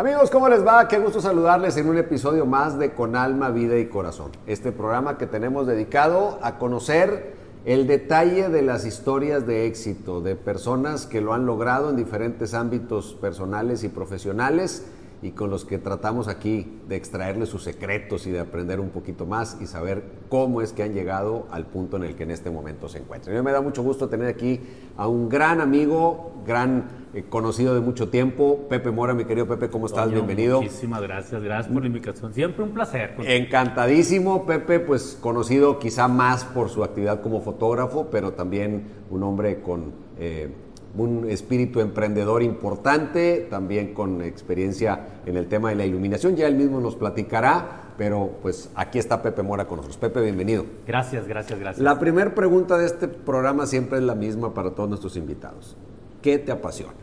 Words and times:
Amigos, 0.00 0.30
¿cómo 0.30 0.48
les 0.48 0.66
va? 0.66 0.88
Qué 0.88 0.98
gusto 0.98 1.20
saludarles 1.20 1.76
en 1.76 1.86
un 1.86 1.98
episodio 1.98 2.46
más 2.46 2.78
de 2.78 2.92
Con 2.92 3.16
Alma, 3.16 3.50
Vida 3.50 3.76
y 3.76 3.84
Corazón. 3.84 4.30
Este 4.46 4.72
programa 4.72 5.18
que 5.18 5.26
tenemos 5.26 5.66
dedicado 5.66 6.38
a 6.40 6.56
conocer 6.58 7.34
el 7.66 7.86
detalle 7.86 8.48
de 8.48 8.62
las 8.62 8.86
historias 8.86 9.46
de 9.46 9.66
éxito 9.66 10.22
de 10.22 10.36
personas 10.36 11.04
que 11.04 11.20
lo 11.20 11.34
han 11.34 11.44
logrado 11.44 11.90
en 11.90 11.96
diferentes 11.96 12.54
ámbitos 12.54 13.12
personales 13.20 13.84
y 13.84 13.90
profesionales 13.90 14.86
y 15.22 15.32
con 15.32 15.50
los 15.50 15.64
que 15.64 15.78
tratamos 15.78 16.28
aquí 16.28 16.80
de 16.88 16.96
extraerles 16.96 17.50
sus 17.50 17.62
secretos 17.62 18.26
y 18.26 18.30
de 18.30 18.40
aprender 18.40 18.80
un 18.80 18.88
poquito 18.88 19.26
más 19.26 19.58
y 19.60 19.66
saber 19.66 20.02
cómo 20.28 20.62
es 20.62 20.72
que 20.72 20.82
han 20.82 20.94
llegado 20.94 21.46
al 21.50 21.66
punto 21.66 21.98
en 21.98 22.04
el 22.04 22.14
que 22.14 22.22
en 22.22 22.30
este 22.30 22.50
momento 22.50 22.88
se 22.88 22.98
encuentran. 22.98 23.36
A 23.36 23.38
mí 23.38 23.44
me 23.44 23.52
da 23.52 23.60
mucho 23.60 23.82
gusto 23.82 24.08
tener 24.08 24.28
aquí 24.28 24.60
a 24.96 25.06
un 25.08 25.28
gran 25.28 25.60
amigo, 25.60 26.42
gran 26.46 26.84
eh, 27.12 27.24
conocido 27.28 27.74
de 27.74 27.80
mucho 27.80 28.08
tiempo, 28.08 28.66
Pepe 28.68 28.90
Mora, 28.90 29.12
mi 29.12 29.24
querido 29.24 29.46
Pepe, 29.46 29.68
¿cómo 29.68 29.86
estás? 29.86 30.10
Bienvenido. 30.10 30.62
Muchísimas 30.62 31.02
gracias, 31.02 31.42
gracias 31.42 31.72
por 31.72 31.82
la 31.82 31.88
invitación. 31.88 32.32
Siempre 32.32 32.64
un 32.64 32.70
placer. 32.70 33.16
Encantadísimo, 33.18 34.46
Pepe, 34.46 34.80
pues 34.80 35.18
conocido 35.20 35.78
quizá 35.78 36.08
más 36.08 36.44
por 36.44 36.70
su 36.70 36.82
actividad 36.82 37.20
como 37.20 37.42
fotógrafo, 37.42 38.08
pero 38.10 38.32
también 38.32 38.84
un 39.10 39.22
hombre 39.22 39.60
con... 39.60 39.92
Eh, 40.18 40.50
un 40.96 41.28
espíritu 41.28 41.80
emprendedor 41.80 42.42
importante, 42.42 43.46
también 43.48 43.94
con 43.94 44.22
experiencia 44.22 45.20
en 45.26 45.36
el 45.36 45.46
tema 45.46 45.70
de 45.70 45.76
la 45.76 45.86
iluminación. 45.86 46.36
Ya 46.36 46.46
él 46.46 46.56
mismo 46.56 46.80
nos 46.80 46.96
platicará, 46.96 47.92
pero 47.96 48.38
pues 48.42 48.70
aquí 48.74 48.98
está 48.98 49.22
Pepe 49.22 49.42
Mora 49.42 49.66
con 49.66 49.76
nosotros. 49.76 49.98
Pepe, 49.98 50.20
bienvenido. 50.22 50.66
Gracias, 50.86 51.26
gracias, 51.26 51.58
gracias. 51.58 51.82
La 51.82 51.98
primera 51.98 52.34
pregunta 52.34 52.76
de 52.78 52.86
este 52.86 53.08
programa 53.08 53.66
siempre 53.66 53.98
es 53.98 54.04
la 54.04 54.14
misma 54.14 54.54
para 54.54 54.70
todos 54.70 54.88
nuestros 54.88 55.16
invitados. 55.16 55.76
¿Qué 56.22 56.38
te 56.38 56.52
apasiona? 56.52 56.94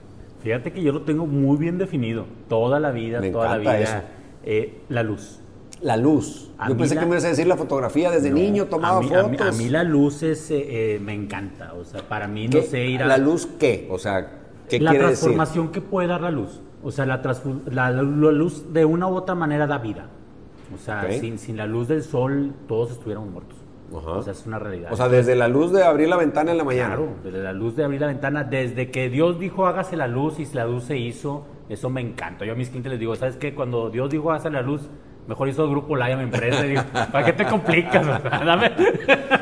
Fíjate 0.42 0.72
que 0.72 0.82
yo 0.82 0.92
lo 0.92 1.02
tengo 1.02 1.26
muy 1.26 1.58
bien 1.58 1.78
definido, 1.78 2.26
toda 2.48 2.80
la 2.80 2.92
vida, 2.92 3.22
toda 3.32 3.58
la 3.58 3.58
vida. 3.58 4.06
Eh, 4.44 4.82
la 4.90 5.04
luz. 5.04 5.42
La 5.82 5.98
luz. 5.98 6.52
Yo 6.68 6.76
pensé 6.76 6.96
que 6.96 7.06
me 7.06 7.12
ibas 7.12 7.26
a 7.26 7.30
decir 7.30 7.48
la 7.48 7.58
fotografía. 7.58 8.10
Desde 8.12 8.32
niño 8.32 8.66
tomaba 8.66 9.02
fotos. 9.02 9.42
A 9.42 9.52
mí, 9.52 9.70
la 9.70 9.84
luz 9.84 10.24
es, 10.24 10.50
eh, 10.52 10.96
eh, 10.96 11.00
me 11.00 11.14
encanta. 11.14 11.74
O 11.74 11.86
sea, 11.86 12.08
para 12.08 12.28
mí 12.28 12.48
no 12.48 12.62
sé 12.62 12.86
ir 12.86 13.04
a... 13.04 13.08
¿La 13.08 13.18
luz 13.18 13.48
qué? 13.60 13.88
O 13.92 14.00
sea, 14.00 14.40
¿qué 14.70 14.80
La 14.80 14.94
transformación 14.94 15.72
que 15.72 15.82
puede 15.82 16.08
dar 16.08 16.22
la 16.22 16.32
luz. 16.32 16.62
O 16.84 16.92
sea, 16.92 17.06
la, 17.06 17.22
la, 17.70 17.92
luz 17.92 18.74
de 18.74 18.86
una 18.86 19.08
u 19.08 19.16
otra 19.16 19.36
manera 19.36 19.68
da 19.68 19.78
vida. 19.78 20.10
O 20.74 20.78
sea, 20.78 21.10
sin, 21.12 21.38
sin, 21.38 21.58
la 21.58 21.66
luz 21.66 21.88
del 21.88 22.04
sol 22.04 22.54
todos 22.68 22.92
estuviéramos 22.92 23.30
muertos. 23.30 23.58
O 23.92 24.22
sea, 24.22 24.34
es 24.34 24.46
una 24.46 24.60
realidad. 24.60 24.92
O 24.92 24.98
sea, 24.98 25.08
desde 25.08 25.36
la 25.36 25.48
luz 25.48 25.72
de 25.72 25.84
abrir 25.84 26.10
la 26.10 26.18
ventana 26.18 26.52
en 26.52 26.58
la 26.58 26.64
mañana. 26.64 26.96
Claro, 26.96 27.10
desde 27.24 27.42
la 27.42 27.54
luz 27.54 27.76
de 27.76 27.86
abrir 27.86 28.02
la 28.02 28.08
ventana, 28.08 28.44
desde 28.44 28.92
que 28.92 29.10
Dios 29.10 29.40
dijo 29.40 29.66
hágase 29.66 29.96
la 29.96 30.08
luz 30.08 30.40
y 30.40 30.46
la 30.54 30.66
luz 30.66 30.84
se 30.84 30.98
hizo, 30.98 31.46
eso 31.70 31.90
me 31.90 32.02
encanta. 32.02 32.46
Yo 32.46 32.54
a 32.54 32.56
mis 32.56 32.70
clientes 32.70 32.92
les 32.92 33.00
digo, 33.00 33.16
¿sabes 33.16 33.38
qué? 33.38 33.56
Cuando 33.56 33.90
Dios 33.90 34.10
dijo 34.10 34.30
hágase 34.32 34.50
la 34.50 34.62
luz, 34.62 34.82
Mejor 35.28 35.50
hizo 35.50 35.66
el 35.66 35.72
grupo 35.72 35.96
Laya 35.98 36.16
mi 36.16 36.24
empresa. 36.24 36.64
Digo, 36.64 36.82
¿para 37.12 37.26
qué 37.26 37.34
te 37.34 37.46
complicas? 37.46 38.06
Dame. 38.24 38.72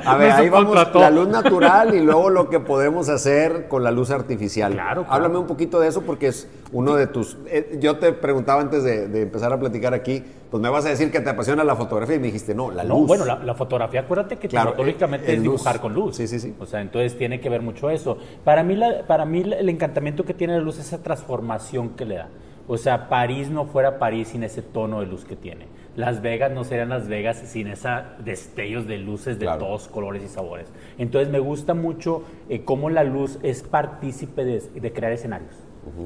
A 0.04 0.18
ver, 0.18 0.32
ahí 0.32 0.50
vamos, 0.50 0.76
la 0.96 1.12
luz 1.12 1.28
natural 1.28 1.94
y 1.94 2.02
luego 2.02 2.32
lo 2.32 2.50
que 2.50 2.60
podemos 2.60 3.08
hacer 3.08 3.68
con 3.68 3.84
la 3.84 3.92
luz 3.92 4.10
artificial. 4.10 4.74
Claro, 4.74 5.06
Háblame 5.08 5.38
un 5.38 5.46
poquito 5.46 5.80
de 5.80 5.88
eso 5.88 6.02
porque 6.02 6.28
es 6.28 6.50
uno 6.72 6.96
de 6.96 7.06
tus... 7.06 7.38
Eh, 7.46 7.78
yo 7.80 7.98
te 7.98 8.14
preguntaba 8.14 8.62
antes 8.62 8.84
de, 8.84 9.22
empezar 9.22 9.54
a 9.54 9.60
platicar 9.60 9.94
aquí, 9.94 10.24
pues 10.50 10.62
me 10.62 10.70
vas 10.70 10.88
a 10.88 10.90
decir 10.90 11.12
que 11.12 11.20
te 11.20 11.30
apasiona 11.30 11.64
la 11.64 11.76
fotografía 11.76 12.16
y 12.16 12.20
me 12.20 12.28
dijiste, 12.28 12.56
no, 12.56 12.72
la 12.72 12.84
luz. 12.84 13.06
bueno, 13.06 13.26
la, 13.26 13.54
fotografía, 13.54 14.02
acuérdate 14.02 14.38
que 14.38 14.48
claro, 14.48 14.76
es 14.78 15.42
dibujar 15.42 15.80
con 15.80 15.94
luz. 15.94 16.16
Sí, 16.16 16.28
sí, 16.28 16.40
sí. 16.40 16.56
O 16.60 16.66
sea, 16.66 16.82
entonces 16.82 17.16
tiene 17.16 17.40
que 17.40 17.50
ver 17.50 17.62
mucho 17.62 17.92
eso. 17.92 18.18
Para 18.44 18.64
mí, 18.64 18.80
para 19.06 19.26
mí 19.26 19.42
el 19.42 19.70
encantamiento 19.70 20.26
que 20.26 20.34
tiene 20.34 20.54
la 20.54 20.62
luz 20.62 20.80
es 20.80 20.88
esa 20.88 21.04
transformación 21.04 21.90
que 21.90 22.06
le 22.06 22.16
da. 22.16 22.30
O 22.68 22.78
sea, 22.78 23.10
París 23.10 23.50
no 23.50 23.66
fuera 23.66 24.00
París 24.00 24.30
sin 24.30 24.44
ese 24.44 24.62
tono 24.62 25.00
de 25.00 25.06
luz 25.06 25.24
que 25.24 25.36
tiene. 25.36 25.68
Las 25.96 26.22
Vegas 26.22 26.52
no 26.52 26.64
serían 26.64 26.90
Las 26.90 27.08
Vegas 27.08 27.38
sin 27.38 27.68
esos 27.68 28.02
destellos 28.24 28.86
de 28.86 28.98
luces 28.98 29.40
de 29.40 29.46
todos 29.46 29.88
colores 29.88 30.24
y 30.24 30.28
sabores. 30.28 30.72
Entonces 30.98 31.32
me 31.32 31.40
gusta 31.40 31.74
mucho 31.74 32.24
eh, 32.50 32.64
cómo 32.66 32.90
la 32.90 33.04
luz 33.04 33.40
es 33.44 33.64
partícipe 33.64 34.44
de, 34.44 34.94
crear 34.94 35.14
escenarios. 35.14 35.56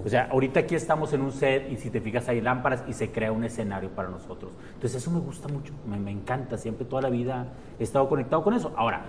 O 0.06 0.10
sea, 0.10 0.28
ahorita 0.32 0.60
aquí 0.60 0.76
estamos 0.76 1.14
en 1.14 1.22
un 1.22 1.32
set 1.32 1.72
y 1.72 1.78
si 1.78 1.90
te 1.90 2.02
fijas 2.02 2.28
hay 2.28 2.42
lámparas 2.42 2.84
y 2.88 2.94
se 2.94 3.12
crea 3.12 3.32
un 3.32 3.46
escenario 3.46 3.90
para 3.90 4.10
nosotros. 4.10 4.52
Entonces 4.74 5.02
eso 5.02 5.10
me 5.10 5.22
gusta 5.22 5.48
mucho, 5.48 5.74
me, 5.88 6.12
encanta, 6.12 6.58
siempre 6.58 6.86
toda 6.86 7.02
la 7.04 7.10
vida 7.10 7.48
he 7.80 7.84
estado 7.84 8.10
conectado 8.10 8.44
con 8.44 8.54
eso. 8.54 8.74
Ahora, 8.76 9.04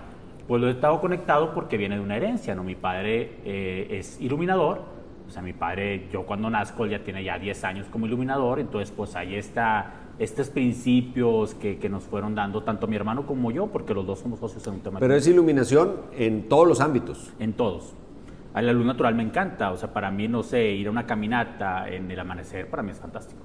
pues 0.47 0.61
lo 0.61 0.69
he 0.69 0.71
estado 0.71 1.01
conectado 1.01 1.53
porque 1.53 1.75
viene 1.75 1.95
de 1.95 2.01
una 2.01 2.15
herencia, 2.15 2.55
¿no? 2.55 2.63
Mi 2.63 2.75
padre 2.75 3.39
eh, 3.43 3.87
es 3.91 4.19
iluminador, 4.21 4.81
o 5.27 5.29
sea, 5.29 5.41
mi 5.41 5.53
padre, 5.53 6.07
yo 6.11 6.25
cuando 6.25 6.49
nazco, 6.49 6.85
ya 6.85 7.03
tiene 7.03 7.23
ya 7.23 7.37
10 7.37 7.63
años 7.65 7.87
como 7.91 8.05
iluminador, 8.05 8.59
entonces 8.59 8.91
pues 8.95 9.15
ahí 9.15 9.35
está 9.35 10.00
estos 10.19 10.49
principios 10.49 11.55
que, 11.55 11.77
que, 11.79 11.89
nos 11.89 12.03
fueron 12.03 12.35
dando 12.35 12.63
tanto 12.63 12.87
mi 12.87 12.95
hermano 12.95 13.25
como 13.25 13.51
yo, 13.51 13.67
porque 13.67 13.93
los 13.93 14.05
dos 14.05 14.19
somos 14.19 14.39
socios 14.39 14.65
en 14.67 14.73
un 14.75 14.79
tema. 14.81 14.99
Pero 14.99 15.15
es 15.15 15.27
iluminación 15.27 15.95
en 16.17 16.47
todos 16.47 16.67
los 16.67 16.81
ámbitos. 16.81 17.33
En 17.39 17.53
todos. 17.53 17.93
A 18.53 18.61
la 18.61 18.73
luz 18.73 18.85
natural 18.85 19.15
me 19.15 19.23
encanta, 19.23 19.71
o 19.71 19.77
sea, 19.77 19.93
para 19.93 20.11
mí, 20.11 20.27
no 20.27 20.43
sé, 20.43 20.71
ir 20.71 20.87
a 20.87 20.91
una 20.91 21.05
caminata 21.05 21.87
en 21.89 22.11
el 22.11 22.19
amanecer, 22.19 22.69
para 22.69 22.83
mí 22.83 22.91
es 22.91 22.99
fantástico. 22.99 23.41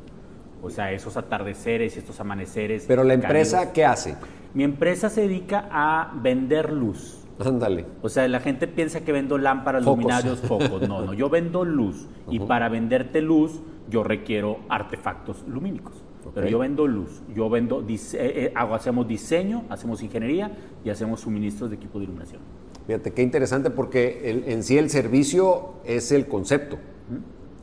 O 0.62 0.71
sea, 0.71 0.91
esos 0.91 1.16
atardeceres 1.16 1.94
y 1.97 2.00
estos 2.00 2.19
amaneceres. 2.21 2.87
Pero 2.88 3.05
la 3.05 3.15
empresa, 3.15 3.72
¿qué 3.72 3.84
hace? 3.84 4.16
Mi 4.53 4.65
empresa 4.65 5.09
se 5.09 5.22
dedica 5.22 5.69
a 5.71 6.12
vender 6.21 6.72
luz. 6.72 7.25
Ándale. 7.38 7.84
O 8.03 8.09
sea, 8.09 8.26
la 8.26 8.41
gente 8.41 8.66
piensa 8.66 9.03
que 9.03 9.12
vendo 9.12 9.38
lámparas, 9.38 9.84
luminarios, 9.84 10.41
focos. 10.41 10.88
No, 10.88 11.03
no, 11.03 11.12
yo 11.12 11.28
vendo 11.28 11.65
luz. 11.65 12.09
Y 12.31 12.41
para 12.41 12.69
venderte 12.69 13.21
luz, 13.21 13.60
yo 13.88 14.03
requiero 14.03 14.60
artefactos 14.69 15.44
lumínicos. 15.47 16.03
Pero 16.34 16.48
yo 16.48 16.59
vendo 16.59 16.87
luz, 16.87 17.22
yo 17.34 17.48
vendo, 17.48 17.84
eh, 17.88 17.97
eh, 18.14 18.53
hago, 18.54 18.75
hacemos 18.75 19.06
diseño, 19.06 19.64
hacemos 19.69 20.03
ingeniería 20.03 20.56
y 20.84 20.91
hacemos 20.91 21.20
suministros 21.20 21.70
de 21.70 21.76
equipo 21.76 21.98
de 21.98 22.04
iluminación. 22.04 22.41
Fíjate, 22.87 23.12
qué 23.12 23.22
interesante 23.22 23.70
porque 23.70 24.42
en 24.47 24.62
sí 24.62 24.78
el 24.78 24.91
servicio 24.91 25.75
es 25.84 26.12
el 26.12 26.26
concepto. 26.26 26.78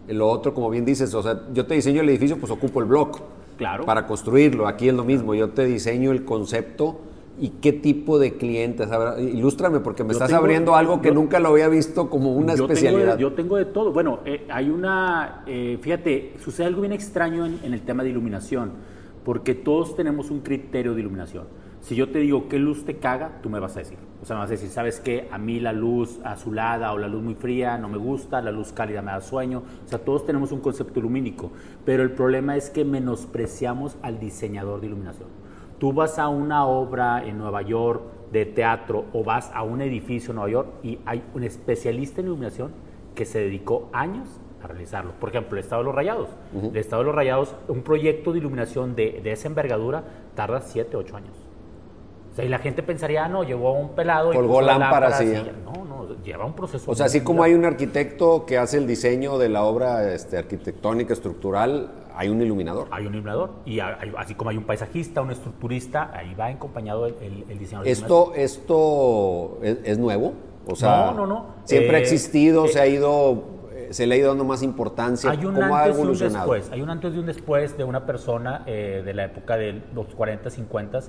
Lo 0.08 0.30
otro, 0.30 0.54
como 0.54 0.70
bien 0.70 0.84
dices, 0.84 1.14
o 1.14 1.24
sea, 1.24 1.44
yo 1.54 1.66
te 1.66 1.76
diseño 1.76 2.02
el 2.02 2.10
edificio, 2.10 2.38
pues 2.38 2.52
ocupo 2.52 2.82
el 2.82 2.86
block. 2.86 3.22
Claro. 3.58 3.86
Para 3.86 4.06
construirlo. 4.06 4.68
Aquí 4.68 4.90
es 4.90 4.94
lo 4.94 5.06
mismo. 5.06 5.34
Yo 5.36 5.52
te 5.52 5.64
diseño 5.66 6.12
el 6.12 6.26
concepto 6.26 7.00
y 7.40 7.50
qué 7.62 7.74
tipo 7.74 8.20
de 8.20 8.38
clientes. 8.38 8.90
ilústrame, 9.20 9.80
porque 9.80 10.04
me 10.04 10.14
estás 10.14 10.32
abriendo 10.34 10.76
algo 10.76 11.02
que 11.02 11.12
nunca 11.12 11.40
lo 11.40 11.50
había 11.50 11.68
visto 11.68 12.10
como 12.10 12.34
una 12.34 12.54
especialidad. 12.54 13.18
yo 13.18 13.34
tengo 13.34 13.58
de 13.58 13.66
todo. 13.66 13.92
Bueno, 13.92 14.20
eh, 14.26 14.46
hay 14.50 14.70
una, 14.70 15.44
eh, 15.48 15.78
fíjate, 15.82 16.34
sucede 16.44 16.68
algo 16.68 16.82
bien 16.82 16.94
extraño 16.94 17.46
en, 17.46 17.74
el 17.74 17.82
tema 17.82 18.04
de 18.04 18.10
iluminación, 18.10 18.72
porque 19.24 19.56
todos 19.56 19.96
tenemos 19.96 20.30
un 20.30 20.42
criterio 20.42 20.94
de 20.94 21.02
iluminación. 21.02 21.46
Si 21.82 21.96
yo 21.96 22.10
te 22.10 22.20
digo 22.20 22.48
qué 22.48 22.60
luz 22.60 22.86
te 22.86 22.98
caga, 22.98 23.40
tú 23.42 23.50
me 23.50 23.60
vas 23.60 23.76
a 23.76 23.80
decir. 23.80 23.98
O 24.22 24.26
sea, 24.26 24.38
me 24.38 24.42
vas 24.42 24.50
a 24.50 24.54
decir, 24.54 24.70
¿sabes 24.70 25.02
qué? 25.02 25.28
A 25.32 25.38
mí 25.38 25.60
la 25.60 25.74
luz 25.74 26.22
azulada 26.24 26.94
o 26.94 26.98
la 26.98 27.10
luz 27.10 27.22
muy 27.22 27.36
fría 27.36 27.78
no 27.78 27.90
me 27.90 27.98
gusta, 27.98 28.42
la 28.42 28.52
luz 28.52 28.72
cálida 28.72 29.02
me 29.02 29.12
da 29.12 29.20
sueño. 29.20 29.64
O 29.86 29.90
sea, 29.90 30.00
todos 30.00 30.26
tenemos 30.26 30.54
un 30.54 30.62
concepto 30.62 31.02
lumínico, 31.02 31.52
pero 31.84 32.04
el 32.04 32.12
problema 32.12 32.56
es 32.56 32.70
que 32.70 32.86
menospreciamos 32.86 33.98
al 34.02 34.18
diseñador 34.20 34.80
de 34.80 34.88
iluminación. 34.88 35.43
Tú 35.80 35.94
vas 35.94 36.20
a 36.20 36.28
una 36.28 36.66
obra 36.66 37.24
en 37.26 37.38
Nueva 37.38 37.62
York 37.62 38.02
de 38.32 38.46
teatro 38.46 39.06
o 39.14 39.24
vas 39.24 39.52
a 39.54 39.64
un 39.64 39.82
edificio 39.82 40.32
en 40.32 40.36
Nueva 40.36 40.50
York 40.50 40.68
y 40.84 41.00
hay 41.06 41.24
un 41.34 41.44
especialista 41.44 42.22
en 42.22 42.28
iluminación 42.28 42.72
que 43.16 43.26
se 43.26 43.40
dedicó 43.40 43.90
años 43.94 44.28
a 44.64 44.68
realizarlo. 44.68 45.12
Por 45.20 45.30
ejemplo, 45.30 45.58
el 45.58 45.64
Estado 45.64 45.82
de 45.82 45.86
los 45.86 45.96
Rayados. 45.96 46.30
El 46.54 46.78
Estado 46.78 47.02
de 47.04 47.06
los 47.08 47.16
Rayados, 47.16 47.56
un 47.68 47.82
proyecto 47.82 48.32
de 48.32 48.40
iluminación 48.40 48.96
de, 48.96 49.22
esa 49.26 49.48
envergadura 49.48 50.04
tarda 50.36 50.62
7, 50.62 50.96
8 50.96 51.18
años. 51.18 51.38
O 52.32 52.36
sea, 52.36 52.46
y 52.46 52.50
la 52.50 52.58
gente 52.58 52.82
pensaría, 52.82 53.26
ah, 53.26 53.30
no, 53.30 53.44
llevó 53.44 53.74
un 53.74 53.90
pelado 53.90 54.34
y 54.34 54.36
Colgó 54.36 54.62
lámparas 54.62 55.22
y... 55.22 55.26
No, 55.26 55.86
no, 55.86 56.16
lleva 56.24 56.46
un 56.46 56.54
proceso. 56.54 56.90
O 56.90 56.96
sea, 56.96 57.06
así 57.06 57.22
como 57.22 57.44
hay 57.44 57.54
un 57.54 57.66
arquitecto 57.66 58.46
que 58.48 58.58
hace 58.58 58.78
el 58.78 58.88
diseño 58.88 59.38
de 59.38 59.50
la 59.50 59.64
obra 59.64 60.12
este, 60.12 60.38
arquitectónica, 60.38 61.14
estructural, 61.14 61.92
hay 62.16 62.30
un 62.30 62.42
iluminador. 62.42 62.88
Hay 62.92 63.06
un 63.06 63.14
iluminador. 63.14 63.52
Y 63.66 63.80
así 63.80 64.36
como 64.36 64.50
hay 64.50 64.58
un 64.58 64.64
paisajista, 64.64 65.22
un 65.22 65.32
estructurista, 65.32 66.12
ahí 66.14 66.34
va 66.36 66.48
acompañado 66.48 67.08
el, 67.08 67.46
el, 67.50 67.60
diseñador. 67.60 67.88
¿Esto, 67.88 68.34
esto 68.36 69.60
es, 69.62 69.98
nuevo? 69.98 70.34
O 70.66 70.76
sea, 70.76 71.08
no, 71.08 71.14
no, 71.14 71.28
no. 71.28 71.46
Siempre 71.66 71.98
ha 71.98 72.00
eh, 72.00 72.04
existido, 72.04 72.68
se 72.68 72.80
ha 72.80 72.86
eh, 72.86 72.92
ido, 72.92 73.44
se 73.90 74.08
le 74.08 74.16
ha 74.16 74.18
ido 74.18 74.30
dando 74.30 74.46
más 74.46 74.64
importancia. 74.64 75.32
Hay 75.32 75.46
un 75.46 75.62
antes 75.62 75.98
y 75.98 76.02
un 76.02 76.18
después. 76.18 76.72
Hay 76.72 76.82
un 76.82 76.90
antes 76.90 77.16
y 77.16 77.18
un 77.18 77.26
después 77.26 77.78
de 77.78 77.84
una 77.84 78.06
persona 78.06 78.64
eh, 78.66 79.02
de 79.04 79.14
la 79.14 79.26
época 79.26 79.58
de 79.58 79.82
los 79.94 80.08
40, 80.08 80.50
50, 80.50 81.00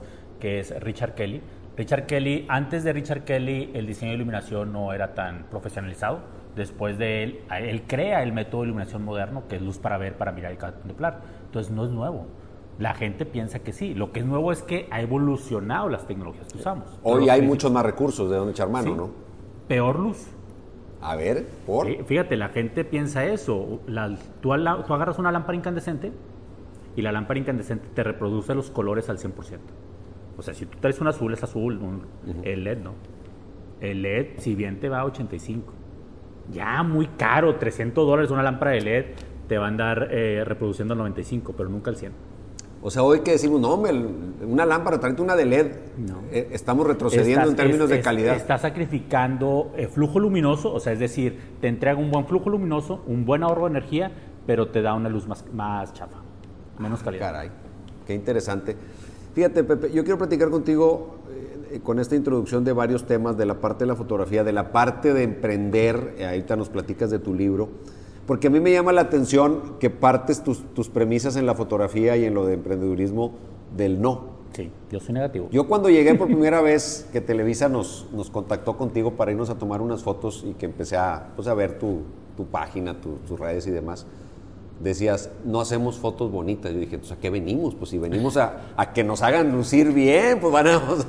que 0.40 0.60
es 0.60 0.78
Richard 0.80 1.14
Kelly. 1.14 1.42
Richard 1.76 2.06
Kelly, 2.06 2.46
antes 2.48 2.84
de 2.84 2.92
Richard 2.92 3.24
Kelly, 3.24 3.72
el 3.74 3.86
diseño 3.86 4.12
de 4.12 4.16
iluminación 4.16 4.72
no 4.72 4.92
era 4.92 5.14
tan 5.14 5.46
profesionalizado 5.50 6.20
después 6.54 6.98
de 6.98 7.22
él, 7.22 7.40
él 7.50 7.82
crea 7.86 8.22
el 8.22 8.32
método 8.32 8.62
de 8.62 8.68
iluminación 8.68 9.04
moderno, 9.04 9.44
que 9.48 9.56
es 9.56 9.62
luz 9.62 9.78
para 9.78 9.98
ver, 9.98 10.16
para 10.16 10.32
mirar 10.32 10.52
y 10.52 10.56
contemplar. 10.56 11.22
Entonces 11.46 11.72
no 11.72 11.84
es 11.84 11.90
nuevo. 11.90 12.26
La 12.78 12.94
gente 12.94 13.24
piensa 13.24 13.60
que 13.60 13.72
sí. 13.72 13.94
Lo 13.94 14.12
que 14.12 14.20
es 14.20 14.26
nuevo 14.26 14.50
es 14.50 14.62
que 14.62 14.88
ha 14.90 15.00
evolucionado 15.00 15.88
las 15.88 16.06
tecnologías 16.06 16.52
que 16.52 16.58
usamos. 16.58 16.98
Hoy 17.02 17.28
hay 17.28 17.42
muchos 17.42 17.70
más 17.70 17.84
recursos 17.84 18.30
de 18.30 18.36
donde 18.36 18.52
echar 18.52 18.68
mano, 18.68 18.96
¿no? 18.96 19.10
Peor 19.68 19.98
luz. 19.98 20.26
A 21.00 21.16
ver, 21.16 21.46
por. 21.66 22.04
fíjate, 22.06 22.36
la 22.36 22.48
gente 22.48 22.84
piensa 22.84 23.24
eso. 23.26 23.80
tú, 24.40 24.52
agarras 24.52 25.18
una 25.18 25.30
lámpara 25.30 25.56
incandescente 25.56 26.12
y 26.96 27.02
la 27.02 27.12
lámpara 27.12 27.38
incandescente 27.38 27.88
te 27.94 28.02
reproduce 28.02 28.54
los 28.54 28.70
colores 28.70 29.08
al 29.10 29.18
100%. 29.18 29.32
O 30.36 30.42
sea, 30.42 30.54
si 30.54 30.66
tú 30.66 30.78
traes 30.80 31.00
un 31.00 31.08
azul, 31.08 31.32
es 31.32 31.42
azul, 31.42 32.06
el 32.42 32.64
LED 32.64 32.78
no. 32.78 32.94
El 33.80 34.02
LED, 34.02 34.38
si 34.38 34.54
bien 34.54 34.80
te 34.80 34.88
va 34.88 35.00
a 35.00 35.04
85. 35.04 35.83
Ya 36.52 36.82
muy 36.82 37.06
caro, 37.16 37.56
300 37.56 38.06
dólares 38.06 38.30
una 38.30 38.42
lámpara 38.42 38.72
de 38.72 38.80
LED, 38.80 39.04
te 39.48 39.58
va 39.58 39.66
a 39.66 39.68
andar 39.68 40.08
eh, 40.10 40.42
reproduciendo 40.44 40.92
al 40.94 40.98
95, 40.98 41.54
pero 41.56 41.68
nunca 41.68 41.90
al 41.90 41.96
100. 41.96 42.12
O 42.86 42.90
sea, 42.90 43.02
hoy 43.02 43.20
que 43.20 43.30
decimos, 43.30 43.62
no, 43.62 43.82
una 44.46 44.66
lámpara, 44.66 45.00
tráete 45.00 45.22
una 45.22 45.36
de 45.36 45.46
LED. 45.46 45.66
Eh, 46.30 46.48
estamos 46.52 46.86
retrocediendo 46.86 47.48
en 47.48 47.56
términos 47.56 47.88
de 47.88 48.02
calidad. 48.02 48.36
Está 48.36 48.58
sacrificando 48.58 49.72
el 49.74 49.88
flujo 49.88 50.20
luminoso, 50.20 50.70
o 50.70 50.78
sea, 50.80 50.92
es 50.92 50.98
decir, 50.98 51.56
te 51.62 51.68
entrega 51.68 51.98
un 51.98 52.10
buen 52.10 52.26
flujo 52.26 52.50
luminoso, 52.50 53.02
un 53.06 53.24
buen 53.24 53.42
ahorro 53.42 53.62
de 53.64 53.70
energía, 53.70 54.12
pero 54.46 54.68
te 54.68 54.82
da 54.82 54.92
una 54.92 55.08
luz 55.08 55.26
más, 55.26 55.46
más 55.54 55.94
chafa, 55.94 56.18
menos 56.78 57.00
ah, 57.00 57.04
calidad. 57.06 57.32
Caray, 57.32 57.50
qué 58.06 58.12
interesante. 58.12 58.76
Fíjate, 59.34 59.64
Pepe, 59.64 59.90
yo 59.90 60.04
quiero 60.04 60.18
platicar 60.18 60.50
contigo 60.50 61.16
eh, 61.30 61.53
con 61.82 61.98
esta 61.98 62.16
introducción 62.16 62.64
de 62.64 62.72
varios 62.72 63.06
temas 63.06 63.36
de 63.36 63.46
la 63.46 63.60
parte 63.60 63.84
de 63.84 63.88
la 63.88 63.96
fotografía, 63.96 64.44
de 64.44 64.52
la 64.52 64.72
parte 64.72 65.12
de 65.12 65.22
emprender, 65.22 66.14
eh, 66.18 66.26
ahorita 66.26 66.56
nos 66.56 66.68
platicas 66.68 67.10
de 67.10 67.18
tu 67.18 67.34
libro. 67.34 67.68
Porque 68.26 68.46
a 68.46 68.50
mí 68.50 68.60
me 68.60 68.72
llama 68.72 68.92
la 68.92 69.02
atención 69.02 69.76
que 69.78 69.90
partes 69.90 70.42
tus, 70.42 70.88
premisas 70.88 71.36
en 71.36 71.46
la 71.46 71.54
fotografía 71.54 72.16
y 72.16 72.24
en 72.24 72.34
lo 72.34 72.46
de 72.46 72.54
emprendedurismo 72.54 73.32
del 73.76 74.00
no. 74.00 74.34
Sí, 74.52 74.70
yo 74.90 75.00
soy 75.00 75.14
negativo. 75.14 75.48
Yo 75.50 75.66
cuando 75.66 75.90
llegué 75.90 76.14
por 76.14 76.26
primera 76.28 76.62
vez 76.62 77.08
que 77.12 77.20
Televisa 77.20 77.68
nos, 77.68 78.06
nos 78.12 78.30
contactó 78.30 78.76
contigo 78.76 79.12
para 79.12 79.32
irnos 79.32 79.50
a 79.50 79.58
tomar 79.58 79.82
unas 79.82 80.02
fotos 80.02 80.44
y 80.46 80.54
que 80.54 80.66
empecé 80.66 80.96
a, 80.96 81.32
pues, 81.36 81.48
a 81.48 81.54
ver 81.54 81.78
tu, 81.78 82.02
página, 82.50 82.96
tus 83.00 83.38
redes 83.38 83.66
y 83.66 83.70
demás, 83.70 84.06
decías, 84.80 85.30
no 85.44 85.60
hacemos 85.60 85.98
fotos 85.98 86.30
bonitas. 86.30 86.72
Yo 86.72 86.80
dije, 86.80 86.98
pues 86.98 87.12
¿a 87.12 87.16
qué 87.16 87.30
venimos? 87.30 87.74
Pues 87.74 87.90
si 87.90 87.98
venimos 87.98 88.36
a, 88.36 88.92
que 88.94 89.04
nos 89.04 89.22
hagan 89.22 89.52
lucir 89.52 89.92
bien, 89.92 90.40
pues 90.40 90.52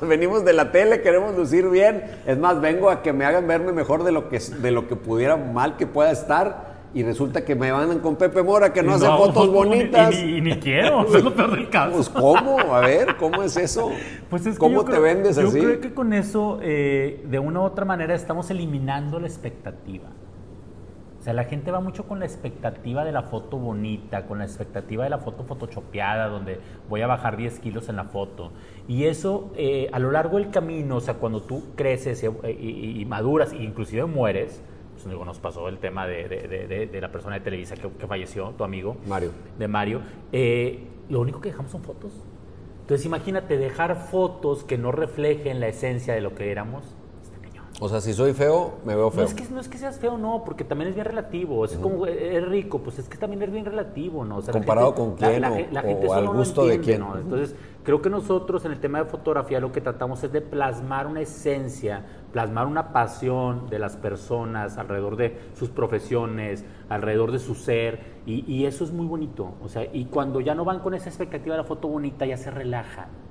venimos 0.00 0.44
de 0.44 0.52
la 0.52 0.72
tele, 0.72 1.02
queremos 1.02 1.36
lucir 1.36 1.68
bien. 1.68 2.04
Es 2.26 2.38
más, 2.38 2.60
vengo 2.60 2.90
a 2.90 3.02
que 3.02 3.12
me 3.12 3.24
hagan 3.24 3.46
verme 3.46 3.72
mejor 3.72 4.04
de 4.04 4.12
lo 4.12 4.28
que, 4.28 4.38
de 4.38 4.70
lo 4.70 4.88
que 4.88 4.96
pudiera 4.96 5.36
mal 5.36 5.76
que 5.76 5.86
pueda 5.86 6.10
estar 6.10 6.76
y 6.96 7.02
resulta 7.02 7.44
que 7.44 7.54
me 7.54 7.70
mandan 7.72 7.98
con 7.98 8.16
Pepe 8.16 8.42
Mora 8.42 8.72
que 8.72 8.82
no, 8.82 8.94
hace 8.94 9.06
fotos 9.18 9.52
bonitas. 9.52 10.14
Y, 10.14 10.40
ni, 10.40 10.58
quiero, 10.58 11.06
es 11.14 11.22
lo 11.22 11.34
peor 11.34 11.50
del 11.50 11.68
caso. 11.68 11.92
Pues 11.92 12.08
¿cómo? 12.08 12.58
A 12.74 12.80
ver, 12.80 13.16
¿cómo 13.16 13.42
es 13.42 13.56
eso? 13.58 13.90
Pues 14.30 14.46
es 14.46 14.58
¿Cómo 14.58 14.82
te 14.82 14.98
vendes 14.98 15.36
así? 15.36 15.58
Yo 15.58 15.64
creo 15.64 15.80
que 15.80 15.92
con 15.92 16.14
eso, 16.14 16.58
eh, 16.62 17.22
de 17.28 17.38
una 17.38 17.60
u 17.60 17.64
otra 17.64 17.84
manera, 17.84 18.14
estamos 18.14 18.50
eliminando 18.50 19.20
la 19.20 19.26
expectativa. 19.26 20.06
O 21.26 21.28
sea, 21.28 21.34
la 21.34 21.42
gente 21.42 21.72
va 21.72 21.80
mucho 21.80 22.06
con 22.06 22.20
la 22.20 22.24
expectativa 22.24 23.04
de 23.04 23.10
la 23.10 23.22
foto 23.22 23.58
bonita, 23.58 24.26
con 24.26 24.38
la 24.38 24.44
expectativa 24.44 25.02
de 25.02 25.10
la 25.10 25.18
foto 25.18 25.42
photoshopeada, 25.42 26.28
donde 26.28 26.60
voy 26.88 27.00
a 27.00 27.08
bajar 27.08 27.36
10 27.36 27.58
kilos 27.58 27.88
en 27.88 27.96
la 27.96 28.04
foto. 28.04 28.52
Y 28.86 29.06
eso, 29.06 29.50
eh, 29.56 29.88
a 29.92 29.98
lo 29.98 30.12
largo 30.12 30.38
del 30.38 30.50
camino, 30.50 30.98
o 30.98 31.00
sea, 31.00 31.14
cuando 31.14 31.42
tú 31.42 31.74
creces 31.74 32.22
y, 32.22 32.28
y, 32.48 33.00
y 33.00 33.04
maduras, 33.06 33.52
e 33.52 33.56
inclusive 33.56 34.06
mueres, 34.06 34.62
pues, 34.92 35.04
nos 35.04 35.38
pasó 35.40 35.68
el 35.68 35.78
tema 35.78 36.06
de, 36.06 36.98
la 37.00 37.10
persona 37.10 37.34
de 37.34 37.40
Televisa 37.40 37.74
que, 37.74 38.06
falleció, 38.06 38.50
tu 38.56 38.64
amigo. 38.64 38.96
Mario. 39.08 39.32
De 39.58 39.68
Mario. 39.68 40.02
Eh, 40.30 40.86
lo 41.08 41.20
único 41.20 41.40
que 41.40 41.50
dejamos 41.50 41.72
son 41.72 41.82
fotos. 41.82 42.12
Entonces 42.82 43.04
imagínate 43.04 43.58
dejar 43.58 43.96
fotos 43.96 44.62
que 44.62 44.78
no 44.78 44.92
reflejen 44.92 45.58
la 45.58 45.66
esencia 45.66 46.14
de 46.14 46.20
lo 46.20 46.36
que 46.36 46.52
éramos. 46.52 46.95
O 47.78 47.90
sea, 47.90 48.00
si 48.00 48.14
soy 48.14 48.32
feo, 48.32 48.78
me 48.86 48.96
veo 48.96 49.10
feo. 49.10 49.24
No 49.24 49.28
es 49.28 49.34
que, 49.34 49.44
no 49.52 49.60
es 49.60 49.68
que 49.68 49.76
seas 49.76 49.98
feo, 49.98 50.16
no, 50.16 50.44
porque 50.44 50.64
también 50.64 50.88
es 50.88 50.94
bien 50.94 51.04
relativo. 51.04 51.62
Es 51.62 51.76
como, 51.76 52.06
es 52.06 52.48
rico, 52.48 52.78
pues 52.78 52.98
es 52.98 53.06
que 53.06 53.18
también 53.18 53.42
es 53.42 53.52
bien 53.52 53.66
relativo, 53.66 54.24
¿no? 54.24 54.40
Comparado 54.40 54.94
con 54.94 55.14
quién 55.14 55.44
o, 55.44 56.12
al 56.14 56.28
gusto 56.28 56.64
de 56.66 56.80
quién. 56.80 57.02
Entonces, 57.02 57.54
creo 57.82 58.00
que 58.00 58.08
nosotros 58.08 58.64
en 58.64 58.72
el 58.72 58.80
tema 58.80 59.00
de 59.00 59.04
fotografía 59.04 59.60
lo 59.60 59.72
que 59.72 59.82
tratamos 59.82 60.24
es 60.24 60.32
de 60.32 60.40
plasmar 60.40 61.06
una 61.06 61.20
esencia, 61.20 62.02
plasmar 62.32 62.66
una 62.66 62.94
pasión 62.94 63.68
de 63.68 63.78
las 63.78 63.98
personas 63.98 64.78
alrededor 64.78 65.16
de 65.16 65.38
sus 65.54 65.68
profesiones, 65.68 66.64
alrededor 66.88 67.30
de 67.30 67.38
su 67.38 67.54
ser, 67.54 68.16
y, 68.24 68.64
eso 68.64 68.84
es 68.84 68.90
muy 68.90 69.06
bonito. 69.06 69.52
O 69.62 69.68
sea, 69.68 69.84
y 69.84 70.06
cuando 70.06 70.40
ya 70.40 70.54
no 70.54 70.64
van 70.64 70.80
con 70.80 70.94
esa 70.94 71.10
expectativa 71.10 71.54
de 71.54 71.62
la 71.62 71.68
foto 71.68 71.88
bonita, 71.88 72.24
ya 72.24 72.38
se 72.38 72.50
relajan 72.50 73.26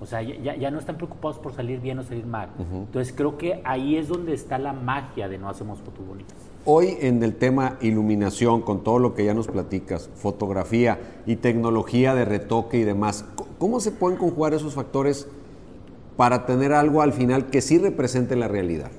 o 0.00 0.06
sea, 0.06 0.22
ya, 0.22 0.70
no 0.70 0.78
están 0.78 0.96
preocupados 0.96 1.38
por 1.38 1.54
salir 1.54 1.80
bien 1.80 1.98
o 1.98 2.02
salir 2.02 2.26
mal. 2.26 2.50
Entonces 2.58 3.14
creo 3.16 3.38
que 3.38 3.62
ahí 3.64 3.96
es 3.96 4.08
donde 4.08 4.34
está 4.34 4.58
la 4.58 4.72
magia 4.72 5.28
de 5.28 5.38
no 5.38 5.48
hacemos 5.48 5.78
fotos 5.80 6.06
bonitas. 6.06 6.36
Hoy 6.64 6.96
en 7.00 7.22
el 7.22 7.36
tema 7.36 7.78
iluminación, 7.80 8.60
con 8.60 8.82
todo 8.82 8.98
lo 8.98 9.14
que 9.14 9.24
ya 9.24 9.34
nos 9.34 9.46
platicas, 9.46 10.10
fotografía 10.16 10.98
y 11.24 11.36
tecnología 11.36 12.14
de 12.14 12.24
retoque 12.24 12.78
y 12.78 12.84
demás, 12.84 13.24
¿cómo 13.58 13.80
se 13.80 13.92
pueden 13.92 14.18
conjugar 14.18 14.52
esos 14.52 14.74
factores 14.74 15.28
para 16.16 16.44
tener 16.44 16.72
algo 16.72 17.02
al 17.02 17.12
final 17.12 17.46
que 17.46 17.60
sí 17.60 17.78
represente 17.78 18.36
la 18.36 18.48
realidad? 18.48 18.90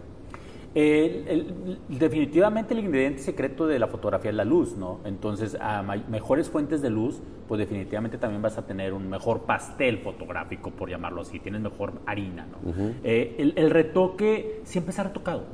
Definitivamente 1.89 2.73
el 2.73 2.81
ingrediente 2.81 3.21
secreto 3.23 3.65
de 3.65 3.79
la 3.79 3.87
fotografía 3.87 4.29
es 4.29 4.37
la 4.37 4.45
luz, 4.45 4.77
¿no? 4.77 4.99
Entonces, 5.05 5.57
a 5.59 5.81
mejores 5.81 6.49
fuentes 6.49 6.81
de 6.81 6.89
luz, 6.89 7.19
pues 7.47 7.57
definitivamente 7.59 8.17
también 8.17 8.41
vas 8.41 8.57
a 8.57 8.67
tener 8.67 8.93
un 8.93 9.09
mejor 9.09 9.41
pastel 9.41 9.97
fotográfico, 9.99 10.71
por 10.71 10.89
llamarlo 10.89 11.21
así, 11.21 11.39
tienes 11.39 11.61
mejor 11.61 11.93
harina, 12.05 12.45
¿no? 12.45 12.73
Eh, 13.03 13.35
el, 13.39 13.53
el, 13.55 13.71
retoque 13.71 14.61
siempre 14.65 14.93
se 14.93 15.01
ha 15.01 15.05
retocado. 15.05 15.45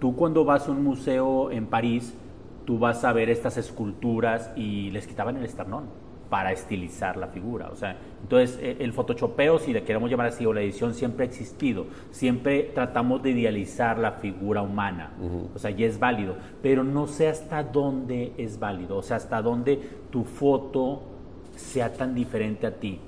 Tú 0.00 0.16
cuando 0.16 0.44
vas 0.44 0.66
a 0.66 0.72
un 0.72 0.82
museo 0.82 1.52
en 1.52 1.66
París, 1.66 2.14
tú 2.64 2.78
vas 2.78 3.04
a 3.04 3.12
ver 3.12 3.30
estas 3.30 3.56
esculturas 3.58 4.50
y 4.56 4.90
les 4.90 5.06
quitaban 5.06 5.36
el 5.36 5.44
esternón 5.44 5.84
para 6.32 6.50
estilizar 6.50 7.18
la 7.18 7.26
figura. 7.26 7.68
O 7.70 7.76
sea, 7.76 7.94
entonces 8.22 8.58
eh, 8.62 8.78
el 8.80 8.94
photoshopeo, 8.94 9.58
si 9.58 9.70
le 9.70 9.84
queremos 9.84 10.10
llamar 10.10 10.28
así, 10.28 10.46
o 10.46 10.54
la 10.54 10.62
edición 10.62 10.94
siempre 10.94 11.26
ha 11.26 11.28
existido. 11.28 11.88
Siempre 12.10 12.70
tratamos 12.74 13.22
de 13.22 13.32
idealizar 13.32 13.98
la 13.98 14.12
figura 14.12 14.62
humana. 14.62 15.10
O 15.54 15.58
sea, 15.58 15.70
y 15.72 15.84
es 15.84 15.98
válido. 15.98 16.36
Pero 16.62 16.84
no 16.84 17.06
sé 17.06 17.28
hasta 17.28 17.62
dónde 17.62 18.32
es 18.38 18.58
válido. 18.58 18.96
O 18.96 19.02
sea, 19.02 19.18
hasta 19.18 19.42
dónde 19.42 19.78
tu 20.10 20.24
foto 20.24 21.02
sea 21.54 21.92
tan 21.92 22.14
diferente 22.14 22.66
a 22.66 22.76
ti. 22.76 22.98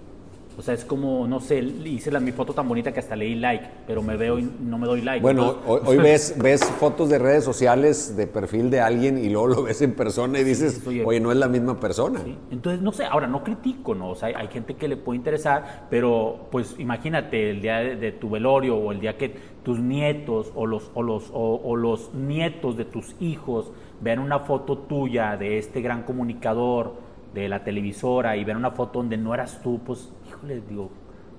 O 0.56 0.62
sea, 0.62 0.74
es 0.74 0.84
como, 0.84 1.26
no 1.26 1.40
sé, 1.40 1.58
hice 1.58 2.12
la, 2.12 2.20
mi 2.20 2.30
foto 2.30 2.52
tan 2.52 2.68
bonita 2.68 2.92
que 2.92 3.00
hasta 3.00 3.16
leí 3.16 3.34
like, 3.34 3.66
pero 3.86 4.02
me 4.02 4.16
veo 4.16 4.38
y 4.38 4.48
no 4.60 4.78
me 4.78 4.86
doy 4.86 5.00
like. 5.00 5.20
Bueno, 5.20 5.56
hoy, 5.66 5.96
ves, 6.02 6.36
ves 6.40 6.64
fotos 6.64 7.08
de 7.08 7.18
redes 7.18 7.42
sociales 7.42 8.16
de 8.16 8.26
perfil 8.28 8.70
de 8.70 8.80
alguien 8.80 9.18
y 9.18 9.30
luego 9.30 9.48
lo 9.48 9.62
ves 9.64 9.82
en 9.82 9.94
persona 9.94 10.38
y 10.38 10.44
dices, 10.44 10.80
oye, 10.86 11.18
no 11.18 11.32
es 11.32 11.38
la 11.38 11.48
misma 11.48 11.80
persona. 11.80 12.20
Entonces, 12.50 12.80
no 12.82 12.92
sé, 12.92 13.04
ahora 13.04 13.26
no 13.26 13.42
critico, 13.42 13.94
¿no? 13.94 14.10
O 14.10 14.14
sea, 14.14 14.28
hay, 14.28 14.48
gente 14.48 14.74
que 14.74 14.86
le 14.86 14.96
puede 14.96 15.16
interesar, 15.16 15.86
pero 15.90 16.46
pues 16.52 16.76
imagínate 16.78 17.50
el 17.50 17.60
día 17.60 17.78
de, 17.78 18.12
tu 18.12 18.30
velorio 18.30 18.76
o 18.76 18.92
el 18.92 19.00
día 19.00 19.16
que 19.16 19.34
tus 19.64 19.80
nietos 19.80 20.52
o 20.54 20.66
los, 20.66 20.90
o 20.94 21.02
los, 21.02 21.30
o 21.32 21.74
los 21.74 22.14
nietos 22.14 22.76
de 22.76 22.84
tus 22.84 23.16
hijos 23.20 23.72
vean 24.00 24.20
una 24.20 24.40
foto 24.40 24.78
tuya 24.78 25.36
de 25.36 25.58
este 25.58 25.80
gran 25.80 26.02
comunicador 26.04 26.94
de 27.34 27.48
la 27.48 27.64
televisora 27.64 28.36
y 28.36 28.44
ver 28.44 28.56
una 28.56 28.70
foto 28.70 29.00
donde 29.00 29.16
no 29.16 29.34
eras 29.34 29.60
tú, 29.62 29.80
pues 29.84 30.08
les 30.44 30.66
digo, 30.68 30.90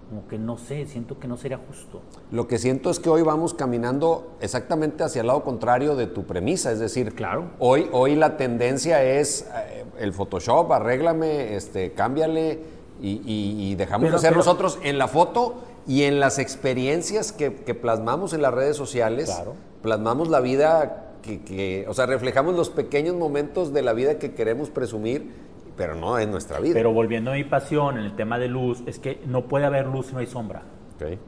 como 0.10 0.28
que 0.28 0.38
no 0.38 0.58
sé, 0.58 0.86
siento 0.86 1.20
que 1.20 1.28
no 1.28 1.38
sería 1.38 1.60
justo. 1.68 2.02
Lo 2.32 2.48
que 2.48 2.58
siento 2.58 2.90
es 2.90 3.00
que 3.00 3.10
hoy 3.10 3.22
vamos 3.22 3.54
caminando 3.54 4.36
exactamente 4.40 5.04
hacia 5.04 5.22
el 5.22 5.28
lado 5.28 5.44
contrario 5.44 5.96
de 5.96 6.08
tu 6.08 6.26
premisa, 6.26 6.72
es 6.72 6.80
decir, 6.80 7.16
claro. 7.16 7.52
hoy, 7.60 7.90
hoy 7.92 8.16
la 8.16 8.38
tendencia 8.38 9.04
es 9.04 9.48
eh, 9.56 9.86
el 10.00 10.14
Photoshop, 10.14 10.72
arréglame, 10.72 11.56
este, 11.56 11.94
cámbiale 11.94 12.60
y, 13.02 13.76
dejamos 13.76 14.12
de 14.12 14.20
ser 14.20 14.36
nosotros 14.36 14.80
en 14.84 14.98
la 14.98 15.08
foto 15.08 15.56
y 15.86 16.04
en 16.04 16.20
las 16.20 16.40
experiencias 16.40 17.32
que, 17.32 17.52
plasmamos 17.52 18.34
en 18.34 18.42
las 18.42 18.54
redes 18.54 18.78
sociales, 18.78 19.36
plasmamos 19.82 20.30
la 20.30 20.40
vida 20.40 21.14
que, 21.22 21.42
que, 21.42 21.86
o 21.90 21.94
sea, 21.94 22.06
reflejamos 22.06 22.56
los 22.56 22.70
pequeños 22.70 23.16
momentos 23.16 23.74
de 23.74 23.82
la 23.82 23.94
vida 23.94 24.18
que 24.18 24.34
queremos 24.34 24.70
presumir 24.70 25.45
pero 25.75 25.96
no 25.96 26.17
es 26.17 26.27
nuestra 26.27 26.60
vida. 26.60 26.74
Pero 26.74 26.94
volviendo 26.94 27.32
a 27.32 27.36
mi 27.36 27.44
pasión 27.44 27.98
en 27.98 28.05
el 28.05 28.15
tema 28.15 28.39
de 28.39 28.48
luz, 28.48 28.84
es 28.86 29.00
que 29.00 29.22
no 29.25 29.46
puede 29.46 29.65
haber 29.65 29.88
luz 29.88 30.08
si 30.08 30.13
no 30.13 30.20
hay 30.20 30.27
sombra. 30.27 30.63
Okay. 30.96 31.20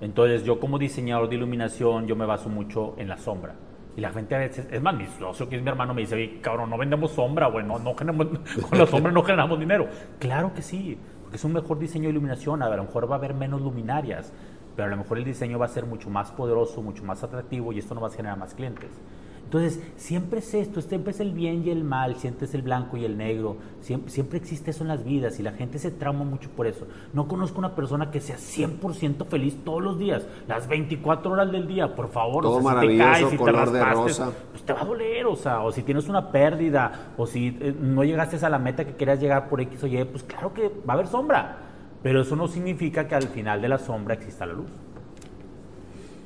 Entonces 0.00 0.44
yo 0.44 0.60
como 0.60 0.78
diseñador 0.78 1.28
de 1.28 1.36
iluminación, 1.36 2.06
yo 2.06 2.16
me 2.16 2.26
baso 2.26 2.48
mucho 2.48 2.94
en 2.98 3.08
la 3.08 3.16
sombra. 3.16 3.54
Y 3.96 4.00
la 4.02 4.10
gente 4.10 4.34
a 4.34 4.38
veces, 4.38 4.68
es 4.70 4.82
más, 4.82 4.94
mi 4.94 5.06
socio, 5.06 5.48
que 5.48 5.56
es 5.56 5.62
mi 5.62 5.68
hermano, 5.68 5.94
me 5.94 6.02
dice, 6.02 6.38
cabrón, 6.42 6.68
no 6.68 6.76
vendemos 6.76 7.12
sombra, 7.12 7.46
güey, 7.46 7.64
no, 7.64 7.78
con 7.96 8.78
la 8.78 8.86
sombra 8.86 9.10
no 9.10 9.22
generamos 9.22 9.58
dinero. 9.58 9.88
Claro 10.18 10.52
que 10.52 10.60
sí, 10.60 10.98
porque 11.22 11.36
es 11.36 11.44
un 11.44 11.54
mejor 11.54 11.78
diseño 11.78 12.04
de 12.04 12.10
iluminación, 12.10 12.62
a, 12.62 12.68
lo 12.68 12.84
mejor 12.84 13.10
va 13.10 13.14
a 13.14 13.18
haber 13.18 13.32
menos 13.32 13.62
luminarias, 13.62 14.34
pero 14.76 14.88
a 14.88 14.90
lo 14.90 14.98
mejor 14.98 15.16
el 15.16 15.24
diseño 15.24 15.58
va 15.58 15.64
a 15.64 15.68
ser 15.68 15.86
mucho 15.86 16.10
más 16.10 16.30
poderoso, 16.30 16.82
mucho 16.82 17.04
más 17.04 17.24
atractivo 17.24 17.72
y 17.72 17.78
esto 17.78 17.94
no 17.94 18.02
va 18.02 18.08
a 18.08 18.10
generar 18.10 18.36
más 18.36 18.54
clientes. 18.54 18.90
Entonces, 19.46 19.80
siempre 19.94 20.40
es 20.40 20.54
esto, 20.54 20.80
siempre 20.80 21.12
es 21.12 21.20
el 21.20 21.30
bien 21.30 21.62
y 21.64 21.70
el 21.70 21.84
mal, 21.84 22.16
siempre 22.16 22.46
es 22.46 22.54
el 22.54 22.62
blanco 22.62 22.96
y 22.96 23.04
el 23.04 23.16
negro, 23.16 23.56
siempre, 23.80 24.10
siempre 24.10 24.38
existe 24.38 24.72
eso 24.72 24.82
en 24.82 24.88
las 24.88 25.04
vidas 25.04 25.38
y 25.38 25.44
la 25.44 25.52
gente 25.52 25.78
se 25.78 25.92
trauma 25.92 26.24
mucho 26.24 26.50
por 26.50 26.66
eso. 26.66 26.88
No 27.12 27.28
conozco 27.28 27.60
una 27.60 27.76
persona 27.76 28.10
que 28.10 28.20
sea 28.20 28.38
100% 28.38 29.24
feliz 29.26 29.56
todos 29.64 29.80
los 29.80 30.00
días, 30.00 30.26
las 30.48 30.66
24 30.66 31.30
horas 31.30 31.52
del 31.52 31.68
día, 31.68 31.94
por 31.94 32.08
favor. 32.08 32.42
Todo 32.42 32.56
o 32.56 32.62
sea, 32.62 32.80
si 32.80 32.88
te 32.88 32.98
caes, 32.98 33.24
si 33.24 33.30
te 33.30 33.36
color 33.36 33.70
de 33.70 33.84
raspaste, 33.84 34.24
rosa. 34.24 34.32
pues 34.50 34.62
te 34.64 34.72
va 34.72 34.80
a 34.80 34.84
doler, 34.84 35.26
o 35.26 35.36
sea, 35.36 35.60
o 35.60 35.70
si 35.70 35.84
tienes 35.84 36.08
una 36.08 36.32
pérdida, 36.32 37.12
o 37.16 37.24
si 37.24 37.56
eh, 37.60 37.72
no 37.80 38.02
llegaste 38.02 38.44
a 38.44 38.50
la 38.50 38.58
meta 38.58 38.84
que 38.84 38.96
querías 38.96 39.20
llegar 39.20 39.48
por 39.48 39.60
X 39.60 39.84
o 39.84 39.86
Y, 39.86 40.04
pues 40.06 40.24
claro 40.24 40.52
que 40.52 40.68
va 40.68 40.92
a 40.92 40.92
haber 40.94 41.06
sombra, 41.06 41.58
pero 42.02 42.22
eso 42.22 42.34
no 42.34 42.48
significa 42.48 43.06
que 43.06 43.14
al 43.14 43.28
final 43.28 43.62
de 43.62 43.68
la 43.68 43.78
sombra 43.78 44.14
exista 44.14 44.44
la 44.44 44.54
luz. 44.54 44.70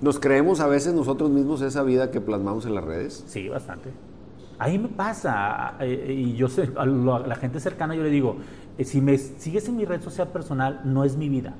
¿Nos 0.00 0.18
creemos 0.18 0.60
a 0.60 0.66
veces 0.66 0.94
nosotros 0.94 1.30
mismos 1.30 1.60
esa 1.60 1.82
vida 1.82 2.10
que 2.10 2.22
plasmamos 2.22 2.64
en 2.64 2.74
las 2.74 2.84
redes? 2.84 3.22
Sí, 3.26 3.48
bastante. 3.50 3.90
Ahí 4.58 4.78
me 4.78 4.88
pasa, 4.88 5.76
eh, 5.80 6.14
y 6.16 6.34
yo 6.36 6.48
sé, 6.48 6.70
a 6.76 6.82
a 6.82 6.86
la 6.86 7.34
gente 7.36 7.60
cercana 7.60 7.94
yo 7.94 8.02
le 8.02 8.10
digo, 8.10 8.36
eh, 8.78 8.84
si 8.84 9.02
me 9.02 9.18
sigues 9.18 9.68
en 9.68 9.76
mi 9.76 9.84
red 9.84 10.00
social 10.00 10.28
personal, 10.28 10.80
no 10.84 11.04
es 11.04 11.16
mi 11.16 11.28
vida. 11.28 11.54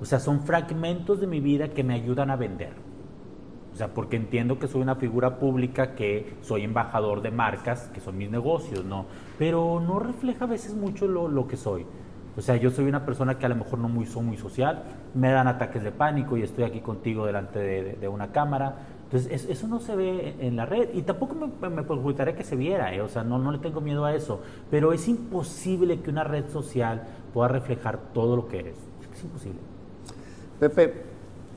O 0.00 0.06
sea, 0.06 0.18
son 0.18 0.40
fragmentos 0.40 1.20
de 1.20 1.26
mi 1.26 1.40
vida 1.40 1.68
que 1.68 1.84
me 1.84 1.94
ayudan 1.94 2.30
a 2.30 2.36
vender. 2.36 2.72
O 3.72 3.76
sea, 3.76 3.92
porque 3.92 4.16
entiendo 4.16 4.58
que 4.58 4.66
soy 4.66 4.80
una 4.80 4.96
figura 4.96 5.38
pública, 5.38 5.94
que 5.94 6.36
soy 6.40 6.64
embajador 6.64 7.20
de 7.20 7.30
marcas, 7.30 7.90
que 7.92 8.00
son 8.00 8.16
mis 8.16 8.30
negocios, 8.30 8.84
¿no? 8.84 9.06
Pero 9.38 9.80
no 9.80 9.98
refleja 9.98 10.46
a 10.46 10.48
veces 10.48 10.74
mucho 10.74 11.06
lo, 11.06 11.28
lo 11.28 11.46
que 11.46 11.56
soy. 11.56 11.86
O 12.38 12.40
sea, 12.40 12.54
yo 12.54 12.70
soy 12.70 12.84
una 12.86 13.04
persona 13.04 13.36
que 13.36 13.46
a 13.46 13.48
lo 13.48 13.56
mejor 13.56 13.80
no 13.80 13.88
muy, 13.88 14.06
soy 14.06 14.22
muy 14.22 14.36
social, 14.36 14.84
me 15.12 15.28
dan 15.32 15.48
ataques 15.48 15.82
de 15.82 15.90
pánico 15.90 16.36
y 16.36 16.42
estoy 16.42 16.62
aquí 16.62 16.80
contigo 16.80 17.26
delante 17.26 17.58
de, 17.58 17.82
de- 17.82 17.92
de 17.94 18.06
una 18.08 18.30
cámara. 18.30 18.76
Entonces, 19.06 19.32
es- 19.32 19.50
eso 19.50 19.66
no 19.66 19.80
se 19.80 19.96
ve 19.96 20.36
en 20.38 20.54
la 20.54 20.64
red 20.64 20.90
y 20.94 21.02
tampoco 21.02 21.34
me, 21.34 21.68
me 21.68 21.82
que 22.36 22.44
se 22.44 22.54
viera, 22.54 22.94
¿eh? 22.94 23.00
o 23.00 23.08
sea, 23.08 23.24
no, 23.24 23.38
no 23.38 23.50
le 23.50 23.58
tengo 23.58 23.80
miedo 23.80 24.04
a 24.04 24.14
eso. 24.14 24.40
Pero 24.70 24.92
es 24.92 25.08
imposible 25.08 25.98
que 26.00 26.10
una 26.10 26.22
red 26.22 26.44
social 26.48 27.08
pueda 27.34 27.48
reflejar 27.48 27.98
todo 28.14 28.36
lo 28.36 28.46
que 28.46 28.60
eres. 28.60 28.76
Es 29.12 29.24
imposible. 29.24 29.58
Pepe, 30.60 30.94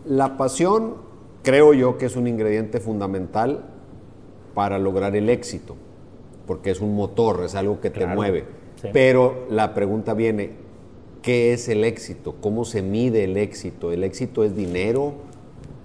la 0.05 0.35
pasión 0.35 0.95
creo 1.43 1.73
yo 1.75 1.99
que 1.99 2.07
es 2.07 2.15
un 2.15 2.25
ingrediente 2.25 2.79
fundamental 2.79 3.65
para 4.55 4.79
lograr 4.79 5.15
el 5.15 5.29
éxito, 5.29 5.75
porque 6.47 6.71
es 6.71 6.81
un 6.81 6.95
motor, 6.95 7.43
es 7.45 7.53
algo 7.53 7.79
que 7.79 7.91
te 7.91 7.99
Claro, 7.99 8.15
mueve. 8.15 8.45
sí. 8.81 8.87
Pero 8.91 9.45
la 9.51 9.73
pregunta 9.75 10.13
viene, 10.15 10.60
¿qué 11.21 11.53
es 11.53 11.69
el 11.69 11.83
éxito? 11.83 12.35
¿Cómo 12.41 12.65
se 12.65 12.81
mide 12.81 13.23
el 13.23 13.37
éxito? 13.37 13.91
¿El 13.91 14.03
éxito 14.03 14.43
es 14.43 14.55
dinero? 14.55 15.13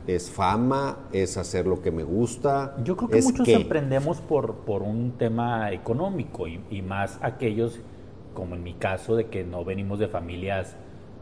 ¿Es 0.06 0.30
fama? 0.30 0.98
¿Es 1.12 1.36
hacer 1.36 1.66
lo 1.66 1.82
que 1.82 1.90
me 1.90 2.04
gusta? 2.04 2.76
Yo 2.84 2.96
creo 2.96 3.08
que 3.08 3.18
¿Es 3.18 3.24
muchos 3.24 3.46
qué? 3.46 3.54
emprendemos 3.54 4.20
por, 4.20 4.54
por 4.56 4.82
un 4.82 5.12
tema 5.18 5.72
económico 5.72 6.46
y, 6.46 6.60
y 6.70 6.82
más 6.82 7.18
aquellos, 7.22 7.80
como 8.34 8.54
en 8.54 8.62
mi 8.62 8.74
caso, 8.74 9.16
de 9.16 9.26
que 9.26 9.44
no 9.44 9.64
venimos 9.64 9.98
de 9.98 10.08
familias 10.08 10.76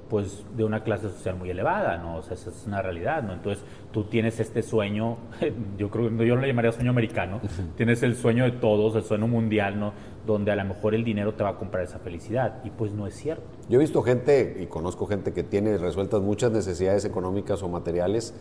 pues 0.08 0.44
de 0.54 0.64
una 0.64 0.84
clase 0.84 1.08
social 1.08 1.36
muy 1.36 1.50
elevada, 1.50 1.96
¿no? 1.96 2.16
O 2.16 2.22
sea, 2.22 2.34
esa 2.34 2.50
es 2.50 2.64
una 2.66 2.82
realidad, 2.82 3.22
¿no? 3.22 3.32
Entonces, 3.32 3.64
tú 3.90 4.04
tienes 4.04 4.38
este 4.38 4.62
sueño, 4.62 5.16
yo 5.78 5.90
creo 5.90 6.16
que 6.16 6.26
yo 6.26 6.36
le 6.36 6.46
llamaría 6.46 6.72
sueño 6.72 6.90
americano, 6.90 7.40
tienes 7.76 8.02
el 8.02 8.14
sueño 8.14 8.44
de 8.44 8.52
todos, 8.52 8.94
el 8.96 9.02
sueño 9.02 9.26
mundial, 9.26 9.80
¿no? 9.80 9.92
Donde 10.26 10.50
a 10.52 10.56
lo 10.56 10.64
mejor 10.64 10.94
el 10.94 11.04
dinero 11.04 11.34
te 11.34 11.42
va 11.44 11.50
a 11.50 11.56
comprar 11.56 11.84
esa 11.84 11.98
felicidad 11.98 12.60
y 12.64 12.70
pues 12.70 12.92
no 12.92 13.06
es 13.06 13.14
cierto. 13.14 13.42
Yo 13.68 13.78
he 13.78 13.80
visto 13.82 14.02
gente 14.02 14.58
y 14.60 14.66
conozco 14.66 15.06
gente 15.06 15.32
que 15.32 15.42
tiene 15.42 15.76
resueltas 15.76 16.20
muchas 16.22 16.50
necesidades 16.50 17.04
económicas 17.04 17.62
o 17.62 17.68
materiales 17.68 18.32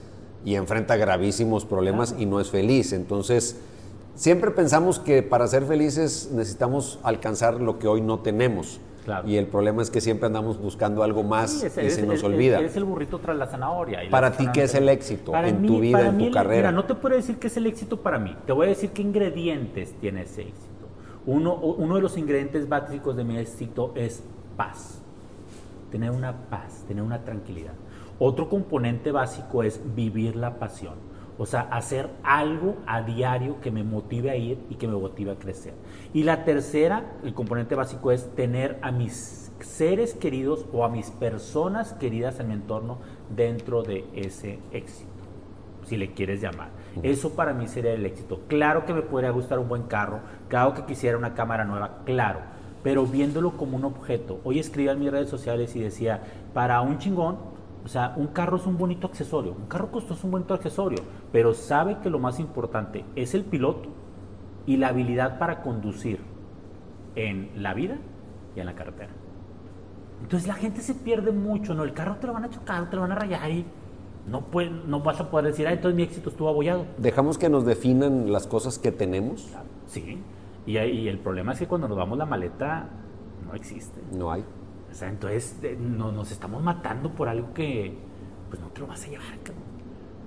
y 0.46 0.56
enfrenta 0.56 0.96
gravísimos 0.96 1.66
problemas 1.66 2.16
y 2.18 2.26
no 2.26 2.40
es 2.40 2.50
feliz. 2.50 2.94
Entonces, 2.94 3.60
siempre 4.16 4.52
pensamos 4.52 5.00
que 5.00 5.24
para 5.24 5.46
ser 5.48 5.64
felices 5.66 6.30
necesitamos 6.34 7.00
alcanzar 7.04 7.60
lo 7.62 7.80
que 7.80 7.88
hoy 7.88 8.02
no 8.02 8.20
tenemos. 8.20 8.80
Claro. 9.04 9.28
Y 9.28 9.36
el 9.36 9.48
problema 9.48 9.82
es 9.82 9.90
que 9.92 10.00
siempre 10.00 10.28
andamos 10.28 10.58
buscando 10.62 11.04
algo 11.04 11.24
más 11.24 11.52
Sí, 11.52 11.66
es- 11.66 11.78
y 11.78 11.90
se 11.90 12.02
nos 12.04 12.12
eres- 12.12 12.24
olvida. 12.24 12.60
Eres 12.60 12.78
el 12.78 12.86
burrito 12.86 13.20
tras 13.20 13.36
la 13.36 13.48
zanahoria. 13.48 14.02
y 14.06 14.10
Para 14.10 14.32
ti, 14.32 14.48
¿qué 14.54 14.64
es 14.64 14.76
el 14.76 14.88
éxito 14.88 15.34
Para 15.34 15.50
en 15.50 15.62
mí- 15.62 15.68
tu 15.68 15.82
vida, 15.82 16.08
en 16.08 16.18
tu 16.18 16.26
el- 16.28 16.32
carrera? 16.34 16.70
Mira, 16.70 16.72
no 16.72 16.86
te 16.86 16.96
puedo 16.96 17.14
decir 17.18 17.36
qué 17.38 17.48
es 17.48 17.58
el 17.58 17.66
éxito 17.68 17.98
para 17.98 18.18
mí. 18.18 18.34
Te 18.46 18.54
voy 18.54 18.68
a 18.68 18.70
decir 18.70 18.92
qué 18.92 19.02
ingredientes 19.02 19.94
tiene 20.00 20.22
ese 20.22 20.44
éxito. 20.44 20.68
Uno, 21.26 21.96
de 21.96 22.02
los 22.02 22.18
ingredientes 22.18 22.68
básicos 22.68 23.16
de 23.16 23.24
mi 23.24 23.38
éxito 23.38 23.94
es 23.96 24.24
paz. 24.58 25.02
Tener 25.90 26.12
una 26.12 26.50
paz, 26.50 26.84
tener 26.88 27.04
una 27.04 27.24
tranquilidad. 27.24 27.74
Otro 28.20 28.50
componente 28.50 29.12
básico 29.12 29.64
es 29.64 29.82
vivir 29.96 30.36
la 30.36 30.60
pasión. 30.60 30.96
O 31.38 31.46
sea, 31.46 31.62
hacer 31.62 32.10
algo 32.24 32.76
a 32.86 33.02
diario 33.02 33.60
que 33.62 33.72
me 33.72 33.84
motive 33.84 34.30
a 34.30 34.36
ir 34.36 34.60
y 34.70 34.76
que 34.76 34.88
me 34.88 34.96
motive 34.96 35.32
a 35.32 35.36
crecer. 35.36 35.74
Y 36.14 36.24
la 36.24 36.44
tercera, 36.44 37.14
el 37.24 37.34
componente 37.34 37.74
básico 37.74 38.12
es 38.12 38.30
tener 38.36 38.78
a 38.82 38.92
mis 38.92 39.52
seres 39.60 40.14
queridos 40.14 40.66
o 40.74 40.84
a 40.84 40.90
mis 40.90 41.10
personas 41.10 41.94
queridas 41.94 42.40
en 42.40 42.50
mi 42.50 42.54
entorno 42.54 42.98
dentro 43.36 43.82
de 43.82 44.06
ese 44.14 44.60
éxito, 44.72 45.10
si 45.86 45.98
le 45.98 46.14
quieres 46.14 46.42
llamar. 46.42 46.70
Eso 47.02 47.36
para 47.36 47.54
mí 47.54 47.68
sería 47.68 47.94
el 47.94 48.06
éxito. 48.06 48.42
Claro 48.48 48.86
que 48.86 48.94
me 48.94 49.02
podría 49.02 49.32
gustar 49.32 49.60
un 49.60 49.68
buen 49.68 49.84
carro, 49.84 50.20
claro 50.48 50.74
que 50.74 50.86
quisiera 50.86 51.18
una 51.18 51.34
cámara 51.34 51.66
nueva, 51.66 52.02
claro, 52.06 52.40
pero 52.84 53.06
viéndolo 53.06 53.58
como 53.58 53.78
un 53.78 53.86
objeto. 53.86 54.40
Hoy 54.44 54.60
escribía 54.60 54.92
en 54.92 55.00
mis 55.00 55.12
redes 55.12 55.30
sociales 55.30 55.76
y 55.76 55.80
decía, 55.80 56.22
para 56.54 56.82
un 56.82 57.00
chingón, 57.00 57.38
o 57.84 57.88
sea, 57.88 58.14
un 58.16 58.28
carro 58.28 58.58
es 58.58 58.66
un 58.66 58.78
bonito 58.78 59.08
accesorio, 59.08 59.54
un 59.54 59.66
carro 59.66 59.92
costoso 59.92 60.14
es 60.14 60.24
un 60.24 60.32
bonito 60.32 60.54
accesorio, 60.54 61.00
pero 61.32 61.54
sabe 61.54 61.98
que 62.02 62.10
lo 62.10 62.20
más 62.20 62.40
importante 62.40 63.04
es 63.16 63.34
el 63.34 63.44
piloto 63.44 63.90
y 64.66 64.78
la 64.78 64.90
habilidad 64.90 65.40
para 65.40 65.62
conducir 65.62 66.20
en 67.16 67.52
la 67.56 67.74
vida 67.74 67.98
y 68.56 68.60
en 68.60 68.66
la 68.66 68.76
carretera. 68.76 69.12
Entonces 70.22 70.48
la 70.48 70.54
gente 70.54 70.82
se 70.82 70.94
pierde 70.94 71.32
mucho, 71.32 71.74
¿no? 71.74 71.84
El 71.84 71.94
carro 71.94 72.16
te 72.16 72.28
lo 72.28 72.34
van 72.34 72.46
a 72.46 72.50
chocar, 72.50 72.90
te 72.90 72.96
lo 72.96 73.02
van 73.02 73.12
a 73.12 73.16
rayar 73.16 73.52
y 73.52 73.66
no, 74.28 74.42
puede, 74.42 74.70
no 74.70 75.02
vas 75.02 75.20
a 75.20 75.30
poder 75.30 75.48
decir, 75.48 75.68
ah, 75.68 75.74
entonces 75.74 75.96
mi 75.96 76.04
éxito 76.04 76.30
estuvo 76.30 76.50
abollado. 76.50 76.86
¿Dejamos 76.98 77.38
que 77.38 77.50
nos 77.50 77.66
definan 77.66 78.32
las 78.32 78.48
cosas 78.48 78.80
que 78.80 78.92
tenemos? 78.92 79.50
Sí. 79.88 80.22
Y, 80.66 80.78
y 80.78 81.08
el 81.08 81.20
problema 81.20 81.54
es 81.54 81.60
que 81.60 81.68
cuando 81.68 81.88
nos 81.88 81.98
damos 81.98 82.18
la 82.18 82.26
maleta, 82.26 82.88
no 83.46 83.54
existe. 83.54 84.00
No 84.12 84.32
hay. 84.32 84.44
O 84.92 84.94
sea, 84.96 85.10
entonces 85.10 85.58
eh, 85.64 85.78
no- 85.80 86.12
nos 86.12 86.32
estamos 86.32 86.62
matando 86.64 87.10
por 87.12 87.28
algo 87.28 87.54
que 87.54 87.98
pues 88.50 88.62
no 88.62 88.68
te 88.70 88.82
lo 88.82 88.88
vas 88.88 89.04
a 89.04 89.08
llevar. 89.10 89.28
cabrón. 89.44 89.64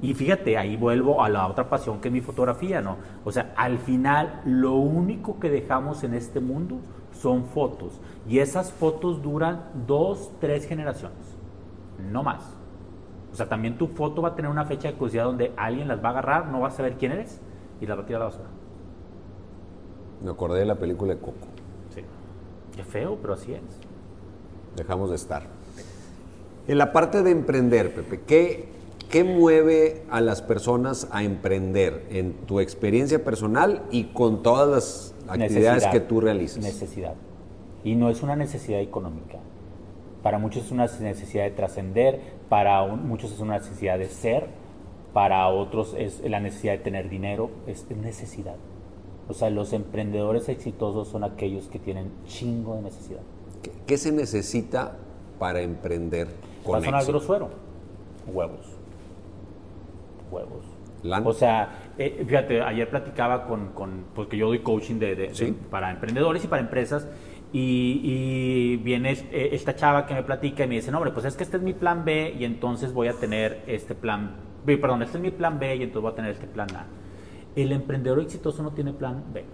Y 0.02 0.12
fíjate, 0.12 0.58
ahí 0.58 0.76
vuelvo 0.76 1.22
a 1.22 1.28
la 1.30 1.46
otra 1.46 1.70
pasión 1.70 2.00
que 2.00 2.08
es 2.08 2.12
mi 2.12 2.20
fotografía, 2.20 2.82
¿no? 2.82 2.96
O 3.24 3.32
sea, 3.32 3.54
al 3.56 3.78
final 3.78 4.42
lo 4.44 4.74
único 4.74 5.38
que 5.40 5.48
dejamos 5.48 6.04
en 6.04 6.12
este 6.12 6.38
mundo 6.40 6.80
son 7.12 7.44
fotos. 7.46 7.98
Y 8.28 8.40
esas 8.40 8.72
fotos 8.72 9.22
duran 9.22 9.70
dos, 9.86 10.32
tres 10.38 10.66
generaciones. 10.66 11.16
No 12.12 12.22
más. 12.22 12.55
O 13.36 13.38
sea, 13.38 13.50
también 13.50 13.76
tu 13.76 13.88
foto 13.88 14.22
va 14.22 14.28
a 14.28 14.34
tener 14.34 14.50
una 14.50 14.64
fecha 14.64 14.88
de 14.88 14.94
caducidad 14.94 15.24
donde 15.24 15.52
alguien 15.58 15.88
las 15.88 16.02
va 16.02 16.08
a 16.08 16.12
agarrar, 16.12 16.46
no 16.46 16.60
va 16.60 16.68
a 16.68 16.70
saber 16.70 16.94
quién 16.94 17.12
eres 17.12 17.38
y 17.82 17.86
las 17.86 17.98
va 17.98 18.02
a 18.04 18.06
tirar 18.06 18.22
a 18.22 18.24
la 18.24 18.30
basura. 18.30 18.48
Me 20.24 20.30
acordé 20.30 20.60
de 20.60 20.64
la 20.64 20.76
película 20.76 21.12
de 21.12 21.20
Coco. 21.20 21.46
Sí. 21.94 22.00
Qué 22.74 22.82
feo, 22.82 23.18
pero 23.20 23.34
así 23.34 23.52
es. 23.52 23.60
Dejamos 24.74 25.10
de 25.10 25.16
estar. 25.16 25.42
En 26.66 26.78
la 26.78 26.94
parte 26.94 27.22
de 27.22 27.30
emprender, 27.30 27.94
Pepe, 27.94 28.22
¿qué, 28.26 28.70
qué 29.10 29.22
mueve 29.22 30.04
a 30.08 30.22
las 30.22 30.40
personas 30.40 31.06
a 31.12 31.22
emprender 31.22 32.06
en 32.08 32.32
tu 32.46 32.60
experiencia 32.60 33.22
personal 33.22 33.82
y 33.90 34.04
con 34.14 34.42
todas 34.42 34.66
las 34.66 35.14
actividades 35.28 35.82
Necesidad. 35.82 35.92
que 35.92 36.00
tú 36.00 36.22
realizas? 36.22 36.64
Necesidad. 36.64 37.16
Y 37.84 37.96
no 37.96 38.08
es 38.08 38.22
una 38.22 38.34
necesidad 38.34 38.80
económica. 38.80 39.40
Para 40.22 40.38
muchos 40.38 40.64
es 40.64 40.72
una 40.72 40.86
necesidad 40.86 41.44
de 41.44 41.50
trascender, 41.50 42.35
para 42.48 42.82
un- 42.82 43.08
muchos 43.08 43.32
es 43.32 43.40
una 43.40 43.58
necesidad 43.58 43.98
de 43.98 44.08
ser, 44.08 44.46
para 45.12 45.48
otros 45.48 45.94
es 45.98 46.22
la 46.28 46.40
necesidad 46.40 46.72
de 46.74 46.78
tener 46.78 47.08
dinero, 47.08 47.50
es 47.66 47.86
necesidad. 47.90 48.56
O 49.28 49.32
sea, 49.34 49.50
los 49.50 49.72
emprendedores 49.72 50.48
exitosos 50.48 51.08
son 51.08 51.24
aquellos 51.24 51.68
que 51.68 51.78
tienen 51.78 52.10
chingo 52.26 52.76
de 52.76 52.82
necesidad. 52.82 53.20
¿Qué, 53.62 53.72
qué 53.86 53.96
se 53.98 54.12
necesita 54.12 54.96
para 55.38 55.60
emprender 55.62 56.28
con 56.64 56.76
a 56.76 56.80
sonar 56.84 57.00
éxito? 57.02 57.18
grosero. 57.18 57.48
Huevos. 58.32 58.66
Huevos. 60.30 60.64
Lana. 61.02 61.28
O 61.28 61.32
sea, 61.32 61.78
eh, 61.98 62.24
fíjate, 62.26 62.60
ayer 62.62 62.88
platicaba 62.88 63.46
con, 63.46 63.68
con 63.72 64.04
porque 64.14 64.36
yo 64.36 64.48
doy 64.48 64.60
coaching 64.60 64.96
de, 64.98 65.14
de- 65.14 65.28
de- 65.28 65.34
Sí. 65.34 65.56
para 65.70 65.90
emprendedores 65.90 66.44
y 66.44 66.48
para 66.48 66.62
empresas, 66.62 67.06
y, 67.58 68.76
viene 68.76 69.12
eh, 69.12 69.48
esta 69.52 69.74
chava 69.74 70.06
que 70.06 70.14
me 70.14 70.22
platica 70.22 70.64
y 70.64 70.68
me 70.68 70.74
dice, 70.74 70.90
no, 70.90 70.98
hombre, 70.98 71.12
pues 71.12 71.24
es 71.24 71.36
que 71.36 71.42
este 71.42 71.56
es 71.56 71.62
mi 71.62 71.72
plan 71.72 72.04
B 72.04 72.36
y 72.38 72.44
entonces 72.44 72.92
voy 72.92 73.08
a 73.08 73.14
tener 73.14 73.62
este 73.66 73.94
plan, 73.94 74.36
B, 74.64 74.76
perdón, 74.76 75.02
este 75.02 75.16
es 75.16 75.22
mi 75.22 75.30
plan 75.30 75.58
B 75.58 75.76
y 75.76 75.82
entonces 75.82 76.02
voy 76.02 76.12
a 76.12 76.14
tener 76.14 76.32
este 76.32 76.46
plan 76.46 76.68
A. 76.76 76.86
El 77.54 77.72
emprendedor 77.72 78.20
exitoso 78.20 78.62
no 78.62 78.72
tiene 78.72 78.92
plan 78.92 79.24
B. 79.32 79.44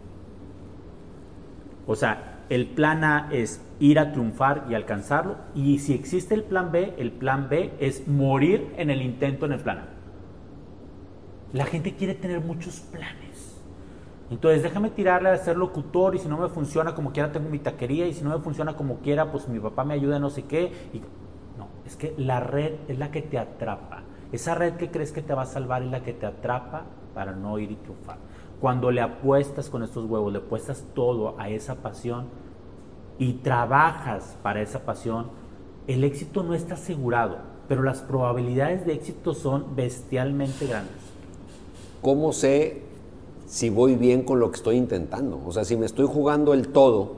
O 1.87 1.95
sea, 1.95 2.41
el 2.49 2.67
plan 2.67 3.05
A 3.05 3.29
es 3.31 3.65
ir 3.79 4.01
a 4.01 4.11
triunfar 4.11 4.67
y 4.69 4.75
alcanzarlo. 4.75 5.37
Y 5.55 5.79
si 5.79 5.95
existe 5.95 6.35
el 6.35 6.43
plan 6.43 6.73
B, 6.73 6.95
el 6.99 7.13
plan 7.13 7.49
B 7.49 7.73
es 7.79 8.09
morir 8.09 8.73
en 8.77 8.91
el 8.91 9.01
intento 9.01 9.47
en 9.47 9.53
el 9.53 9.61
plan 9.61 9.79
A. 9.79 9.89
La 11.53 11.67
gente 11.67 11.95
quiere 11.95 12.15
tener 12.15 12.41
muchos 12.41 12.81
planes. 12.81 13.52
Entonces 14.33 14.63
déjame 14.63 14.89
tirarle 14.89 15.29
a 15.29 15.37
ser 15.37 15.59
locutor 15.59 16.15
y 16.15 16.19
si 16.19 16.27
no 16.27 16.39
me 16.39 16.49
funciona 16.49 16.95
como 16.95 17.13
quiera 17.13 17.31
tengo 17.31 17.51
mi 17.51 17.59
taquería 17.59 18.07
y 18.07 18.15
si 18.15 18.25
no 18.25 18.31
me 18.31 18.43
funciona 18.43 18.75
como 18.75 19.01
quiera 19.01 19.31
pues 19.31 19.47
mi 19.47 19.61
papá 19.61 19.85
me 19.85 19.93
ayuda 19.93 20.19
no 20.19 20.31
sé 20.31 20.45
qué. 20.45 20.73
Y, 20.95 21.01
no, 21.59 21.69
es 21.85 21.97
que 21.97 22.15
la 22.17 22.41
red 22.41 22.77
es 22.89 22.99
la 22.99 23.11
que 23.11 23.21
te 23.21 23.39
atrapa. 23.39 24.05
Esa 24.33 24.55
red 24.55 24.77
que 24.77 24.91
crees 24.91 25.13
que 25.13 25.21
te 25.21 25.35
va 25.35 25.43
a 25.43 25.47
salvar 25.47 25.83
es 25.83 25.91
la 25.91 26.03
que 26.03 26.15
te 26.15 26.25
atrapa 26.25 26.85
para 27.15 27.33
no 27.33 27.59
ir 27.59 27.73
y 27.73 27.77
triunfar. 27.77 28.17
Cuando 28.59 28.91
le 28.91 29.03
apuestas 29.03 29.69
con 29.69 29.83
estos 29.83 30.07
huevos, 30.07 30.33
le 30.33 30.39
apuestas 30.39 30.83
todo 30.95 31.39
a 31.39 31.51
esa 31.51 31.75
pasión 31.83 32.29
y 33.19 33.35
trabajas 33.35 34.39
para 34.43 34.63
esa 34.63 34.87
pasión, 34.87 35.27
el 35.87 36.05
éxito 36.05 36.43
no 36.43 36.55
está 36.55 36.75
asegurado, 36.75 37.37
pero 37.69 37.83
las 37.83 38.01
probabilidades 38.01 38.87
de 38.87 38.95
éxito 38.95 39.35
son 39.35 39.77
bestialmente 39.77 40.67
grandes. 40.67 40.97
¿Cómo 42.01 42.33
sé 42.33 42.92
si 43.53 43.69
voy 43.69 43.97
bien 43.97 44.23
con 44.23 44.41
lo 44.41 44.51
que 44.51 44.57
estoy 44.57 44.77
intentando? 44.77 45.39
O 45.45 45.53
sea, 45.53 45.67
si 45.67 45.77
me 45.77 45.85
estoy 45.85 46.07
jugando 46.07 46.55
el 46.55 46.69
todo 46.69 47.17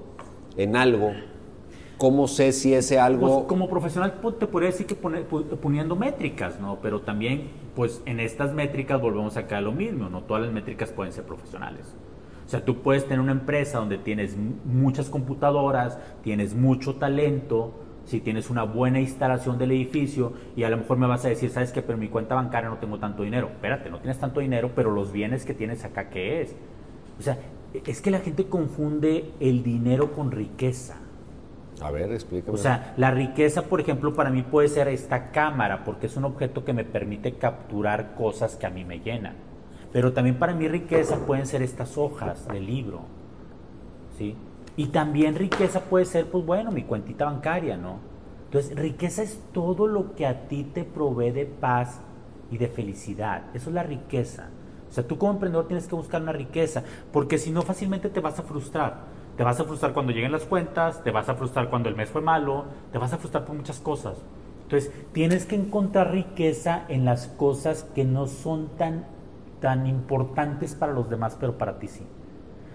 en 0.57 0.75
algo, 0.75 1.13
¿cómo 1.97 2.27
sé 2.27 2.51
si 2.51 2.75
ese 2.75 2.99
algo... 2.99 3.37
Pues, 3.37 3.47
como 3.47 3.69
profesional 3.69 4.15
pues, 4.21 4.41
te 4.41 4.49
podría 4.49 4.71
decir 4.71 4.85
que 4.85 4.97
poniendo 4.97 5.95
métricas, 5.95 6.59
¿no? 6.59 6.81
Pero 6.83 7.03
también, 7.03 7.51
pues 7.77 8.03
en 8.05 8.19
estas 8.19 8.53
métricas 8.53 9.01
volvemos 9.01 9.37
a 9.37 9.47
caer 9.47 9.63
lo 9.63 9.71
mismo, 9.71 10.09
¿no? 10.09 10.23
Todas 10.23 10.43
las 10.43 10.53
métricas 10.53 10.91
pueden 10.91 11.13
ser 11.13 11.23
profesionales. 11.23 11.95
O 12.45 12.49
sea, 12.49 12.65
tú 12.65 12.83
puedes 12.83 13.05
tener 13.05 13.21
una 13.21 13.31
empresa 13.31 13.79
donde 13.79 13.99
tienes 13.99 14.37
muchas 14.65 15.11
computadoras, 15.11 16.01
tienes 16.25 16.53
mucho 16.57 16.97
talento, 16.97 17.75
si 18.05 18.21
tienes 18.21 18.51
una 18.51 18.65
buena 18.65 19.01
instalación 19.01 19.59
del 19.59 19.73
edificio 19.73 20.33
y 20.57 20.65
a 20.65 20.71
lo 20.71 20.77
mejor 20.77 20.99
me 20.99 21.07
vas 21.07 21.25
a 21.25 21.29
decir, 21.29 21.51
sabes 21.51 21.73
que 21.73 21.83
pero 21.83 21.95
en 21.95 22.01
mi 22.01 22.09
cuenta 22.09 22.35
bancaria 22.35 22.69
no 22.69 22.79
tengo 22.79 22.99
tanto 22.99 23.23
dinero. 23.23 23.49
Espérate, 23.49 23.91
no 23.91 23.99
tienes 23.99 24.19
tanto 24.19 24.41
dinero, 24.41 24.73
pero 24.75 24.91
los 24.91 25.13
bienes 25.13 25.45
que 25.45 25.55
tienes 25.55 25.85
acá, 25.85 26.11
¿qué 26.11 26.43
es? 26.43 26.55
O 27.19 27.23
sea, 27.23 27.39
es 27.73 28.01
que 28.01 28.11
la 28.11 28.21
gente 28.21 28.47
confunde 28.47 29.33
el 29.41 29.63
dinero 29.63 30.13
con 30.13 30.31
riqueza. 30.31 30.97
A 31.81 31.91
ver, 31.91 32.13
explícame. 32.13 32.55
O 32.55 32.59
sea, 32.59 32.95
la 32.97 33.11
riqueza, 33.11 33.63
por 33.63 33.81
ejemplo, 33.81 34.15
para 34.15 34.31
mí 34.31 34.43
puede 34.43 34.69
ser 34.69 34.89
esta 34.89 35.33
cámara, 35.33 35.85
porque 35.85 36.07
es 36.07 36.17
un 36.17 36.25
objeto 36.25 36.65
que 36.65 36.73
me 36.73 36.85
permite 36.85 37.35
capturar 37.35 38.15
cosas 38.15 38.57
que 38.57 38.67
a 38.67 38.71
mí 38.71 38.85
me 38.85 39.01
llenan. 39.01 39.35
Pero 39.93 40.13
también 40.13 40.39
para 40.39 40.55
mí 40.55 40.69
riqueza 40.69 41.27
pueden 41.27 41.47
ser 41.47 41.63
estas 41.63 41.97
hojas 41.99 42.47
del 42.49 42.67
libro. 42.67 43.03
¿sí? 44.19 44.37
Y 44.77 44.87
también 44.87 45.37
riqueza 45.37 45.81
puede 45.81 46.05
ser, 46.05 46.27
pues 46.31 46.45
bueno, 46.45 46.71
mi 46.71 46.83
cuentita 46.83 47.27
bancaria, 47.27 47.77
¿no? 47.77 47.99
Entonces, 48.47 48.77
riqueza 48.77 49.23
es 49.23 49.41
todo 49.53 49.87
lo 49.87 50.15
que 50.15 50.27
a 50.27 50.49
ti 50.49 50.65
te 50.65 50.85
provee 50.85 51.31
de 51.31 51.47
paz 51.47 52.01
y 52.51 52.59
de 52.59 52.69
felicidad. 52.69 53.45
Eso 53.55 53.71
es 53.71 53.75
la 53.75 53.83
riqueza. 53.83 54.49
O 54.89 54.93
sea, 54.93 55.07
tú 55.07 55.19
como 55.19 55.33
emprendedor 55.33 55.67
tienes 55.67 55.87
que 55.87 55.95
buscar 55.95 56.23
una 56.23 56.33
riqueza, 56.33 56.85
porque 57.13 57.39
si 57.39 57.51
no 57.51 57.63
fácilmente 57.63 58.11
te 58.11 58.21
vas 58.21 58.39
a 58.39 58.43
frustrar. 58.43 59.13
Te 59.37 59.43
vas 59.43 59.59
a 59.59 59.65
frustrar 59.65 59.93
cuando 59.93 60.13
lleguen 60.13 60.31
las 60.31 60.45
cuentas, 60.45 61.03
te 61.03 61.11
vas 61.11 61.29
a 61.29 61.35
frustrar 61.35 61.69
cuando 61.69 61.89
el 61.89 61.97
mes 61.97 62.11
fue 62.11 62.21
malo, 62.21 62.67
te 62.93 62.99
vas 62.99 63.13
a 63.13 63.19
frustrar 63.19 63.45
por 63.45 63.57
muchas 63.57 63.81
cosas. 63.81 64.19
Entonces, 64.63 64.93
tienes 65.13 65.47
que 65.47 65.57
encontrar 65.57 66.13
riqueza 66.13 66.85
en 66.89 67.05
las 67.05 67.27
cosas 67.27 67.85
que 67.95 68.05
no 68.05 68.29
son 68.29 68.69
tan 68.77 69.07
tan 69.65 69.87
importantes 69.87 70.75
para 70.75 70.93
los 70.93 71.09
demás, 71.09 71.39
pero 71.41 71.57
para 71.57 71.79
ti 71.79 71.89
sí. 71.89 72.05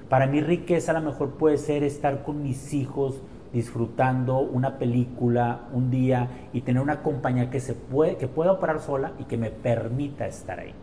Para 0.10 0.26
mí 0.26 0.42
riqueza 0.42 0.92
a 0.92 1.00
lo 1.00 1.10
mejor 1.12 1.32
puede 1.32 1.58
ser 1.58 1.84
estar 1.84 2.24
con 2.24 2.42
mis 2.42 2.74
hijos 2.74 3.22
disfrutando 3.54 4.40
una 4.40 4.78
película 4.78 5.68
un 5.74 5.90
día 5.90 6.50
y 6.54 6.62
tener 6.62 6.82
una 6.82 7.02
compañía 7.02 7.50
que 7.50 7.60
se 7.60 7.74
puede 7.74 8.18
que 8.18 8.28
pueda 8.28 8.52
operar 8.52 8.80
sola 8.82 9.14
y 9.20 9.24
que 9.24 9.38
me 9.38 9.52
permita 9.52 10.28
estar 10.28 10.60
ahí. 10.60 10.74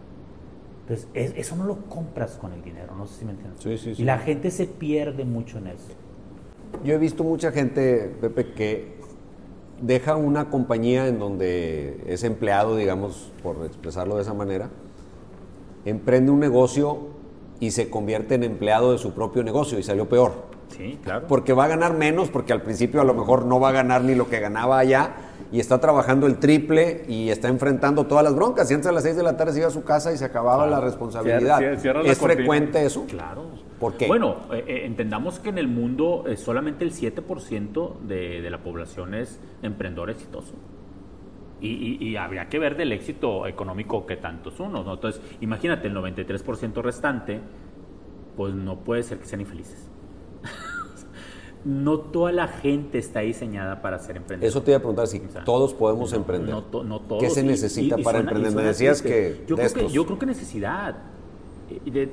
Entonces, 0.83 1.09
eso 1.37 1.57
no 1.57 1.65
lo 1.65 1.77
compras 1.89 2.39
con 2.41 2.53
el 2.53 2.63
dinero, 2.63 2.95
no 2.97 3.07
sé 3.07 3.21
si 3.21 3.25
me 3.25 3.33
entiendes. 3.33 3.99
Y 3.99 4.05
la 4.05 4.19
gente 4.19 4.53
se 4.53 4.67
pierde 4.67 5.25
mucho 5.25 5.59
en 5.59 5.67
eso. 5.69 5.89
Yo 6.85 6.95
he 6.95 6.99
visto 6.99 7.25
mucha 7.25 7.51
gente, 7.51 8.15
Pepe, 8.21 8.53
que 8.53 8.97
deja 9.83 10.15
una 10.15 10.49
compañía 10.49 11.09
en 11.09 11.19
donde 11.19 12.01
es 12.07 12.23
empleado, 12.23 12.77
digamos, 12.77 13.33
por 13.43 13.65
expresarlo 13.67 14.15
de 14.17 14.23
esa 14.23 14.35
manera, 14.35 14.71
emprende 15.85 16.31
un 16.31 16.39
negocio 16.39 17.16
y 17.61 17.71
se 17.71 17.91
convierte 17.91 18.35
en 18.35 18.45
empleado 18.45 18.93
de 18.93 18.99
su 18.99 19.13
propio 19.13 19.43
negocio 19.43 19.79
y 19.79 19.83
salió 19.83 20.09
peor. 20.09 20.57
Sí, 20.69 20.99
claro. 21.03 21.27
Porque 21.29 21.53
va 21.53 21.65
a 21.65 21.69
ganar 21.69 21.95
menos, 21.95 22.29
porque 22.29 22.53
al 22.53 22.63
principio 22.63 23.01
a 23.01 23.05
lo 23.05 23.15
mejor 23.15 23.47
no 23.47 23.61
va 23.61 23.71
a 23.71 23.73
ganar 23.73 24.03
ni 24.03 24.15
lo 24.15 24.29
que 24.29 24.41
ganaba 24.41 24.79
allá 24.79 25.15
y 25.53 25.61
está 25.61 25.79
trabajando 25.79 26.27
el 26.27 26.39
triple 26.39 27.05
y 27.09 27.31
está 27.31 27.49
enfrentando 27.49 28.07
todas 28.07 28.25
las 28.25 28.35
broncas. 28.35 28.71
Y 28.71 28.75
antes 28.75 28.89
a 28.89 28.93
las 28.93 29.05
6 29.05 29.17
de 29.17 29.23
la 29.23 29.37
tarde 29.37 29.53
se 29.53 29.59
iba 29.61 29.69
a 29.69 29.71
su 29.73 29.85
casa 29.85 30.13
y 30.13 30.19
se 30.19 30.25
acababa 30.25 30.67
la 30.67 30.81
responsabilidad. 30.81 31.63
¿Es 31.63 32.19
frecuente 32.19 32.85
eso? 32.85 33.05
Claro. 33.07 33.47
¿Por 33.79 33.97
qué? 33.97 34.07
Bueno, 34.07 34.37
eh, 34.53 34.65
eh, 34.67 34.81
entendamos 34.85 35.39
que 35.39 35.51
en 35.51 35.59
el 35.59 35.69
mundo 35.69 36.25
eh, 36.27 36.37
solamente 36.37 36.85
el 36.85 36.93
7% 36.93 38.01
de, 38.01 38.41
de 38.41 38.51
la 38.51 38.59
población 38.59 39.15
es 39.15 39.39
emprendedor 39.63 40.11
exitoso. 40.11 40.55
Y, 41.61 42.17
habría 42.17 42.49
que 42.49 42.59
ver 42.59 42.77
del 42.77 42.93
éxito 42.93 43.47
económico 43.47 44.05
que 44.05 44.17
tantos 44.17 44.61
unos, 44.61 44.85
¿no? 44.85 44.95
Entonces, 44.95 45.23
imagínate, 45.41 45.89
el 45.89 45.95
93% 45.95 46.83
restante, 46.83 47.41
pues 48.37 48.55
no 48.55 48.81
puede 48.81 49.03
ser 49.03 49.19
que 49.19 49.25
sean 49.25 49.41
infelices. 49.41 49.89
no 51.65 51.99
toda 51.99 52.33
la 52.33 52.49
gente 52.49 52.99
está 52.99 53.21
diseñada 53.21 53.81
para 53.81 53.99
ser 53.99 54.19
emprendedor. 54.19 54.49
Eso 54.49 54.63
te 54.63 54.73
iba 54.73 54.79
a 54.79 54.81
preguntar, 54.81 55.07
si 55.07 55.23
todos 55.45 55.73
podemos 55.73 56.13
emprender. 56.13 56.55
No, 56.55 56.63
todos. 56.63 57.23
¿Qué 57.23 57.31
se 57.31 57.43
necesita 57.43 57.97
para 57.99 58.19
emprender? 58.19 58.53
Me 58.53 58.63
decías 58.63 59.01
que... 59.01 59.45
Yo 59.47 59.57
creo, 59.57 59.73
que... 59.73 59.89
yo 59.89 60.05
creo 60.05 60.19
que 60.19 60.27
necesidad 60.27 61.16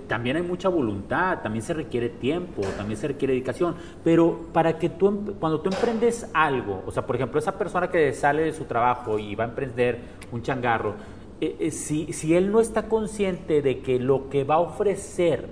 también 0.08 0.38
hay 0.38 0.44
mucha 0.44 0.70
voluntad, 0.70 1.40
también 1.42 1.64
se 1.64 1.74
requiere 1.74 2.10
tiempo, 2.10 2.62
también 2.78 2.98
se 2.98 3.08
requiere 3.08 3.34
dedicación, 3.34 3.76
pero 4.04 4.48
para 4.52 4.78
que 4.78 4.90
tú, 4.90 5.08
em, 5.08 5.26
cuando 5.40 5.62
tú 5.62 5.70
emprendes 5.70 6.30
algo, 6.34 6.84
o 6.86 6.92
sea, 6.92 7.06
por 7.06 7.16
ejemplo, 7.16 7.40
esa 7.40 7.58
persona 7.58 7.90
que 7.90 8.14
sale 8.14 8.44
de 8.44 8.54
su 8.54 8.66
trabajo 8.66 9.20
y 9.20 9.36
va 9.36 9.46
a 9.46 9.48
emprender 9.48 10.00
un 10.32 10.42
changarro, 10.42 10.96
eh, 11.42 11.56
eh, 11.60 11.72
si, 11.72 12.14
si 12.14 12.36
él 12.36 12.52
no 12.52 12.60
está 12.60 12.88
consciente 12.88 13.62
de 13.62 13.82
que 13.82 14.00
lo 14.00 14.30
que 14.30 14.44
va 14.44 14.56
a 14.56 14.60
ofrecer 14.60 15.50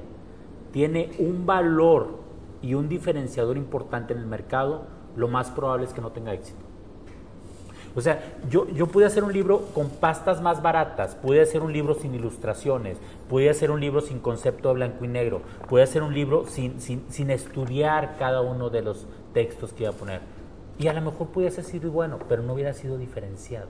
tiene 0.72 1.12
un 1.20 1.46
valor 1.46 2.20
y 2.62 2.74
un 2.74 2.88
diferenciador 2.88 3.58
importante 3.58 4.14
en 4.14 4.20
el 4.20 4.26
mercado, 4.26 4.88
lo 5.16 5.28
más 5.28 5.52
probable 5.52 5.86
es 5.86 5.94
que 5.94 6.02
no 6.02 6.12
tenga 6.12 6.34
éxito. 6.34 6.72
O 7.96 8.00
sea, 8.00 8.38
yo, 8.50 8.68
yo 8.70 8.88
pude 8.88 9.06
hacer 9.06 9.24
un 9.24 9.34
libro 9.34 9.64
con 9.74 9.90
pastas 9.90 10.42
más 10.42 10.62
baratas, 10.62 11.16
pude 11.16 11.42
hacer 11.42 11.62
un 11.62 11.74
libro 11.74 11.94
sin 11.94 12.16
ilustraciones, 12.16 12.98
pude 13.32 13.50
hacer 13.50 13.72
un 13.72 13.80
libro 13.80 14.02
sin 14.02 14.20
concepto 14.20 14.67
de 14.67 14.74
blanco 14.76 15.06
y 15.06 15.08
negro, 15.08 15.41
pude 15.70 15.84
hacer 15.84 16.04
un 16.04 16.13
libro 16.13 16.48
sin, 16.48 16.82
sin, 16.82 17.30
estudiar 17.30 18.17
cada 18.20 18.41
uno 18.41 18.70
de 18.70 18.82
los 18.82 19.08
textos 19.34 19.72
que 19.72 19.84
iba 19.84 19.94
a 19.94 19.96
poner. 19.96 20.20
Y 20.78 20.88
a 20.88 20.94
lo 20.94 21.00
mejor 21.00 21.30
pudiese 21.30 21.63
ser 21.63 21.80
sido 21.80 21.94
bueno, 21.94 22.20
pero 22.28 22.44
no 22.44 22.54
hubiera 22.54 22.74
sido 22.74 22.98
diferenciado. 22.98 23.70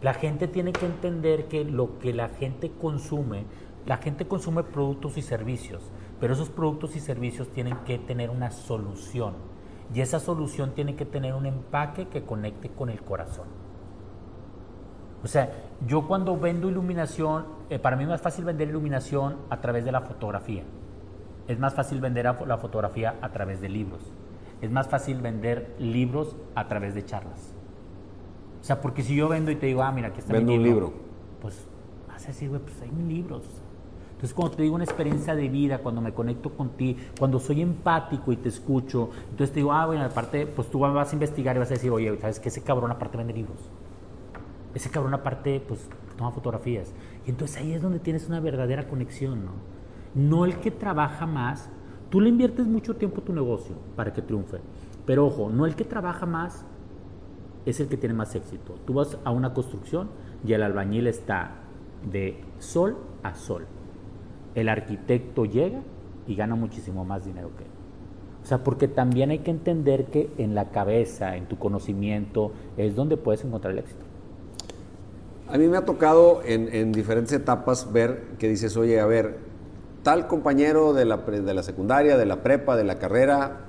La 0.00 0.14
gente 0.14 0.48
tiene 0.48 0.72
que 0.72 0.86
entender 0.86 1.48
que 1.48 1.66
lo 1.66 1.98
que 1.98 2.14
la 2.14 2.30
gente 2.30 2.70
consume, 2.80 3.44
la 3.84 3.98
gente 3.98 4.26
consume 4.26 4.62
productos 4.62 5.18
y 5.18 5.20
servicios, 5.20 5.82
pero 6.18 6.32
esos 6.32 6.48
productos 6.48 6.96
y 6.96 7.00
servicios 7.00 7.48
tienen 7.48 7.76
que 7.84 7.98
tener 7.98 8.30
una 8.30 8.50
solución 8.50 9.34
y 9.94 10.00
esa 10.00 10.18
solución 10.18 10.72
tiene 10.74 10.96
que 10.96 11.04
tener 11.04 11.34
un 11.34 11.44
empaque 11.44 12.08
que 12.08 12.22
conecte 12.22 12.70
con 12.70 12.88
el 12.88 13.02
corazón. 13.02 13.67
O 15.22 15.26
sea, 15.26 15.50
yo 15.86 16.06
cuando 16.06 16.38
vendo 16.38 16.68
iluminación, 16.68 17.46
eh, 17.70 17.78
para 17.78 17.96
mí 17.96 18.04
es 18.04 18.08
más 18.08 18.20
fácil 18.20 18.44
vender 18.44 18.68
iluminación 18.68 19.36
a 19.50 19.60
través 19.60 19.84
de 19.84 19.92
la 19.92 20.00
fotografía. 20.00 20.62
Es 21.48 21.58
más 21.58 21.74
fácil 21.74 22.00
vender 22.00 22.24
la 22.46 22.58
fotografía 22.58 23.16
a 23.20 23.30
través 23.30 23.60
de 23.60 23.68
libros. 23.68 24.00
Es 24.60 24.70
más 24.70 24.88
fácil 24.88 25.20
vender 25.20 25.74
libros 25.78 26.36
a 26.54 26.68
través 26.68 26.94
de 26.94 27.04
charlas. 27.04 27.54
O 28.60 28.64
sea, 28.64 28.80
porque 28.80 29.02
si 29.02 29.16
yo 29.16 29.28
vendo 29.28 29.50
y 29.50 29.56
te 29.56 29.66
digo, 29.66 29.82
ah, 29.82 29.92
mira, 29.92 30.08
aquí 30.08 30.20
está 30.20 30.32
vendo 30.32 30.52
mi 30.52 30.58
libro, 30.58 30.86
un 30.86 30.92
libro. 30.92 31.02
Pues 31.40 31.66
vas 32.06 32.24
a 32.24 32.28
decir, 32.28 32.48
güey, 32.48 32.60
pues 32.60 32.80
hay 32.82 32.90
mil 32.90 33.08
libros. 33.08 33.44
Entonces, 34.10 34.34
cuando 34.34 34.56
te 34.56 34.64
digo 34.64 34.74
una 34.74 34.84
experiencia 34.84 35.36
de 35.36 35.48
vida, 35.48 35.78
cuando 35.78 36.00
me 36.00 36.12
conecto 36.12 36.50
con 36.50 36.70
ti, 36.70 36.96
cuando 37.18 37.38
soy 37.38 37.62
empático 37.62 38.32
y 38.32 38.36
te 38.36 38.48
escucho, 38.48 39.10
entonces 39.30 39.50
te 39.50 39.60
digo, 39.60 39.72
ah, 39.72 39.86
bueno, 39.86 40.02
aparte, 40.02 40.44
pues 40.46 40.68
tú 40.68 40.80
vas 40.80 41.10
a 41.10 41.14
investigar 41.14 41.54
y 41.54 41.60
vas 41.60 41.70
a 41.70 41.74
decir, 41.74 41.90
oye, 41.90 42.18
¿sabes 42.20 42.40
qué? 42.40 42.48
Ese 42.48 42.62
cabrón 42.62 42.90
aparte 42.90 43.16
vende 43.16 43.32
libros. 43.32 43.58
Ese 44.74 44.90
cabrón 44.90 45.14
aparte, 45.14 45.62
pues, 45.66 45.88
toma 46.16 46.30
fotografías. 46.30 46.92
Y 47.26 47.30
entonces 47.30 47.56
ahí 47.56 47.72
es 47.72 47.82
donde 47.82 47.98
tienes 47.98 48.28
una 48.28 48.40
verdadera 48.40 48.88
conexión, 48.88 49.44
¿no? 49.44 49.52
No 50.14 50.44
el 50.44 50.58
que 50.60 50.70
trabaja 50.70 51.26
más. 51.26 51.70
Tú 52.10 52.20
le 52.20 52.28
inviertes 52.28 52.66
mucho 52.66 52.96
tiempo 52.96 53.20
a 53.20 53.24
tu 53.24 53.32
negocio 53.32 53.76
para 53.96 54.12
que 54.12 54.22
triunfe. 54.22 54.58
Pero 55.06 55.26
ojo, 55.26 55.50
no 55.50 55.66
el 55.66 55.74
que 55.74 55.84
trabaja 55.84 56.26
más 56.26 56.64
es 57.66 57.80
el 57.80 57.88
que 57.88 57.96
tiene 57.96 58.14
más 58.14 58.34
éxito. 58.34 58.76
Tú 58.86 58.94
vas 58.94 59.18
a 59.24 59.30
una 59.30 59.52
construcción 59.52 60.08
y 60.46 60.52
el 60.52 60.62
albañil 60.62 61.06
está 61.06 61.52
de 62.10 62.42
sol 62.58 62.96
a 63.22 63.34
sol 63.34 63.66
el 64.54 64.68
arquitecto 64.68 65.44
llega 65.44 65.80
y 66.26 66.34
gana 66.34 66.54
muchísimo 66.54 67.04
más 67.04 67.24
dinero 67.24 67.50
que 67.56 67.64
él. 67.64 67.70
O 68.42 68.46
sea, 68.46 68.64
porque 68.64 68.88
también 68.88 69.30
hay 69.30 69.40
que 69.40 69.50
entender 69.50 70.06
que 70.06 70.30
en 70.38 70.54
la 70.54 70.70
cabeza, 70.70 71.36
en 71.36 71.46
tu 71.46 71.58
conocimiento, 71.58 72.52
es 72.76 72.96
donde 72.96 73.16
puedes 73.16 73.44
encontrar 73.44 73.72
el 73.72 73.80
éxito. 73.80 74.04
A 75.50 75.56
mí 75.56 75.66
me 75.66 75.78
ha 75.78 75.84
tocado 75.84 76.42
en, 76.44 76.68
en 76.74 76.92
diferentes 76.92 77.32
etapas 77.32 77.90
ver 77.92 78.22
que 78.38 78.48
dices, 78.48 78.76
oye, 78.76 79.00
a 79.00 79.06
ver, 79.06 79.38
tal 80.02 80.26
compañero 80.26 80.92
de 80.92 81.06
la, 81.06 81.16
de 81.18 81.54
la 81.54 81.62
secundaria, 81.62 82.18
de 82.18 82.26
la 82.26 82.42
prepa, 82.42 82.76
de 82.76 82.84
la 82.84 82.98
carrera, 82.98 83.60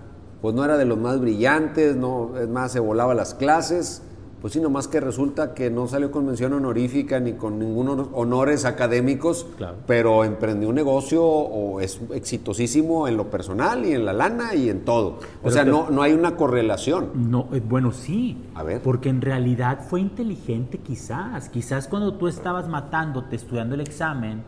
pues 0.41 0.53
no 0.55 0.65
era 0.65 0.77
de 0.77 0.85
los 0.85 0.97
más 0.97 1.19
brillantes, 1.19 1.95
no, 1.95 2.37
es 2.37 2.49
más, 2.49 2.73
se 2.73 2.79
volaba 2.79 3.13
las 3.13 3.33
clases, 3.33 4.01
pues 4.41 4.53
sí, 4.53 4.61
nomás 4.61 4.87
que 4.87 5.01
resulta 5.01 5.53
que 5.53 5.69
no 5.69 5.87
salió 5.87 6.11
con 6.11 6.25
mención 6.25 6.53
honorífica 6.53 7.19
ni 7.19 7.33
con 7.33 7.59
ningunos 7.59 8.07
honores 8.13 8.63
académicos, 8.63 9.45
pero 9.85 10.23
emprendió 10.23 10.69
un 10.69 10.75
negocio 10.75 11.25
o 11.25 11.81
es 11.81 11.99
exitosísimo 12.13 13.07
en 13.07 13.17
lo 13.17 13.29
personal 13.29 13.85
y 13.85 13.93
en 13.93 14.05
la 14.05 14.13
lana 14.13 14.55
y 14.55 14.69
en 14.69 14.85
todo. 14.85 15.19
o 15.43 15.51
sea, 15.51 15.65
no, 15.65 15.89
no 15.89 16.01
hay 16.03 16.13
una 16.13 16.37
correlación. 16.37 17.29
No, 17.29 17.49
eh, 17.51 17.61
bueno, 17.63 17.91
sí. 17.91 18.37
A 18.55 18.63
ver. 18.63 18.81
Porque 18.81 19.09
en 19.09 19.21
realidad 19.21 19.79
fue 19.87 19.99
inteligente 19.99 20.77
quizás. 20.77 21.49
Quizás 21.49 21.87
cuando 21.87 22.13
tú 22.13 22.27
estabas 22.27 22.69
matándote 22.69 23.35
estudiando 23.35 23.75
el 23.75 23.81
examen, 23.81 24.43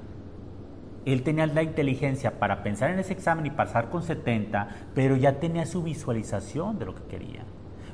él 1.06 1.24
tenía 1.24 1.48
la 1.48 1.64
inteligencia 1.64 2.40
para 2.40 2.64
pensar 2.64 2.92
en 2.92 3.00
ese 3.00 3.14
examen 3.14 3.46
y 3.46 3.52
pasar 3.52 3.90
con 3.90 4.04
70, 4.04 4.70
pero 4.94 5.16
ya 5.16 5.40
tenía 5.40 5.66
su 5.66 5.84
visualización 5.84 6.80
de 6.80 6.86
lo 6.86 6.96
que 6.96 7.04
quería. 7.04 7.44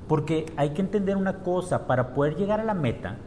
Porque 0.07 0.45
hay 0.55 0.69
que 0.69 0.81
entender 0.81 1.17
una 1.17 1.43
cosa, 1.43 1.87
para 1.87 2.13
poder 2.13 2.35
llegar 2.35 2.59
a 2.59 2.63
la 2.63 2.73
meta, 2.73 3.17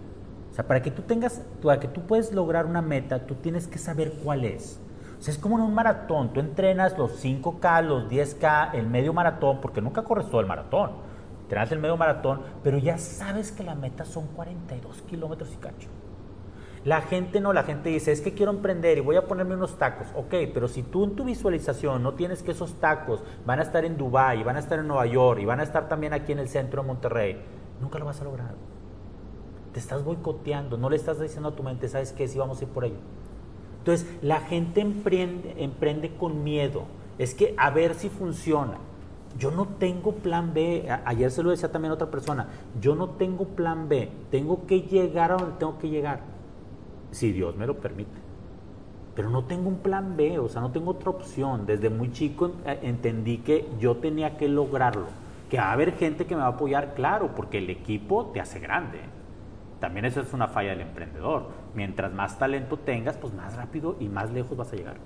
o 0.51 0.55
sea, 0.55 0.67
para 0.67 0.83
que 0.83 0.91
tú 0.91 1.03
tengas, 1.03 1.43
para 1.63 1.79
que 1.79 1.89
tú 1.89 2.03
puedes 2.03 2.33
lograr 2.33 2.67
una 2.67 2.83
meta, 2.83 3.27
tú 3.27 3.35
tienes 3.37 3.67
que 3.67 3.79
saber 3.79 4.15
cuál 4.25 4.45
es. 4.45 4.81
O 5.19 5.23
sea, 5.23 5.35
es 5.35 5.39
como 5.39 5.59
en 5.59 5.65
un 5.65 5.75
maratón, 5.75 6.33
tú 6.33 6.41
entrenas 6.41 6.97
los 6.97 7.23
5K, 7.23 7.85
los 7.85 8.09
10K, 8.11 8.75
el 8.75 8.87
medio 8.87 9.13
maratón, 9.13 9.61
porque 9.61 9.83
nunca 9.83 10.03
corres 10.03 10.29
todo 10.31 10.41
el 10.41 10.47
maratón. 10.47 10.93
Entrenas 11.43 11.71
el 11.73 11.79
medio 11.79 11.97
maratón, 11.97 12.41
pero 12.63 12.79
ya 12.79 12.97
sabes 12.97 13.53
que 13.53 13.63
la 13.63 13.75
meta 13.75 14.05
son 14.05 14.27
42 14.29 15.03
kilómetros 15.03 15.53
y 15.53 15.57
cacho. 15.57 15.89
La 16.85 17.03
gente 17.03 17.43
no, 17.43 17.53
la 17.53 17.65
gente 17.65 17.91
dice, 17.91 18.11
es 18.11 18.23
que 18.23 18.33
quiero 18.33 18.53
emprender 18.53 18.97
y 18.97 19.03
voy 19.03 19.17
a 19.17 19.27
ponerme 19.27 19.55
unos 19.55 19.77
tacos. 19.77 20.09
Ok, 20.15 20.35
pero 20.55 20.67
si 20.67 20.83
tú 20.83 21.05
en 21.05 21.15
tu 21.15 21.25
visualización 21.25 22.03
no 22.03 22.15
tienes 22.15 22.43
que 22.43 22.53
esos 22.53 22.75
tacos 22.81 23.23
van 23.45 23.59
a 23.59 23.63
estar 23.63 23.85
en 23.85 23.99
Dubái, 23.99 24.43
van 24.43 24.57
a 24.57 24.61
estar 24.61 24.79
en 24.79 24.89
Nueva 24.89 25.05
York 25.05 25.41
y 25.43 25.45
van 25.45 25.61
a 25.61 25.63
estar 25.63 25.89
también 25.89 26.15
aquí 26.15 26.33
en 26.33 26.39
el 26.39 26.49
centro 26.49 26.81
de 26.81 26.89
Monterrey, 26.89 27.43
nunca 27.83 27.99
lo 27.99 28.07
vas 28.07 28.23
a 28.23 28.25
lograr. 28.25 28.55
Te 29.75 29.79
estás 29.79 30.03
boicoteando, 30.03 30.79
no 30.79 30.89
le 30.89 30.97
estás 30.97 31.21
diciendo 31.21 31.51
a 31.51 31.55
tu 31.55 31.63
mente, 31.63 31.87
¿sabes 31.87 32.13
qué? 32.13 32.27
Si 32.27 32.39
vamos 32.39 32.61
a 32.61 32.65
ir 32.65 32.71
por 32.71 32.87
ello. 32.87 32.99
Entonces, 33.79 34.09
la 34.23 34.41
gente 34.41 34.81
emprende, 34.81 35.57
emprende 35.59 36.17
con 36.17 36.43
miedo. 36.43 36.85
Es 37.19 37.35
que 37.35 37.55
a 37.59 37.71
ver 37.71 37.95
si 37.95 38.09
funciona. 38.09 38.79
Yo 39.39 39.51
no 39.51 39.67
tengo 39.67 40.13
plan 40.13 40.55
B. 40.55 40.89
ayer 41.05 41.31
se 41.31 41.43
lo 41.43 41.51
decía 41.51 41.71
también 41.71 41.93
a 41.93 41.95
otra 41.95 42.11
persona. 42.11 42.49
Yo 42.81 42.95
no 42.95 43.11
tengo 43.11 43.45
plan 43.45 43.89
B. 43.89 44.11
Tengo 44.31 44.67
que 44.67 44.83
llegar 44.83 45.31
a 45.31 45.37
donde 45.37 45.57
tengo 45.59 45.79
que 45.79 45.89
llegar 45.89 46.40
si 47.11 47.33
Dios 47.33 47.57
me 47.57 47.67
lo 47.67 47.79
permite. 47.79 48.19
Pero 49.15 49.29
no 49.31 49.45
tengo 49.45 49.69
un 49.69 49.79
plan 49.79 50.17
B, 50.17 50.39
o 50.39 50.49
sea, 50.49 50.61
no 50.61 50.71
tengo 50.71 50.93
otra 50.93 51.11
opción. 51.11 51.67
Desde 51.67 51.91
muy 51.91 52.13
chico 52.13 52.53
eh, 52.65 52.79
entendí 52.83 53.39
que 53.39 53.69
yo 53.79 53.97
tenía 53.97 54.37
que 54.37 54.49
lograrlo. 54.49 55.07
Que 55.49 55.59
va 55.59 55.65
a 55.65 55.73
haber 55.73 55.93
gente 55.93 56.27
que 56.27 56.35
me 56.37 56.43
va 56.43 56.49
a 56.49 56.53
apoyar, 56.53 56.95
claro, 56.95 57.35
porque 57.35 57.59
el 57.59 57.71
equipo 57.71 58.27
te 58.27 58.41
hace 58.41 58.61
grande. 58.61 59.01
También 59.81 60.05
eso 60.05 60.21
es 60.21 60.33
una 60.33 60.47
falla 60.47 60.71
del 60.71 60.83
emprendedor. 60.83 61.49
Mientras 61.75 62.13
más 62.13 62.39
talento 62.39 62.77
tengas, 62.77 63.17
pues 63.17 63.35
más 63.35 63.57
rápido 63.57 63.97
y 63.99 64.09
más 64.09 64.31
lejos 64.31 64.57
vas 64.57 64.73
a 64.73 64.77
llegar. 64.77 64.97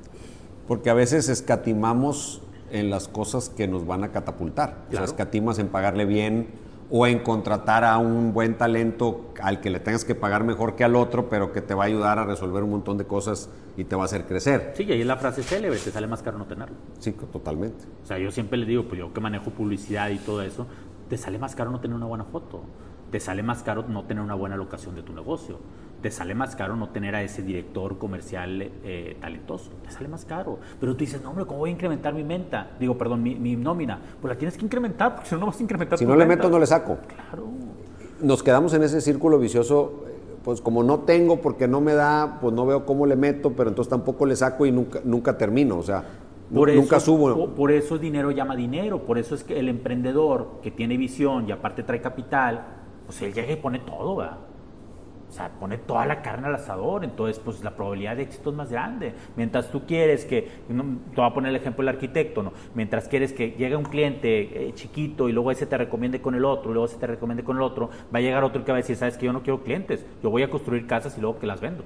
Porque 0.69 0.91
a 0.91 0.95
veces 0.95 1.29
escatimamos 1.29 2.43
en 2.71 2.91
las 2.91 3.09
cosas 3.09 3.49
que 3.49 3.69
nos 3.69 3.87
van 3.87 4.05
a 4.05 4.11
catapultar. 4.11 4.85
O 4.89 4.93
sea, 4.93 5.05
escatimas 5.05 5.59
en 5.59 5.69
pagarle 5.69 6.05
bien 6.05 6.49
o 6.91 7.07
en 7.07 7.21
contratar 7.21 7.85
a 7.85 7.99
un 7.99 8.33
buen 8.33 8.57
talento 8.57 9.33
al 9.43 9.61
que 9.61 9.71
le 9.71 9.81
tengas 9.81 10.05
que 10.05 10.15
pagar 10.15 10.45
mejor 10.45 10.77
que 10.77 10.85
al 10.85 10.97
otro, 10.97 11.29
pero 11.29 11.53
que 11.53 11.61
te 11.61 11.75
va 11.75 11.85
a 11.85 11.87
ayudar 11.87 12.19
a 12.19 12.25
resolver 12.25 12.63
un 12.63 12.71
montón 12.71 12.99
de 12.99 13.07
cosas 13.07 13.51
y 13.77 13.85
te 13.85 13.97
va 13.97 14.03
a 14.03 14.05
hacer 14.05 14.27
crecer. 14.27 14.73
Sí, 14.77 14.85
y 14.85 14.93
ahí 14.93 15.05
la 15.05 15.17
frase 15.17 15.43
célebre, 15.43 15.79
te 15.79 15.91
sale 15.91 16.07
más 16.07 16.23
caro 16.23 16.39
no 16.39 16.47
tenerlo. 16.47 16.77
Sí, 16.99 17.13
totalmente. 17.13 17.85
O 18.03 18.07
sea, 18.07 18.19
yo 18.19 18.31
siempre 18.31 18.59
le 18.59 18.67
digo, 18.67 18.85
pues 18.85 18.99
yo 18.99 19.13
que 19.13 19.21
manejo 19.21 19.51
publicidad 19.51 20.11
y 20.11 20.19
todo 20.19 20.43
eso, 20.43 20.67
te 21.09 21.17
sale 21.17 21.39
más 21.39 21.55
caro 21.55 21.71
no 21.71 21.81
tener 21.81 21.97
una 21.97 22.07
buena 22.07 22.25
foto, 22.25 22.63
te 23.11 23.21
sale 23.21 23.43
más 23.43 23.63
caro 23.63 23.85
no 23.89 24.05
tener 24.05 24.23
una 24.23 24.35
buena 24.35 24.57
locación 24.57 24.95
de 24.95 25.03
tu 25.03 25.13
negocio 25.13 25.59
te 26.05 26.11
sale 26.11 26.35
más 26.35 26.55
caro 26.55 26.77
no 26.77 26.91
tener 26.91 27.15
a 27.15 27.23
ese 27.23 27.43
director 27.43 27.97
comercial 27.97 28.61
eh, 28.61 29.17
talentoso, 29.23 29.71
te 29.83 29.91
sale 29.91 30.07
más 30.07 30.27
caro. 30.27 30.59
Pero 30.79 30.93
tú 30.93 30.99
dices, 30.99 31.23
no, 31.23 31.31
hombre, 31.31 31.47
¿cómo 31.47 31.61
voy 31.61 31.71
a 31.71 31.73
incrementar 31.73 32.13
mi 32.13 32.23
venta? 32.23 32.73
Digo, 32.79 32.99
perdón, 32.99 33.23
mi, 33.23 33.57
nómina. 33.57 33.99
Pues 34.21 34.35
la 34.35 34.37
tienes 34.37 34.59
que 34.59 34.67
incrementar, 34.67 35.15
porque 35.15 35.31
si 35.31 35.35
no, 35.35 35.41
no 35.41 35.47
vas 35.47 35.59
a 35.59 35.63
incrementar 35.63 35.99
Si 35.99 36.05
no 36.05 36.15
le 36.15 36.27
meto, 36.27 36.51
no 36.51 36.59
le 36.59 36.67
saco. 36.67 36.99
Claro. 37.07 37.47
Nos 38.21 38.43
quedamos 38.43 38.75
en 38.75 38.83
ese 38.83 39.01
círculo 39.01 39.39
vicioso, 39.39 40.05
pues 40.45 40.61
como 40.61 40.83
no 40.83 40.99
tengo, 41.01 41.41
porque 41.41 41.67
no 41.67 41.81
me 41.81 41.95
da, 41.95 42.37
pues 42.39 42.53
no 42.53 42.67
veo 42.67 42.85
cómo 42.85 43.07
le 43.07 43.17
meto, 43.17 43.55
pero 43.55 43.71
entonces 43.71 43.89
tampoco 43.89 44.27
le 44.27 44.37
saco 44.37 44.67
y 44.67 44.73
nunca, 44.73 45.01
nunca 45.05 45.39
termino, 45.39 45.79
o 45.79 45.83
sea... 45.83 46.05
nunca 46.51 47.01
subo. 47.01 47.35
Por, 47.35 47.55
por 47.55 47.73
eso 47.73 47.97
dinero 47.97 48.31
llama 48.31 48.57
dinero, 48.57 49.07
por 49.07 49.17
eso 49.17 49.35
es 49.35 49.43
que 49.43 49.59
el 49.59 49.71
emprendedor 49.71 50.61
que 50.63 50.71
tiene 50.71 50.99
visión 50.99 51.49
y 51.49 51.53
aparte 51.53 51.83
trae 51.83 52.03
capital, 52.03 52.63
pues 53.07 53.23
él 53.23 53.33
llega 53.33 53.53
y 53.53 53.57
pone 53.57 53.79
todo, 53.79 54.17
¿verdad? 54.17 54.37
O 55.35 55.37
sea, 55.37 55.49
pone 55.49 55.79
toda 55.79 56.07
la 56.07 56.23
carne 56.23 56.47
al 56.47 56.55
asador, 56.55 57.03
entonces 57.03 57.43
pues 57.45 57.65
la 57.65 57.75
probabilidad 57.75 58.15
de 58.15 58.23
éxito 58.23 58.51
es 58.51 58.57
más 58.57 58.71
grande. 58.71 59.15
Mientras 59.37 59.69
tú 59.69 59.85
quieres 59.85 60.25
que, 60.25 60.43
te 60.69 60.73
voy 60.73 61.27
a 61.27 61.35
poner 61.35 61.51
el 61.51 61.57
ejemplo 61.57 61.83
del 61.85 61.93
arquitecto, 61.93 62.45
¿no? 62.45 62.53
Mientras 62.77 63.09
quieres 63.09 63.33
que 63.33 63.51
llegue 63.51 63.75
un 63.75 63.83
cliente 63.83 64.69
eh, 64.69 64.73
chiquito 64.75 65.29
y 65.29 65.33
luego 65.33 65.51
ese 65.51 65.67
te 65.67 65.77
recomiende 65.77 66.23
con 66.23 66.37
el 66.37 66.45
otro, 66.45 66.73
luego 66.73 66.87
ese 66.87 66.99
te 66.99 67.09
recomiende 67.09 67.43
con 67.43 67.57
el 67.57 67.65
otro, 67.65 67.91
va 68.15 68.21
a 68.21 68.23
llegar 68.23 68.45
otro 68.45 68.65
que 68.65 68.71
va 68.71 68.79
a 68.79 68.83
decir, 68.83 68.95
sabes 68.95 69.19
que 69.19 69.27
yo 69.27 69.33
no 69.33 69.43
quiero 69.43 69.65
clientes, 69.65 70.07
yo 70.23 70.31
voy 70.31 70.45
a 70.45 70.51
construir 70.51 70.87
casas 70.87 71.19
y 71.19 71.21
luego 71.21 71.41
que 71.41 71.49
las 71.49 71.61
vendo. 71.61 71.83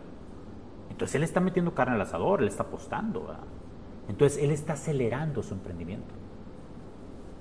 Entonces 0.90 1.14
él 1.14 1.22
está 1.22 1.40
metiendo 1.40 1.72
carne 1.72 1.94
al 1.94 2.02
asador, 2.02 2.42
él 2.42 2.48
está 2.48 2.64
apostando. 2.64 3.34
Entonces 4.10 4.42
él 4.42 4.50
está 4.50 4.74
acelerando 4.74 5.42
su 5.42 5.54
emprendimiento. 5.54 6.12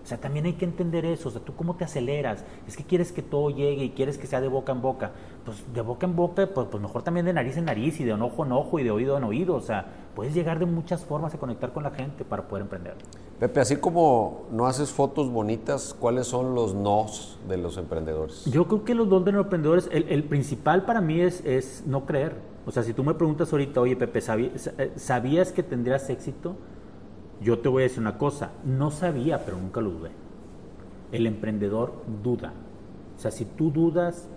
O 0.08 0.10
sea, 0.10 0.18
también 0.18 0.46
hay 0.46 0.54
que 0.54 0.64
entender 0.64 1.04
eso. 1.04 1.28
O 1.28 1.32
sea, 1.34 1.42
tú 1.42 1.54
cómo 1.54 1.76
te 1.76 1.84
aceleras. 1.84 2.46
Es 2.66 2.78
que 2.78 2.86
quieres 2.86 3.12
que 3.12 3.22
todo 3.22 3.50
llegue 3.50 3.84
y 3.84 3.90
quieres 3.90 4.18
que 4.18 4.26
sea 4.26 4.40
de 4.40 4.48
boca 4.48 4.72
en 4.72 4.82
boca. 4.82 5.12
Pues 5.44 5.66
de 5.74 5.82
boca 5.82 6.06
en 6.06 6.16
boca, 6.16 6.48
pues, 6.48 6.68
pues 6.72 6.82
mejor 6.82 7.04
también 7.04 7.26
de 7.26 7.34
nariz 7.34 7.58
en 7.58 7.66
nariz 7.66 8.00
y 8.00 8.06
de 8.06 8.14
ojo 8.14 8.46
en 8.46 8.54
ojo 8.54 8.80
y 8.80 8.86
de 8.86 8.92
oído 8.92 9.18
en 9.18 9.26
oído. 9.26 9.54
O 9.56 9.60
sea, 9.60 9.86
puedes 10.16 10.34
llegar 10.34 10.60
de 10.60 10.66
muchas 10.66 11.04
formas 11.04 11.34
a 11.34 11.40
conectar 11.40 11.74
con 11.74 11.84
la 11.84 11.92
gente 11.92 12.24
para 12.24 12.48
poder 12.48 12.62
emprender. 12.62 12.96
Pepe, 13.38 13.60
así 13.60 13.76
como 13.76 14.46
no 14.50 14.66
haces 14.66 14.92
fotos 14.92 15.30
bonitas, 15.30 15.94
¿cuáles 15.94 16.28
son 16.28 16.56
los 16.56 16.74
nos 16.74 17.38
de 17.50 17.58
los 17.58 17.78
emprendedores? 17.78 18.46
Yo 18.46 18.66
creo 18.66 18.86
que 18.86 18.96
los 18.96 19.10
dos 19.10 19.26
de 19.26 19.34
los 19.34 19.44
emprendedores, 19.44 19.90
el, 19.92 20.08
el 20.08 20.24
principal 20.24 20.86
para 20.86 21.02
mí 21.02 21.20
es, 21.20 21.44
es 21.44 21.84
no 21.86 22.06
creer. 22.06 22.38
O 22.66 22.72
sea, 22.72 22.82
si 22.84 22.94
tú 22.94 23.04
me 23.04 23.14
preguntas 23.14 23.52
ahorita, 23.52 23.82
oye 23.82 23.98
Pepe, 23.98 24.20
eh, 24.20 24.92
¿sabías 24.96 25.52
que 25.52 25.64
tendrías 25.64 26.10
éxito? 26.10 26.56
Yo 27.42 27.60
te 27.60 27.70
voy 27.70 27.84
a 27.84 27.86
decir 27.86 28.00
una 28.00 28.18
cosa, 28.18 28.52
no 28.66 28.92
sabía, 28.92 29.46
pero 29.46 29.58
nunca 29.58 29.82
lo 29.82 29.92
dudé. 29.92 30.12
El 31.12 31.28
emprendedor 31.28 31.94
duda. 32.24 32.54
O 33.18 33.20
sea, 33.20 33.32
si 33.32 33.46
tú 33.46 33.72
dudas, 33.72 34.28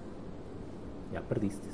ya 1.13 1.21
perdiste. 1.23 1.69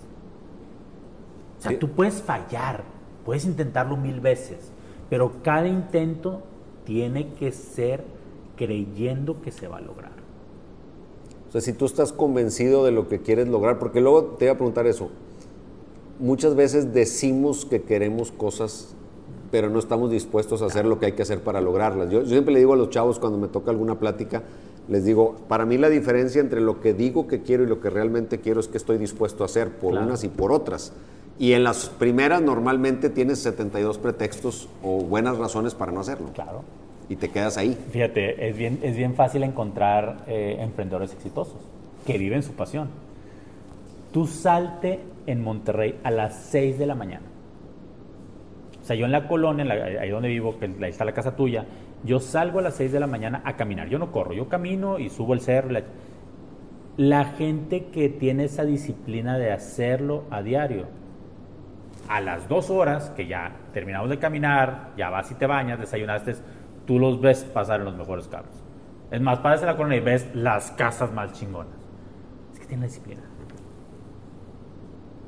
O 1.58 1.62
sea, 1.62 1.78
tú 1.78 1.90
puedes 1.90 2.22
fallar, 2.22 2.84
puedes 3.24 3.44
intentarlo 3.44 3.96
mil 3.96 4.20
veces, 4.20 4.70
pero 5.08 5.32
cada 5.42 5.66
intento 5.66 6.42
tiene 6.84 7.32
que 7.34 7.52
ser 7.52 8.04
creyendo 8.56 9.40
que 9.42 9.50
se 9.50 9.68
va 9.68 9.78
a 9.78 9.80
lograr. 9.80 10.12
O 11.48 11.52
sea, 11.52 11.60
si 11.60 11.72
tú 11.72 11.86
estás 11.86 12.12
convencido 12.12 12.84
de 12.84 12.92
lo 12.92 13.08
que 13.08 13.20
quieres 13.20 13.48
lograr, 13.48 13.78
porque 13.78 14.00
luego 14.00 14.24
te 14.24 14.46
voy 14.46 14.54
a 14.54 14.56
preguntar 14.56 14.86
eso, 14.86 15.10
muchas 16.18 16.54
veces 16.54 16.92
decimos 16.92 17.64
que 17.64 17.82
queremos 17.82 18.32
cosas 18.32 18.94
pero 19.50 19.70
no 19.70 19.78
estamos 19.78 20.10
dispuestos 20.10 20.62
a 20.62 20.66
hacer 20.66 20.84
lo 20.84 20.98
que 20.98 21.06
hay 21.06 21.12
que 21.12 21.22
hacer 21.22 21.40
para 21.40 21.60
lograrlas. 21.60 22.10
Yo, 22.10 22.24
siempre 22.26 22.52
le 22.52 22.60
digo 22.60 22.74
a 22.74 22.76
los 22.76 22.90
chavos 22.90 23.18
cuando 23.18 23.38
me 23.38 23.48
toca 23.48 23.70
alguna 23.70 23.98
plática, 23.98 24.42
les 24.88 25.04
digo, 25.04 25.36
para 25.48 25.66
mí 25.66 25.78
la 25.78 25.88
diferencia 25.88 26.40
entre 26.40 26.60
lo 26.60 26.80
que 26.80 26.94
digo 26.94 27.26
que 27.26 27.42
quiero 27.42 27.64
y 27.64 27.66
lo 27.66 27.80
que 27.80 27.90
realmente 27.90 28.38
quiero 28.38 28.60
es 28.60 28.68
que 28.68 28.76
estoy 28.76 28.98
dispuesto 28.98 29.42
a 29.42 29.46
hacer 29.46 29.70
por 29.70 29.94
unas 29.94 30.24
y 30.24 30.28
por 30.28 30.52
otras. 30.52 30.92
Y 31.38 31.52
en 31.52 31.64
las 31.64 31.88
primeras 31.88 32.40
normalmente 32.40 33.10
tienes 33.10 33.40
72 33.40 33.98
pretextos 33.98 34.68
o 34.82 35.02
buenas 35.02 35.36
razones 35.36 35.74
para 35.74 35.92
no 35.92 36.00
hacerlo. 36.00 36.30
Claro. 36.34 36.62
Y 37.08 37.16
te 37.16 37.28
quedas 37.28 37.56
ahí. 37.56 37.76
Fíjate, 37.90 38.48
es 38.48 38.56
bien, 38.56 38.78
es 38.82 38.96
bien 38.96 39.14
fácil 39.14 39.42
encontrar 39.42 40.24
eh, 40.26 40.56
emprendedores 40.60 41.12
exitosos 41.12 41.60
que 42.06 42.16
viven 42.16 42.42
su 42.42 42.52
pasión. 42.52 42.88
Tú 44.12 44.26
salte 44.26 45.00
en 45.26 45.42
Monterrey 45.42 45.98
a 46.04 46.10
las 46.10 46.46
6 46.50 46.78
de 46.78 46.86
la 46.86 46.94
mañana 46.94 47.35
o 48.86 48.88
sea, 48.88 48.94
yo 48.94 49.04
en 49.04 49.10
la 49.10 49.26
colonia, 49.26 49.66
ahí 50.00 50.10
donde 50.10 50.28
vivo, 50.28 50.60
que 50.60 50.66
ahí 50.66 50.90
está 50.90 51.04
la 51.04 51.12
casa 51.12 51.34
tuya, 51.34 51.66
yo 52.04 52.20
salgo 52.20 52.60
a 52.60 52.62
las 52.62 52.76
6 52.76 52.92
de 52.92 53.00
la 53.00 53.08
mañana 53.08 53.42
a 53.44 53.56
caminar. 53.56 53.88
Yo 53.88 53.98
no 53.98 54.12
corro, 54.12 54.32
yo 54.32 54.48
camino 54.48 55.00
y 55.00 55.10
subo 55.10 55.34
el 55.34 55.40
cerro. 55.40 55.70
La, 56.96 57.24
gente 57.24 57.86
que 57.86 58.08
tiene 58.08 58.44
esa 58.44 58.64
disciplina 58.64 59.38
de 59.38 59.50
hacerlo 59.50 60.22
a 60.30 60.40
diario, 60.40 60.86
a 62.08 62.20
las 62.20 62.48
dos 62.48 62.70
horas 62.70 63.10
que 63.10 63.26
ya 63.26 63.56
terminamos 63.72 64.08
de 64.08 64.20
caminar, 64.20 64.92
ya 64.96 65.10
vas 65.10 65.32
y 65.32 65.34
te 65.34 65.48
bañas, 65.48 65.80
desayunaste, 65.80 66.36
tú 66.86 67.00
los 67.00 67.20
ves 67.20 67.42
pasar 67.42 67.80
en 67.80 67.86
los 67.86 67.96
mejores 67.96 68.28
carros. 68.28 68.54
Es 69.10 69.20
más, 69.20 69.40
paras 69.40 69.62
en 69.62 69.66
la 69.66 69.76
corona 69.76 69.96
y 69.96 70.00
ves 70.00 70.32
las 70.32 70.70
casas 70.70 71.12
más 71.12 71.32
chingonas. 71.32 71.74
Es 72.52 72.60
que 72.60 72.66
tienen 72.66 72.82
la 72.82 72.86
disciplina. 72.86 73.22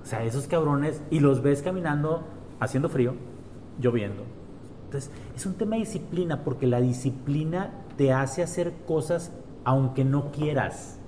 O 0.00 0.04
sea, 0.04 0.22
esos 0.22 0.46
cabrones, 0.46 1.02
y 1.10 1.18
los 1.18 1.42
ves 1.42 1.60
caminando 1.60 2.22
haciendo 2.60 2.88
frío, 2.88 3.14
lloviendo. 3.80 4.22
Entonces, 4.86 5.10
es 5.36 5.44
un 5.46 5.54
tema 5.54 5.76
de 5.76 5.80
disciplina, 5.80 6.44
porque 6.44 6.66
la 6.66 6.80
disciplina 6.80 7.70
te 7.96 8.12
hace 8.12 8.42
hacer 8.42 8.72
cosas 8.86 9.32
aunque 9.64 10.04
no 10.04 10.30
quieras. 10.32 10.98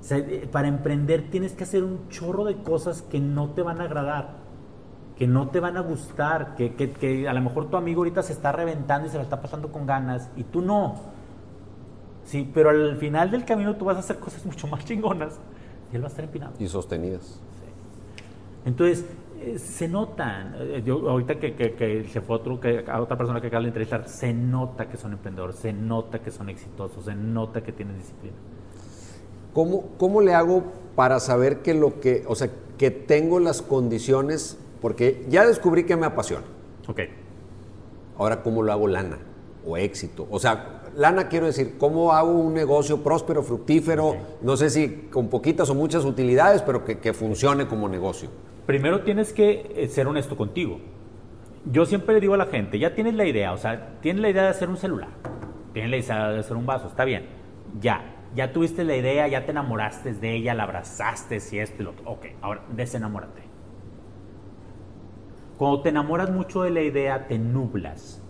O 0.00 0.02
sea, 0.04 0.18
eh, 0.18 0.48
para 0.50 0.68
emprender 0.68 1.30
tienes 1.30 1.52
que 1.52 1.64
hacer 1.64 1.84
un 1.84 2.08
chorro 2.08 2.44
de 2.44 2.56
cosas 2.62 3.02
que 3.02 3.20
no 3.20 3.50
te 3.50 3.62
van 3.62 3.80
a 3.80 3.84
agradar, 3.84 4.36
que 5.16 5.26
no 5.26 5.48
te 5.48 5.60
van 5.60 5.76
a 5.76 5.80
gustar, 5.80 6.54
que, 6.56 6.74
que- 6.74 6.90
que 6.92 7.28
a 7.28 7.34
lo 7.34 7.42
mejor 7.42 7.68
tu 7.68 7.76
amigo 7.76 8.00
ahorita 8.00 8.22
se 8.22 8.32
está 8.32 8.52
reventando 8.52 9.06
y 9.08 9.10
se 9.10 9.18
la 9.18 9.22
está 9.24 9.42
pasando 9.42 9.70
con 9.70 9.86
ganas 9.86 10.30
y 10.36 10.44
tú 10.44 10.62
no. 10.62 10.94
Sí, 12.24 12.50
pero 12.54 12.70
al 12.70 12.96
final 12.96 13.30
del 13.30 13.44
camino 13.44 13.76
tú 13.76 13.84
vas 13.84 13.96
a 13.96 14.00
hacer 14.00 14.18
cosas 14.18 14.44
mucho 14.46 14.66
más 14.66 14.84
chingonas 14.86 15.38
y 15.92 15.96
él 15.96 16.02
va 16.02 16.06
a 16.06 16.10
estar 16.10 16.24
empinado. 16.24 16.52
Y 16.58 16.66
sostenidas. 16.68 17.38
Entonces, 18.64 19.00
eh, 19.00 19.04
se 19.58 19.88
notan. 19.88 20.54
Eh, 20.58 20.82
Yo, 20.84 21.08
ahorita 21.08 21.38
que, 21.38 21.54
que- 21.54 21.72
que 21.74 22.04
se 22.08 22.20
fue 22.20 22.36
otro, 22.36 22.60
que, 22.60 22.84
a 22.86 23.00
otra 23.00 23.16
persona 23.16 23.40
que 23.40 23.46
acaba 23.48 23.62
de 23.62 23.68
entrevistar, 23.68 24.08
se 24.08 24.32
nota 24.32 24.88
que 24.88 24.96
son 24.96 25.12
emprendedores, 25.12 25.56
se 25.56 25.72
nota 25.72 26.18
que 26.20 26.30
son 26.30 26.48
exitosos, 26.48 27.04
se 27.04 27.14
nota 27.14 27.62
que 27.62 27.72
tienen 27.72 27.96
disciplina. 27.98 28.36
¿Cómo, 29.52 29.84
¿Cómo 29.98 30.20
le 30.20 30.34
hago 30.34 30.62
para 30.94 31.18
saber 31.20 31.58
que 31.62 31.74
lo 31.74 32.00
que, 32.00 32.24
o 32.26 32.34
sea, 32.34 32.50
que 32.78 32.90
tengo 32.90 33.40
las 33.40 33.62
condiciones? 33.62 34.58
Porque 34.80 35.26
ya 35.28 35.46
descubrí 35.46 35.84
que 35.84 35.96
me 35.96 36.06
apasiona. 36.06 36.44
Ok. 36.88 37.00
Ahora, 38.18 38.42
¿cómo 38.42 38.62
lo 38.62 38.72
hago 38.72 38.86
lana 38.86 39.18
o 39.66 39.76
éxito? 39.76 40.26
O 40.30 40.38
sea, 40.38 40.82
lana 40.96 41.28
quiero 41.28 41.46
decir, 41.46 41.76
¿cómo 41.78 42.12
hago 42.12 42.30
un 42.32 42.54
negocio 42.54 43.02
próspero, 43.02 43.42
fructífero? 43.42 44.14
No 44.42 44.56
sé 44.56 44.70
si 44.70 44.88
con 45.10 45.28
poquitas 45.28 45.68
o 45.70 45.74
muchas 45.74 46.04
utilidades, 46.04 46.62
pero 46.62 46.84
que, 46.84 46.98
que 46.98 47.12
funcione 47.12 47.66
como 47.66 47.88
negocio. 47.88 48.28
Primero 48.70 49.00
tienes 49.00 49.32
que 49.32 49.72
eh, 49.74 49.88
ser 49.88 50.06
honesto 50.06 50.36
contigo. 50.36 50.78
Yo 51.64 51.86
siempre 51.86 52.14
le 52.14 52.20
digo 52.20 52.34
a 52.34 52.36
la 52.36 52.46
gente, 52.46 52.78
ya 52.78 52.94
tienes 52.94 53.14
la 53.14 53.24
idea, 53.24 53.52
o 53.52 53.56
sea, 53.56 53.98
tienes 54.00 54.22
la 54.22 54.30
idea 54.30 54.44
de 54.44 54.50
hacer 54.50 54.68
un 54.68 54.76
celular, 54.76 55.08
tienes 55.72 55.90
la 55.90 55.96
idea 55.96 56.28
de 56.28 56.38
hacer 56.38 56.56
un 56.56 56.66
vaso, 56.66 56.86
está 56.86 57.04
bien, 57.04 57.26
ya, 57.80 58.14
ya 58.32 58.52
tuviste 58.52 58.84
la 58.84 58.94
idea, 58.94 59.26
ya 59.26 59.44
te 59.44 59.50
enamoraste 59.50 60.14
de 60.14 60.36
ella, 60.36 60.54
la 60.54 60.62
abrazaste, 60.62 61.40
si 61.40 61.58
esto 61.58 61.82
y 61.82 61.84
lo 61.84 61.90
otro. 61.90 62.10
Ok, 62.12 62.26
ahora 62.42 62.62
desenamórate. 62.70 63.42
Cuando 65.58 65.82
te 65.82 65.88
enamoras 65.88 66.30
mucho 66.30 66.62
de 66.62 66.70
la 66.70 66.82
idea, 66.82 67.26
te 67.26 67.40
nublas. 67.40 68.22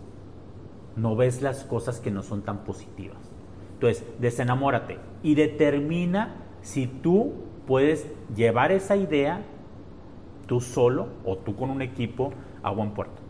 No 0.95 1.15
ves 1.15 1.43
las 1.43 1.65
cosas 1.65 1.99
que 1.99 2.09
no 2.09 2.23
son 2.23 2.41
tan 2.41 2.63
positivas. 2.63 3.31
Entonces, 3.75 4.03
desenamórate 4.17 4.97
y 5.21 5.35
determina 5.35 6.37
si 6.61 6.87
tú 6.87 7.43
puedes 7.67 8.11
llevar 8.35 8.71
esa 8.71 8.95
idea 8.95 9.45
tú 10.45 10.61
solo 10.61 11.07
o 11.25 11.37
tú 11.37 11.55
con 11.55 11.69
un 11.69 11.81
equipo 11.81 12.33
a 12.63 12.71
buen 12.71 12.91
puerto. 12.91 13.21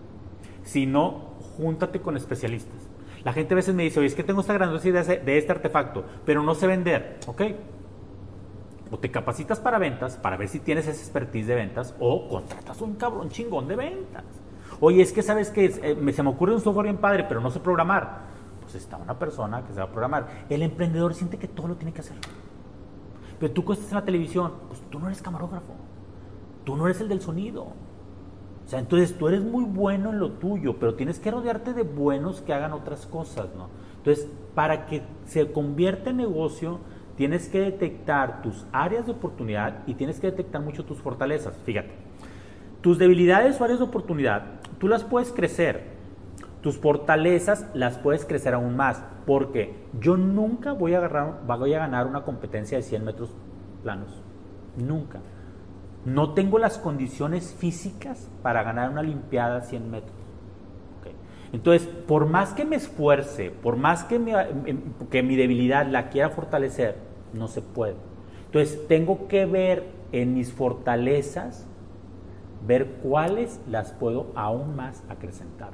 Si 0.63 0.86
no, 0.86 1.36
júntate 1.58 2.02
con 2.02 2.17
especialistas. 2.17 2.89
La 3.24 3.34
gente 3.34 3.54
a 3.54 3.56
veces 3.56 3.76
me 3.76 3.84
dice, 3.84 4.00
oye, 4.00 4.08
es 4.08 4.15
que 4.15 4.24
tengo 4.24 4.41
esta 4.41 4.54
grandiosa 4.54 4.88
idea 4.89 5.04
de 5.04 5.38
este 5.38 5.52
artefacto, 5.52 6.04
pero 6.26 6.41
no 6.41 6.56
sé 6.56 6.67
vender. 6.67 7.19
Ok. 7.28 7.41
O 8.89 8.97
te 8.97 9.12
capacitas 9.12 9.60
para 9.60 9.78
ventas, 9.78 10.17
para 10.17 10.38
ver 10.38 10.50
si 10.50 10.60
tienes 10.60 10.88
esa 10.88 11.00
expertise 11.00 11.47
de 11.47 11.56
ventas, 11.56 11.95
o 12.00 12.28
contratas 12.28 12.82
un 12.82 12.95
cabrón 12.95 13.30
chingón 13.30 13.67
de 13.67 13.76
ventas. 13.76 14.26
Oye, 14.80 15.02
es 15.02 15.13
que 15.13 15.21
sabes 15.21 15.50
que 15.52 15.65
eh, 15.65 16.13
se 16.13 16.24
me 16.24 16.30
ocurre 16.30 16.54
un 16.54 16.62
software 16.62 16.86
bien 16.86 16.97
padre, 16.97 17.24
pero 17.28 17.39
no 17.39 17.52
sé 17.52 17.60
programar. 17.60 18.32
Pues 18.62 18.76
está 18.76 18.97
una 18.97 19.17
persona 19.17 19.63
que 19.63 19.74
se 19.74 19.80
va 19.80 19.86
a 19.86 19.91
programar. 19.91 20.45
El 20.50 20.63
emprendedor 20.63 21.13
siente 21.13 21.38
que 21.38 21.47
todo 21.47 21.67
lo 21.67 21.76
tiene 21.76 21.93
que 21.93 22.02
hacer. 22.02 22.17
Pero 23.39 23.54
tú 23.54 23.63
que 23.63 23.74
estás 23.74 23.89
en 23.89 23.95
la 23.95 24.06
televisión, 24.06 24.54
pues 24.67 24.82
tú 24.89 25.00
no 25.00 25.08
eres 25.08 25.21
camarógrafo. 25.21 25.74
Tú 26.63 26.76
no 26.76 26.86
eres 26.86 27.02
el 27.02 27.10
del 27.10 27.21
sonido. 27.21 27.63
O 27.63 28.67
sea, 28.67 28.80
entonces 28.80 29.17
tú 29.17 29.28
eres 29.28 29.41
muy 29.41 29.65
bueno 29.65 30.12
en 30.12 30.19
lo 30.19 30.34
tuyo, 30.34 30.78
pero 30.80 30.95
tienes 30.95 31.19
que 31.19 31.32
rodearte 31.32 31.74
de 31.74 31.84
buenos 31.84 32.41
que 32.41 32.54
hagan 32.54 32.74
otras 32.74 33.06
cosas, 33.06 33.47
¿no? 33.58 33.69
Entonces, 33.97 34.28
para 34.56 34.86
que 34.86 35.02
se 35.26 35.52
convierta 35.52 36.12
en 36.12 36.17
negocio, 36.17 36.80
tienes 37.15 37.50
que 37.50 37.60
detectar 37.60 38.41
tus 38.41 38.65
áreas 38.71 39.06
de 39.06 39.12
oportunidad 39.12 39.84
y 39.88 39.95
tienes 39.95 40.19
que 40.19 40.28
detectar 40.28 40.62
mucho 40.62 40.86
tus 40.86 41.00
fortalezas. 41.00 41.58
Fíjate, 41.65 41.91
tus 42.82 42.97
debilidades 42.97 43.60
o 43.60 43.63
áreas 43.63 43.80
de 43.80 43.86
oportunidad, 43.86 44.43
tú 44.80 44.88
las 44.88 45.04
puedes 45.04 45.32
crecer. 45.32 46.00
Tus 46.62 46.78
fortalezas 46.78 47.67
las 47.74 47.97
puedes 47.97 48.26
crecer 48.26 48.54
aún 48.54 48.76
más, 48.76 49.04
porque 49.26 49.76
yo 50.00 50.15
nunca 50.15 50.74
voy 50.74 50.93
a, 50.93 51.00
ganar 51.00 52.08
una 52.08 52.24
competencia 52.24 52.78
de 52.78 52.84
100 52.84 53.04
metros 53.04 53.34
planos. 53.84 54.21
Nunca. 54.78 55.19
No 56.05 56.33
tengo 56.33 56.57
las 56.57 56.77
condiciones 56.77 57.53
físicas 57.53 58.29
para 58.41 58.63
ganar 58.63 58.89
una 58.89 59.01
Olimpiada 59.01 59.61
100 59.61 59.91
metros. 59.91 60.21
Entonces, 61.53 61.87
por 62.07 62.27
más 62.27 62.53
que 62.53 62.65
me 62.65 62.77
esfuerce, 62.77 63.51
por 63.51 63.75
más 63.75 64.03
que, 64.05 64.15
em, 64.15 64.93
que 65.09 65.21
mi 65.21 65.35
debilidad 65.35 65.85
la 65.85 66.09
quiera 66.09 66.29
fortalecer, 66.29 66.95
no 67.33 67.47
se 67.47 67.61
puede. 67.61 67.95
Entonces, 68.45 68.87
tengo 68.87 69.27
que 69.27 69.45
ver 69.45 69.85
en 70.11 70.33
mis 70.33 70.51
fortalezas, 70.51 71.67
ver 72.65 72.85
cuáles 73.03 73.59
las 73.69 73.91
puedo 73.91 74.31
aún 74.35 74.75
más 74.75 75.03
acrecentar. 75.09 75.71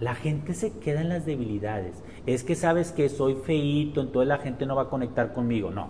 La 0.00 0.14
gente 0.14 0.54
se 0.54 0.78
queda 0.78 1.00
en 1.00 1.08
las 1.08 1.26
debilidades. 1.26 2.02
Es 2.26 2.42
que 2.42 2.56
sabes 2.56 2.90
que 2.90 3.08
soy 3.08 3.34
feíto, 3.34 4.00
entonces 4.00 4.28
la 4.28 4.38
gente 4.38 4.66
no 4.66 4.74
va 4.74 4.82
a 4.82 4.88
conectar 4.88 5.32
conmigo. 5.32 5.70
No, 5.70 5.88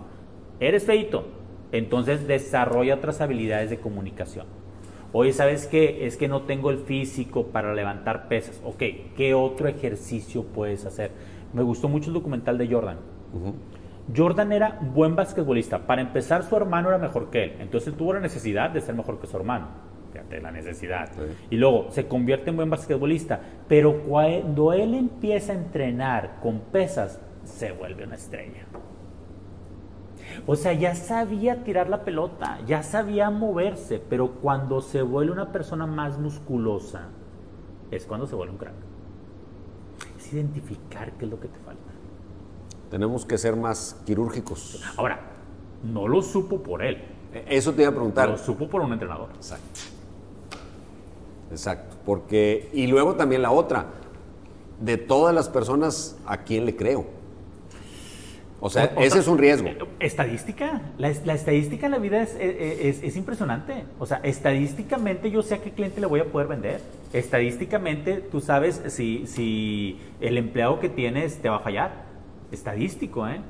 eres 0.59 0.85
feíto, 0.85 1.25
entonces 1.77 2.27
desarrolla 2.27 2.95
otras 2.95 3.21
habilidades 3.21 3.69
de 3.69 3.77
comunicación. 3.77 4.47
Oye, 5.11 5.31
¿sabes 5.31 5.67
qué? 5.67 6.05
Es 6.05 6.17
que 6.17 6.27
no 6.27 6.41
tengo 6.41 6.71
el 6.71 6.79
físico 6.79 7.47
para 7.47 7.73
levantar 7.73 8.27
pesas. 8.27 8.61
Ok, 8.65 8.83
¿qué 9.15 9.33
otro 9.33 9.67
ejercicio 9.67 10.43
puedes 10.43 10.85
hacer? 10.85 11.11
Me 11.53 11.63
gustó 11.63 11.87
mucho 11.87 12.09
el 12.09 12.15
documental 12.15 12.57
de 12.57 12.67
Jordan. 12.67 12.97
Jordan 14.13 14.51
era 14.51 14.77
buen 14.93 15.15
basquetbolista. 15.15 15.87
Para 15.87 16.01
empezar, 16.01 16.43
su 16.43 16.55
hermano 16.57 16.89
era 16.89 16.97
mejor 16.97 17.29
que 17.29 17.43
él. 17.45 17.53
Entonces 17.59 17.87
él 17.87 17.95
tuvo 17.95 18.13
la 18.13 18.19
necesidad 18.19 18.69
de 18.69 18.81
ser 18.81 18.93
mejor 18.93 19.19
que 19.19 19.27
su 19.27 19.37
hermano. 19.37 19.67
Fíjate, 20.11 20.41
la 20.41 20.51
necesidad. 20.51 21.09
Sí. 21.13 21.21
Y 21.49 21.55
luego 21.57 21.87
se 21.91 22.07
convierte 22.07 22.49
en 22.49 22.57
buen 22.57 22.69
basquetbolista. 22.69 23.39
Pero 23.67 24.03
cuando 24.03 24.73
él 24.73 24.93
empieza 24.93 25.53
a 25.53 25.55
entrenar 25.55 26.39
con 26.41 26.59
pesas, 26.59 27.21
se 27.45 27.71
vuelve 27.71 28.03
una 28.03 28.15
estrella. 28.15 28.65
O 30.47 30.55
sea, 30.55 30.73
ya 30.73 30.93
sabía 30.95 31.63
tirar 31.63 31.89
la 31.89 32.03
pelota, 32.03 32.59
ya 32.67 32.83
sabía 32.83 33.29
moverse, 33.31 33.99
pero 34.09 34.29
cuando 34.31 34.79
se 34.81 35.01
vuelve 35.01 35.31
una 35.31 35.51
persona 35.51 35.87
más 35.87 36.19
musculosa, 36.19 37.07
es 37.89 38.05
cuando 38.05 38.27
se 38.27 38.35
vuelve 38.35 38.51
un 38.53 38.59
crack. 38.59 38.73
Es 40.19 40.31
identificar 40.33 41.13
qué 41.13 41.25
es 41.25 41.31
lo 41.31 41.39
que 41.39 41.47
te 41.47 41.57
falta. 41.59 41.81
Tenemos 42.91 43.25
que 43.25 43.37
ser 43.39 43.55
más 43.55 43.99
quirúrgicos. 44.05 44.83
Ahora, 44.97 45.19
no 45.83 46.07
lo 46.07 46.21
supo 46.21 46.61
por 46.61 46.83
él, 46.83 46.97
E- 47.33 47.57
Eso 47.57 47.73
te 47.73 47.81
iba 47.81 47.89
a 47.89 47.93
preguntar. 47.93 48.29
lo 48.29 48.37
supo 48.37 48.67
por 48.69 48.81
un 48.81 48.93
entrenador. 48.93 49.29
Exacto. 49.35 49.79
Exacto. 51.51 51.95
Porque, 52.05 52.69
y 52.73 52.87
luego 52.87 53.15
también 53.15 53.41
la 53.41 53.51
otra, 53.51 53.87
de 54.79 54.97
todas 54.97 55.33
las 55.33 55.49
personas, 55.49 56.17
¿a 56.25 56.37
quién 56.37 56.65
le 56.65 56.75
creo? 56.75 57.05
O 58.61 58.69
sea, 58.69 58.85
ese 58.97 59.19
es 59.19 59.27
un 59.27 59.37
riesgo. 59.37 59.67
Eh, 59.67 59.77
Estadística. 59.99 60.81
La, 60.97 61.11
la 61.25 61.33
estadística 61.33 61.85
en 61.87 61.91
la 61.91 61.97
vida 61.99 62.21
es, 62.23 62.35
es- 62.39 62.79
es- 62.97 63.03
es 63.03 63.15
impresionante. 63.17 63.83
O 63.99 64.05
sea, 64.05 64.21
estadísticamente 64.23 65.29
yo 65.29 65.41
sé 65.43 65.55
a 65.55 65.57
qué 65.61 65.71
cliente 65.71 65.99
le 66.01 66.07
voy 66.07 66.21
a 66.21 66.25
poder 66.25 66.47
vender. 66.47 66.79
Estadísticamente 67.13 68.15
tú 68.31 68.39
sabes 68.39 68.81
si, 68.87 69.27
si 69.27 69.99
el 70.21 70.37
empleado 70.37 70.79
que 70.79 70.89
tienes 70.89 71.35
te 71.41 71.49
va 71.49 71.57
a 71.57 71.59
fallar. 71.59 72.05
Estadístico, 72.51 73.27
¿eh? 73.27 73.41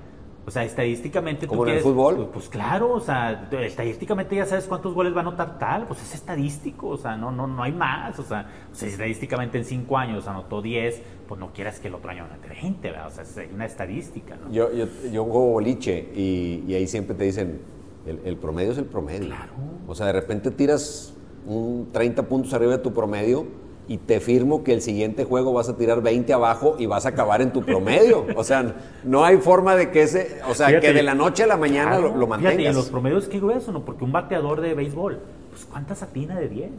O 0.47 0.51
sea, 0.51 0.63
estadísticamente 0.63 1.47
¿Como 1.47 1.65
en 1.65 1.75
el 1.75 1.79
fútbol? 1.81 2.29
Pues 2.31 2.49
claro, 2.49 2.91
o 2.93 2.99
sea, 2.99 3.49
estadísticamente 3.51 4.35
ya 4.35 4.45
sabes 4.45 4.65
cuántos 4.65 4.93
goles 4.93 5.13
va 5.13 5.17
a 5.17 5.21
anotar 5.21 5.57
tal, 5.57 5.87
pues 5.87 6.03
es 6.03 6.13
estadístico, 6.13 6.89
o 6.89 6.97
sea, 6.97 7.17
no, 7.17 7.31
no, 7.31 7.47
no 7.47 7.63
hay 7.63 7.71
más, 7.71 8.19
o 8.19 8.23
sea, 8.23 8.47
o 8.71 8.75
sea, 8.75 8.87
estadísticamente 8.87 9.57
en 9.57 9.65
cinco 9.65 9.97
años 9.97 10.27
anotó 10.27 10.61
10, 10.61 11.01
pues 11.27 11.39
no 11.39 11.51
quieras 11.51 11.79
que 11.79 11.87
el 11.87 11.95
otro 11.95 12.11
año 12.11 12.25
anote 12.25 12.47
20, 12.47 12.91
¿verdad? 12.91 13.07
O 13.07 13.09
sea, 13.09 13.23
es 13.23 13.51
una 13.51 13.65
estadística, 13.65 14.35
¿no? 14.35 14.51
Yo, 14.51 14.71
yo, 14.71 14.85
yo 15.11 15.23
juego 15.23 15.53
boliche 15.53 16.11
y, 16.15 16.63
y 16.67 16.75
ahí 16.75 16.85
siempre 16.85 17.15
te 17.15 17.23
dicen, 17.23 17.61
el, 18.05 18.21
el 18.23 18.37
promedio 18.37 18.71
es 18.71 18.77
el 18.77 18.85
promedio. 18.85 19.25
Claro. 19.25 19.53
O 19.87 19.95
sea, 19.95 20.05
de 20.05 20.13
repente 20.13 20.51
tiras 20.51 21.15
un 21.47 21.89
30 21.91 22.21
puntos 22.23 22.53
arriba 22.53 22.73
de 22.73 22.83
tu 22.83 22.93
promedio 22.93 23.47
y 23.87 23.97
te 23.97 24.19
firmo 24.19 24.63
que 24.63 24.73
el 24.73 24.81
siguiente 24.81 25.25
juego 25.25 25.53
vas 25.53 25.69
a 25.69 25.77
tirar 25.77 26.01
20 26.01 26.33
abajo 26.33 26.75
y 26.79 26.85
vas 26.85 27.05
a 27.05 27.09
acabar 27.09 27.41
en 27.41 27.53
tu 27.53 27.63
promedio. 27.63 28.25
O 28.35 28.43
sea, 28.43 28.75
no 29.03 29.23
hay 29.23 29.37
forma 29.37 29.75
de 29.75 29.91
que 29.91 30.03
ese, 30.03 30.39
o 30.49 30.53
sea, 30.53 30.67
Fíjate, 30.67 30.87
que 30.87 30.93
de 30.93 31.03
la 31.03 31.13
noche 31.13 31.43
a 31.43 31.47
la 31.47 31.57
mañana 31.57 31.97
Claro, 31.97 32.09
lo, 32.09 32.17
lo 32.17 32.25
Fíjate, 32.25 32.43
mantengas. 32.43 32.69
en 32.71 32.75
los 32.75 32.89
promedios 32.89 33.27
qué 33.27 33.39
grueso, 33.39 33.71
¿no? 33.71 33.85
Porque 33.85 34.03
un 34.03 34.11
bateador 34.11 34.61
de 34.61 34.73
béisbol, 34.73 35.19
pues 35.51 35.65
¿cuántas 35.65 36.01
atina 36.01 36.39
de 36.39 36.49
10? 36.49 36.71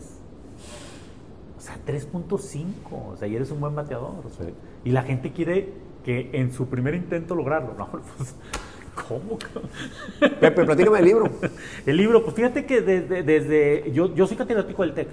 O 1.57 1.61
sea, 1.61 1.79
3.5, 1.87 2.67
o 3.13 3.17
sea, 3.17 3.29
y 3.29 3.37
eres 3.37 3.51
un 3.51 3.61
buen 3.61 3.75
bateador. 3.75 4.15
Y 4.85 4.91
la 4.91 5.03
gente 5.03 5.33
quiere 5.33 5.73
que 6.05 6.31
en 6.33 6.53
su 6.53 6.67
primer 6.69 6.95
intento 6.95 7.35
lograrlo. 7.35 7.75
No, 7.77 7.89
pues, 8.17 8.35
¿cómo? 9.09 9.39
Pepe, 10.41 10.65
platícame 10.65 10.99
el 11.01 11.05
libro. 11.05 11.31
el 11.87 11.97
libro, 11.97 12.23
pues 12.23 12.35
fíjate 12.37 12.67
que 12.67 12.81
desde, 12.81 13.23
desde 13.23 13.91
yo, 13.93 14.15
yo 14.15 14.27
soy 14.27 14.37
catedrático 14.37 14.83
del 14.83 14.95
TEC. 14.95 15.09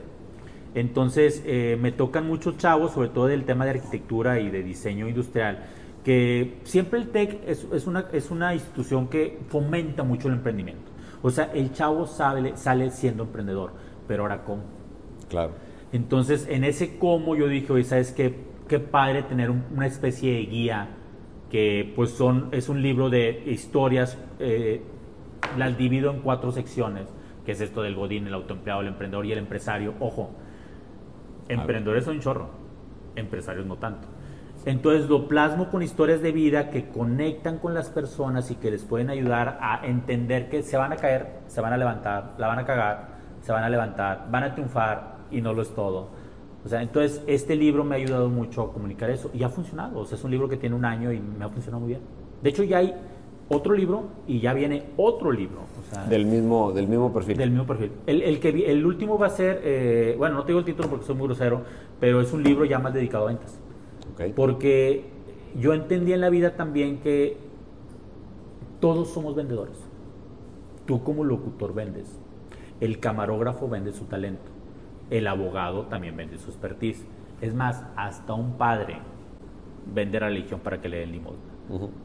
Entonces, 0.75 1.43
eh, 1.45 1.77
me 1.79 1.91
tocan 1.91 2.27
muchos 2.27 2.57
chavos, 2.57 2.91
sobre 2.93 3.09
todo 3.09 3.27
del 3.27 3.45
tema 3.45 3.65
de 3.65 3.71
arquitectura 3.71 4.39
y 4.39 4.49
de 4.49 4.63
diseño 4.63 5.07
industrial, 5.07 5.65
que 6.03 6.59
siempre 6.63 6.99
el 6.99 7.09
TEC 7.09 7.41
es, 7.47 7.67
es, 7.71 7.87
una, 7.87 8.05
es 8.11 8.31
una 8.31 8.53
institución 8.53 9.07
que 9.07 9.39
fomenta 9.47 10.03
mucho 10.03 10.27
el 10.27 10.35
emprendimiento. 10.35 10.91
O 11.21 11.29
sea, 11.29 11.51
el 11.53 11.71
chavo 11.71 12.05
sale, 12.05 12.57
sale 12.57 12.91
siendo 12.91 13.23
emprendedor, 13.23 13.71
pero 14.07 14.23
ahora 14.23 14.43
cómo. 14.43 14.63
Claro. 15.29 15.51
Entonces, 15.93 16.47
en 16.49 16.63
ese 16.63 16.97
cómo 16.97 17.35
yo 17.35 17.47
dije, 17.47 17.71
oye, 17.71 17.83
¿sabes 17.83 18.11
qué? 18.11 18.35
Qué 18.67 18.79
padre 18.79 19.23
tener 19.23 19.51
una 19.51 19.85
especie 19.85 20.33
de 20.33 20.45
guía 20.45 20.89
que 21.49 21.93
pues 21.95 22.09
son, 22.09 22.49
es 22.51 22.67
un 22.67 22.81
libro 22.81 23.11
de 23.11 23.43
historias, 23.45 24.17
eh, 24.39 24.81
las 25.55 25.77
divido 25.77 26.11
en 26.11 26.21
cuatro 26.21 26.51
secciones, 26.51 27.07
que 27.45 27.51
es 27.51 27.61
esto 27.61 27.83
del 27.83 27.95
godín, 27.95 28.25
el 28.25 28.33
autoempleado, 28.33 28.81
el 28.81 28.87
emprendedor 28.87 29.25
y 29.27 29.33
el 29.33 29.37
empresario. 29.37 29.93
Ojo, 29.99 30.31
emprendedores 31.47 32.05
son 32.05 32.19
chorro, 32.19 32.49
empresarios 33.15 33.65
no 33.65 33.77
tanto. 33.77 34.07
Entonces 34.65 35.09
lo 35.09 35.27
plasmo 35.27 35.69
con 35.69 35.83
historias 35.83 36.21
de 36.21 36.31
vida 36.31 36.69
que 36.69 36.87
conectan 36.87 37.59
con 37.59 37.73
las 37.73 37.89
personas 37.89 38.49
y 38.49 38.55
que 38.55 38.71
les 38.71 38.83
pueden 38.83 39.09
ayudar 39.09 39.57
a 39.61 39.85
entender 39.85 40.49
que 40.49 40.63
se 40.63 40.77
van 40.77 40.93
a 40.93 40.95
caer, 40.95 41.41
se 41.47 41.59
van 41.59 41.73
a 41.73 41.77
levantar, 41.77 42.35
la 42.37 42.47
van 42.47 42.59
a 42.59 42.65
cagar, 42.65 43.07
se 43.41 43.51
van 43.51 43.63
a 43.63 43.69
levantar, 43.69 44.27
van 44.31 44.43
a 44.43 44.53
triunfar 44.53 45.17
y 45.31 45.41
no 45.41 45.53
lo 45.53 45.61
es 45.61 45.75
todo. 45.75 46.09
O 46.63 46.69
sea, 46.69 46.81
entonces 46.81 47.21
este 47.27 47.57
libro 47.57 47.83
me 47.83 47.95
ha 47.95 47.97
ayudado 47.97 48.29
mucho 48.29 48.61
a 48.61 48.73
comunicar 48.73 49.09
eso 49.09 49.29
y 49.33 49.43
ha 49.43 49.49
funcionado. 49.49 49.99
O 49.99 50.05
sea, 50.05 50.17
es 50.17 50.23
un 50.23 50.31
libro 50.31 50.47
que 50.47 50.55
tiene 50.55 50.75
un 50.77 50.85
año 50.85 51.11
y 51.11 51.19
me 51.19 51.43
ha 51.43 51.49
funcionado 51.49 51.81
muy 51.81 51.89
bien. 51.89 52.01
De 52.41 52.49
hecho, 52.49 52.63
ya 52.63 52.77
hay 52.77 52.93
otro 53.49 53.73
libro 53.73 54.03
y 54.27 54.39
ya 54.39 54.53
viene 54.53 54.83
otro 54.97 55.31
libro. 55.31 55.61
del, 56.09 56.25
mismo, 56.25 56.71
del 56.71 56.87
mismo 56.87 57.13
perfil. 57.13 57.37
Del 57.37 57.49
mismo 57.51 57.65
perfil. 57.65 57.91
El, 58.07 58.21
el 58.21 58.39
que, 58.39 58.49
el 58.71 58.85
último 58.85 59.17
va 59.17 59.27
a 59.27 59.31
ser, 59.31 59.61
eh, 59.63 60.15
bueno, 60.17 60.35
no 60.35 60.41
te 60.43 60.47
digo 60.47 60.59
el 60.59 60.65
título 60.65 60.89
porque 60.89 61.05
soy 61.05 61.15
muy 61.15 61.27
grosero, 61.27 61.63
pero 61.99 62.21
es 62.21 62.31
un 62.33 62.43
libro 62.43 62.65
ya 62.65 62.79
más 62.79 62.93
dedicado 62.93 63.25
a 63.25 63.27
ventas. 63.27 63.59
Porque 64.35 65.05
yo 65.59 65.73
entendí 65.73 66.13
en 66.13 66.21
la 66.21 66.29
vida 66.29 66.55
también 66.55 66.99
que 66.99 67.37
todos 68.79 69.09
somos 69.09 69.35
vendedores. 69.35 69.77
Tú 70.85 71.03
como 71.03 71.23
locutor 71.23 71.73
vendes. 71.73 72.19
El 72.79 72.99
camarógrafo 72.99 73.69
vende 73.69 73.91
su 73.91 74.05
talento. 74.05 74.51
El 75.09 75.27
abogado 75.27 75.83
también 75.83 76.15
vende 76.17 76.37
su 76.37 76.49
expertise. 76.49 77.05
Es 77.41 77.53
más, 77.53 77.83
hasta 77.95 78.33
un 78.33 78.57
padre 78.57 78.97
vende 79.93 80.19
religión 80.19 80.59
para 80.59 80.81
que 80.81 80.89
le 80.89 80.99
den 80.99 81.11
limosna. 81.11 81.52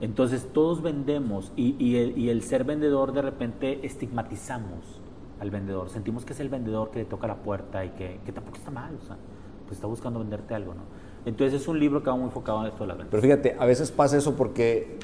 Entonces 0.01 0.49
todos 0.53 0.83
vendemos 0.83 1.53
y, 1.57 1.97
el, 2.29 2.42
ser 2.42 2.64
vendedor 2.64 3.12
de 3.12 3.23
repente 3.23 3.85
estigmatizamos 3.85 5.01
al 5.40 5.51
vendedor. 5.51 5.90
Sentimos 5.90 6.25
que 6.25 6.33
es 6.33 6.40
el 6.40 6.49
vendedor 6.49 6.90
que 6.90 7.01
le 7.01 7.05
toca 7.05 7.27
la 7.27 7.37
puerta 7.37 7.85
y 7.85 7.90
que, 7.90 8.21
que 8.25 8.33
tampoco 8.33 8.57
está 8.57 8.71
mal, 8.71 8.97
o 9.03 9.07
sea, 9.07 9.16
pues 9.66 9.77
está 9.77 9.87
buscando 9.87 10.18
venderte 10.21 10.55
algo, 10.55 10.75
¿no? 10.75 10.83
Entonces 11.25 11.61
es 11.61 11.68
un 11.68 11.79
libro 11.79 12.03
que 12.03 12.09
va 12.09 12.16
muy 12.16 12.27
enfocado 12.27 12.62
en 12.62 12.68
esto 12.68 12.85
de 12.85 12.88
la 12.88 12.94
venta. 12.94 13.11
Pero 13.11 13.23
fíjate, 13.23 13.57
a 13.59 13.66
veces 13.66 13.90
pasa 13.90 14.16
eso 14.16 14.35
porque 14.35 14.99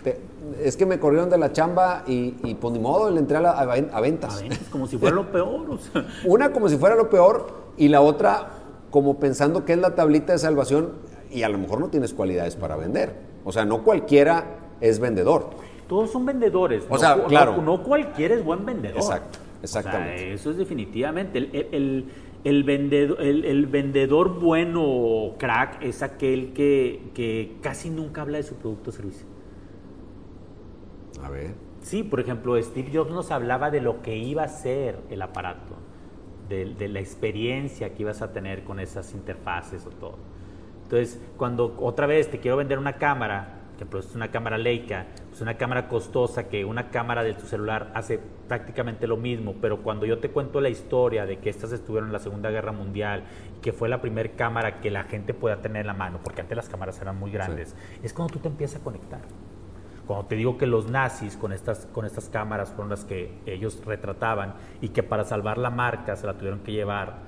es 0.62 0.76
que 0.76 0.86
me 0.86 0.98
corrieron 0.98 1.28
de 1.28 1.36
la 1.36 1.52
chamba 1.52 2.04
y, 2.06 2.36
y 2.44 2.54
pues 2.54 2.72
ni 2.72 2.78
modo, 2.78 3.10
le 3.10 3.18
entré 3.18 3.36
a, 3.36 3.50
a, 3.50 4.00
ventas. 4.00 4.42
como 4.70 4.86
si 4.86 4.96
fuera 4.96 5.14
lo 5.14 5.30
peor. 5.30 5.78
Una 6.24 6.52
como 6.52 6.68
si 6.68 6.78
fuera 6.78 6.94
lo 6.94 7.10
peor 7.10 7.64
y 7.76 7.88
la 7.88 8.00
otra 8.00 8.48
como 8.90 9.18
pensando 9.18 9.64
que 9.64 9.72
es 9.72 9.78
la 9.78 9.94
tablita 9.96 10.32
de 10.32 10.38
salvación 10.38 10.92
y 11.30 11.42
a 11.42 11.48
lo 11.48 11.58
mejor 11.58 11.80
no 11.80 11.88
tienes 11.88 12.14
cualidades 12.14 12.56
para 12.56 12.76
vender. 12.76 13.33
O 13.44 13.52
sea, 13.52 13.64
no 13.64 13.82
cualquiera 13.82 14.58
es 14.80 14.98
vendedor. 14.98 15.50
Todos 15.88 16.10
son 16.10 16.24
vendedores. 16.24 16.84
O 16.88 16.98
sea, 16.98 17.24
claro. 17.24 17.60
No, 17.60 17.82
cualquiera 17.82 18.34
es 18.34 18.44
buen 18.44 18.64
vendedor. 18.64 18.96
Exacto, 18.96 19.38
exactamente. 19.62 20.32
eso 20.32 20.50
es 20.50 20.56
definitivamente. 20.56 21.38
el 21.38 22.06
el 22.44 22.62
vendedor, 22.62 23.20
el, 23.22 23.66
vendedor 23.66 24.38
bueno 24.38 25.32
crack 25.38 25.82
es 25.82 26.02
aquel 26.02 26.52
que, 26.52 27.56
casi 27.62 27.88
nunca 27.88 28.20
habla 28.20 28.36
de 28.36 28.42
su 28.42 28.54
producto 28.56 28.90
o 28.90 28.92
servicio. 28.92 29.26
A 31.22 31.30
ver. 31.30 31.54
Sí, 31.80 32.02
por 32.02 32.20
ejemplo, 32.20 32.60
Steve 32.62 32.90
Jobs 32.92 33.10
nos 33.10 33.30
hablaba 33.30 33.70
de 33.70 33.80
lo 33.80 34.02
que 34.02 34.16
iba 34.16 34.42
a 34.42 34.48
ser 34.48 35.00
el 35.08 35.22
aparato, 35.22 35.74
de, 36.48 36.74
de 36.74 36.88
la 36.88 37.00
experiencia 37.00 37.94
que 37.94 38.02
ibas 38.02 38.20
a 38.20 38.32
tener 38.32 38.62
con 38.64 38.78
esas 38.78 39.14
interfaces 39.14 39.86
o 39.86 39.90
todo. 39.90 40.18
Entonces, 40.84 41.20
cuando 41.36 41.76
otra 41.80 42.06
vez 42.06 42.30
te 42.30 42.38
quiero 42.38 42.56
vender 42.56 42.78
una 42.78 42.94
cámara, 42.94 43.54
que 43.78 43.86
pues 43.86 44.06
es 44.06 44.14
una 44.14 44.30
cámara 44.30 44.56
Leica, 44.56 45.06
pues 45.28 45.40
una 45.40 45.56
cámara 45.56 45.88
costosa 45.88 46.48
que 46.48 46.64
una 46.64 46.90
cámara 46.90 47.22
de 47.22 47.34
tu 47.34 47.46
celular 47.46 47.90
hace 47.94 48.20
prácticamente 48.48 49.06
lo 49.06 49.16
mismo, 49.16 49.56
pero 49.60 49.82
cuando 49.82 50.06
yo 50.06 50.18
te 50.18 50.30
cuento 50.30 50.60
la 50.60 50.68
historia 50.68 51.26
de 51.26 51.38
que 51.38 51.50
estas 51.50 51.72
estuvieron 51.72 52.08
en 52.08 52.12
la 52.12 52.18
Segunda 52.18 52.50
Guerra 52.50 52.72
Mundial 52.72 53.24
y 53.56 53.60
que 53.60 53.72
fue 53.72 53.88
la 53.88 54.00
primera 54.00 54.30
cámara 54.36 54.80
que 54.80 54.90
la 54.90 55.04
gente 55.04 55.34
podía 55.34 55.60
tener 55.60 55.80
en 55.80 55.86
la 55.88 55.94
mano, 55.94 56.20
porque 56.22 56.42
antes 56.42 56.56
las 56.56 56.68
cámaras 56.68 57.00
eran 57.00 57.18
muy 57.18 57.30
grandes, 57.30 57.74
es 58.02 58.12
cuando 58.12 58.34
tú 58.34 58.40
te 58.40 58.48
empiezas 58.48 58.80
a 58.80 58.84
conectar. 58.84 59.20
Cuando 60.06 60.26
te 60.26 60.36
digo 60.36 60.58
que 60.58 60.66
los 60.66 60.90
nazis 60.90 61.36
con 61.36 61.52
estas, 61.52 61.86
con 61.86 62.04
estas 62.04 62.28
cámaras 62.28 62.68
fueron 62.68 62.90
las 62.90 63.06
que 63.06 63.38
ellos 63.46 63.82
retrataban 63.86 64.54
y 64.82 64.90
que 64.90 65.02
para 65.02 65.24
salvar 65.24 65.56
la 65.56 65.70
marca 65.70 66.14
se 66.14 66.26
la 66.26 66.34
tuvieron 66.34 66.60
que 66.60 66.72
llevar 66.72 67.20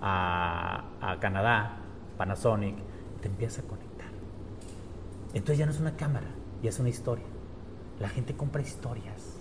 a, 0.00 0.84
a 1.00 1.20
Canadá, 1.20 1.76
Panasonic, 2.18 2.74
te 3.24 3.28
empiezas 3.28 3.64
a 3.64 3.68
conectar. 3.68 4.08
Entonces 5.32 5.56
ya 5.56 5.64
no 5.64 5.72
es 5.72 5.80
una 5.80 5.96
cámara, 5.96 6.26
ya 6.62 6.68
es 6.68 6.78
una 6.78 6.90
historia. 6.90 7.24
La 7.98 8.10
gente 8.10 8.34
compra 8.34 8.60
historias. 8.60 9.40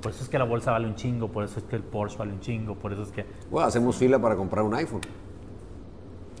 Por 0.00 0.12
eso 0.12 0.24
es 0.24 0.30
que 0.30 0.38
la 0.38 0.44
bolsa 0.44 0.70
vale 0.70 0.86
un 0.86 0.94
chingo, 0.94 1.28
por 1.28 1.44
eso 1.44 1.58
es 1.58 1.66
que 1.66 1.76
el 1.76 1.82
Porsche 1.82 2.16
vale 2.16 2.32
un 2.32 2.40
chingo, 2.40 2.76
por 2.76 2.94
eso 2.94 3.02
es 3.02 3.10
que... 3.10 3.26
Bueno, 3.50 3.68
hacemos 3.68 3.96
fila 3.96 4.18
para 4.18 4.36
comprar 4.36 4.64
un 4.64 4.74
iPhone. 4.74 5.02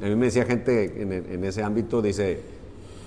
A 0.00 0.06
mí 0.06 0.16
me 0.16 0.26
decía 0.26 0.46
gente 0.46 1.02
en, 1.02 1.44
ese 1.44 1.62
ámbito, 1.62 2.00
dice, 2.00 2.42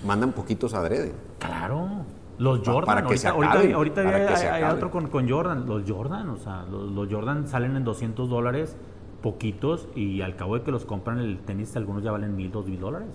mandan 0.06 0.30
poquitos 0.30 0.72
adrede. 0.74 1.12
Claro. 1.40 2.04
Los 2.38 2.60
Jordan, 2.60 2.84
para 2.84 3.00
que 3.00 3.06
ahorita, 3.08 3.20
se 3.20 3.28
acaben, 3.28 3.74
ahorita, 3.74 4.54
hay, 4.54 4.62
otro 4.62 4.90
con, 4.92 5.28
Jordan. 5.28 5.66
Los 5.66 5.90
Jordan, 5.90 6.28
o 6.28 6.36
sea, 6.36 6.64
los, 6.70 7.08
Jordan 7.10 7.48
salen 7.48 7.74
en 7.74 7.82
200 7.82 8.28
dólares, 8.28 8.76
poquitos, 9.20 9.88
y 9.96 10.20
al 10.20 10.36
cabo 10.36 10.56
de 10.56 10.62
que 10.62 10.70
los 10.70 10.84
compran 10.84 11.18
el 11.18 11.40
tenis, 11.40 11.74
algunos 11.74 12.04
ya 12.04 12.12
valen 12.12 12.36
mil, 12.36 12.52
dos 12.52 12.66
mil 12.66 12.78
dólares. 12.78 13.08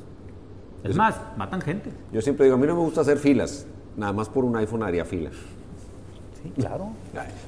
Es 0.83 0.95
más, 0.95 1.15
matan 1.37 1.61
gente. 1.61 1.89
Yo 2.11 2.21
siempre 2.21 2.45
digo, 2.45 2.55
a 2.55 2.59
mí 2.59 2.67
no 2.67 2.75
me 2.75 2.81
gusta 2.81 3.01
hacer 3.01 3.17
filas. 3.17 3.65
Nada 3.95 4.13
más 4.13 4.29
por 4.29 4.45
un 4.45 4.55
iPhone 4.55 4.83
haría 4.83 5.05
fila. 5.05 5.31
Sí, 6.41 6.51
claro. 6.55 6.89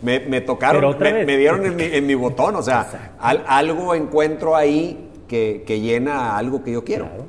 Me, 0.01 0.41
tocaron, 0.41 0.97
me, 0.99 1.37
dieron 1.37 1.79
en 1.79 2.05
mi, 2.07 2.15
botón. 2.15 2.55
O 2.55 2.63
sea, 2.63 3.13
algo 3.19 3.93
encuentro 3.93 4.55
ahí 4.55 5.09
que, 5.27 5.79
llena 5.81 6.37
algo 6.37 6.63
que 6.63 6.71
yo 6.71 6.83
quiero. 6.83 7.05
Claro. 7.05 7.25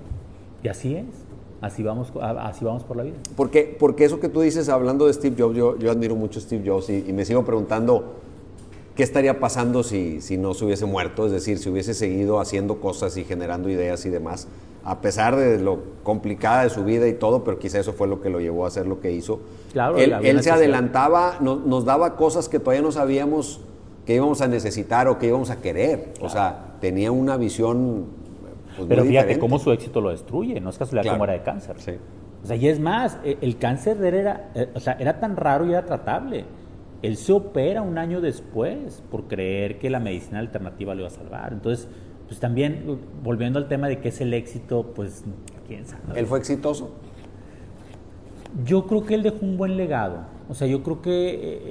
Y 0.62 0.68
así 0.68 0.96
es. 0.96 1.04
Así 1.60 1.82
vamos, 1.82 2.10
así 2.18 2.64
vamos 2.64 2.84
por 2.84 2.96
la 2.96 3.02
vida. 3.02 3.16
Porque, 3.36 3.76
porque 3.78 4.06
eso 4.06 4.18
que 4.18 4.30
tú 4.30 4.40
dices 4.40 4.70
hablando 4.70 5.06
de 5.06 5.12
Steve 5.12 5.36
Jobs, 5.38 5.54
yo, 5.54 5.78
yo 5.78 5.90
admiro 5.90 6.16
mucho 6.16 6.38
a 6.38 6.42
Steve 6.42 6.66
Jobs 6.66 6.88
y, 6.88 7.12
me 7.12 7.26
sigo 7.26 7.44
preguntando 7.44 8.14
qué 8.96 9.02
estaría 9.02 9.38
pasando 9.38 9.82
si, 9.82 10.22
si 10.22 10.38
no 10.38 10.54
se 10.54 10.64
hubiese 10.64 10.86
muerto, 10.86 11.26
es 11.26 11.32
decir, 11.32 11.58
si 11.58 11.68
hubiese 11.68 11.92
seguido 11.92 12.40
haciendo 12.40 12.80
cosas 12.80 13.18
y 13.18 13.24
generando 13.24 13.68
ideas 13.68 14.06
y 14.06 14.08
demás 14.08 14.48
a 14.84 15.00
pesar 15.00 15.36
de 15.36 15.58
lo 15.58 15.80
complicada 16.02 16.64
de 16.64 16.70
su 16.70 16.84
vida 16.84 17.06
y 17.08 17.14
todo, 17.14 17.44
pero 17.44 17.58
quizá 17.58 17.78
eso 17.78 17.92
fue 17.92 18.08
lo 18.08 18.20
que 18.20 18.30
lo 18.30 18.40
llevó 18.40 18.64
a 18.64 18.68
hacer 18.68 18.86
lo 18.86 19.00
que 19.00 19.12
hizo. 19.12 19.40
Claro, 19.72 19.98
él, 19.98 20.42
se 20.42 20.50
adelantaba, 20.50 21.36
nos 21.40 21.84
daba 21.84 22.16
cosas 22.16 22.48
que 22.48 22.58
todavía 22.58 22.82
no 22.82 22.92
sabíamos 22.92 23.60
que 24.10 24.14
íbamos 24.14 24.40
a 24.40 24.48
necesitar 24.48 25.08
o 25.08 25.18
que 25.18 25.26
íbamos 25.26 25.50
a 25.50 25.60
querer. 25.60 26.14
O 26.20 26.28
sea, 26.28 26.76
tenía 26.80 27.12
una 27.12 27.36
visión. 27.36 28.06
Pues, 28.76 28.88
pero 28.88 29.04
fíjate 29.04 29.38
cómo 29.38 29.58
su 29.58 29.70
éxito 29.72 30.00
lo 30.00 30.10
destruye, 30.10 30.60
no 30.60 30.70
es 30.70 30.78
casualidad 30.78 31.12
como 31.12 31.24
era 31.24 31.34
de 31.34 31.42
cáncer. 31.42 31.76
Sí. 31.78 31.92
O 32.42 32.46
sea, 32.46 32.56
y 32.56 32.68
es 32.68 32.80
más, 32.80 33.18
e, 33.22 33.36
el 33.40 33.58
cáncer 33.58 34.02
era, 34.02 34.50
eh, 34.54 34.68
o 34.74 34.80
sea, 34.80 34.94
era 34.98 35.20
tan 35.20 35.36
raro 35.36 35.66
y 35.66 35.70
era 35.70 35.84
tratable. 35.84 36.44
Él 37.02 37.16
se 37.16 37.32
opera 37.32 37.82
un 37.82 37.98
año 37.98 38.20
después 38.20 39.02
por 39.10 39.28
creer 39.28 39.78
que 39.78 39.90
la 39.90 40.00
medicina 40.00 40.38
alternativa 40.38 40.94
lo 40.94 41.00
iba 41.00 41.08
a 41.08 41.12
salvar. 41.12 41.52
Entonces, 41.52 41.88
pues 42.30 42.38
también, 42.38 42.84
volviendo 43.24 43.58
al 43.58 43.66
tema 43.66 43.88
de 43.88 43.98
qué 43.98 44.10
es 44.10 44.20
el 44.20 44.32
éxito, 44.34 44.92
pues 44.94 45.24
quién 45.66 45.84
sabe. 45.84 46.02
¿Él 46.14 46.26
fue 46.26 46.38
exitoso? 46.38 46.92
Yo 48.64 48.86
creo 48.86 49.04
que 49.04 49.16
él 49.16 49.24
dejó 49.24 49.38
un 49.44 49.56
buen 49.56 49.76
legado. 49.76 50.26
O 50.48 50.54
sea, 50.54 50.68
yo 50.68 50.84
creo 50.84 51.02
que 51.02 51.10
eh, 51.10 51.62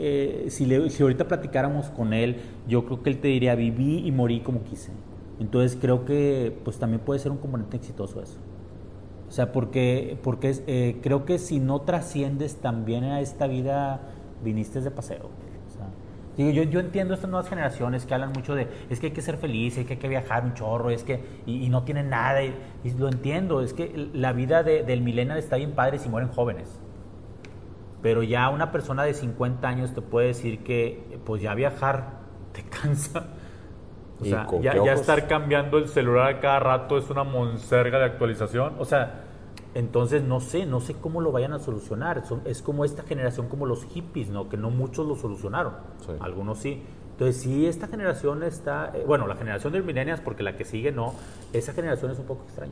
eh, 0.43 0.49
si, 0.49 0.65
le, 0.65 0.89
si 0.89 1.01
ahorita 1.01 1.29
platicáramos 1.29 1.85
con 1.91 2.11
él, 2.11 2.41
yo 2.67 2.83
creo 2.85 3.01
que 3.01 3.09
él 3.09 3.19
te 3.19 3.29
diría, 3.29 3.55
viví 3.55 4.05
y 4.05 4.11
morí 4.11 4.41
como 4.41 4.65
quise. 4.65 4.91
Entonces 5.39 5.77
creo 5.79 6.03
que 6.03 6.53
pues 6.65 6.77
también 6.77 6.99
puede 7.05 7.21
ser 7.21 7.31
un 7.31 7.37
componente 7.37 7.77
exitoso 7.77 8.21
eso. 8.21 8.35
O 9.29 9.31
sea, 9.31 9.53
porque, 9.53 10.17
porque 10.23 10.57
eh, 10.67 10.97
creo 11.01 11.23
que 11.23 11.39
si 11.39 11.61
no 11.61 11.83
trasciendes 11.83 12.57
también 12.57 13.05
a 13.05 13.21
esta 13.21 13.47
vida, 13.47 14.01
viniste 14.43 14.81
de 14.81 14.91
paseo. 14.91 15.29
Digo, 16.39 16.51
yo, 16.51 16.63
yo 16.63 16.79
entiendo 16.79 17.13
estas 17.13 17.29
nuevas 17.29 17.49
generaciones 17.49 18.05
que 18.05 18.13
hablan 18.13 18.31
mucho 18.31 18.55
de, 18.55 18.67
es 18.89 18.99
que 18.99 19.07
hay 19.07 19.13
que 19.13 19.21
ser 19.21 19.37
feliz, 19.37 19.77
es 19.77 19.85
que 19.85 19.93
hay 19.93 19.99
que 19.99 20.07
viajar 20.07 20.43
un 20.45 20.53
chorro, 20.55 20.89
es 20.89 21.03
que, 21.03 21.41
y, 21.45 21.65
y 21.65 21.69
no 21.69 21.83
tienen 21.83 22.09
nada, 22.09 22.43
y, 22.43 22.55
y 22.83 22.91
lo 22.91 23.09
entiendo, 23.09 23.61
es 23.61 23.73
que 23.73 24.09
la 24.13 24.33
vida 24.33 24.63
de- 24.63 24.83
del 24.83 25.01
millennial 25.01 25.37
está 25.37 25.57
bien 25.57 25.73
padre 25.73 25.99
si 25.99 26.09
mueren 26.09 26.29
jóvenes. 26.29 26.79
Pero 28.01 28.23
ya 28.23 28.49
una 28.49 28.71
persona 28.71 29.03
de 29.03 29.13
50 29.13 29.67
años 29.67 29.93
te 29.93 30.01
puede 30.01 30.27
decir 30.27 30.63
que, 30.63 31.19
pues 31.25 31.41
ya 31.41 31.53
viajar 31.53 32.19
te 32.53 32.63
cansa. 32.63 33.27
O 34.21 34.25
¿Y 34.25 34.29
sea, 34.29 34.47
ya, 34.59 34.77
ya 34.77 34.93
estar 34.93 35.27
cambiando 35.27 35.77
el 35.77 35.87
celular 35.87 36.39
cada 36.41 36.59
rato 36.59 36.97
es 36.97 37.09
una 37.09 37.23
monserga 37.23 37.99
de 37.99 38.05
actualización. 38.05 38.75
O 38.79 38.85
sea, 38.85 39.28
entonces 39.75 40.23
no 40.23 40.39
sé, 40.39 40.65
no 40.65 40.79
sé 40.79 40.93
cómo 40.95 41.21
lo 41.21 41.31
vayan 41.31 41.53
a 41.53 41.59
solucionar. 41.59 42.25
Son- 42.25 42.41
es 42.45 42.61
como 42.61 42.85
esta 42.85 43.03
generación, 43.03 43.47
como 43.47 43.65
los 43.65 43.85
hippies, 43.85 44.29
¿no? 44.29 44.49
Que 44.49 44.57
no 44.57 44.69
muchos 44.69 45.07
lo 45.07 45.15
solucionaron. 45.15 45.73
Sí. 46.05 46.11
Algunos 46.19 46.57
sí. 46.59 46.81
Entonces, 47.11 47.41
sí, 47.41 47.65
esta 47.67 47.87
generación 47.87 48.43
está, 48.43 48.91
eh, 48.95 49.03
bueno, 49.05 49.27
la 49.27 49.35
generación 49.35 49.73
de 49.73 49.81
millennials, 49.81 50.21
porque 50.21 50.41
la 50.41 50.55
que 50.55 50.63
sigue 50.63 50.91
no, 50.93 51.13
esa 51.51 51.73
generación 51.73 52.11
es 52.11 52.17
un 52.19 52.25
poco 52.25 52.43
extraña. 52.45 52.71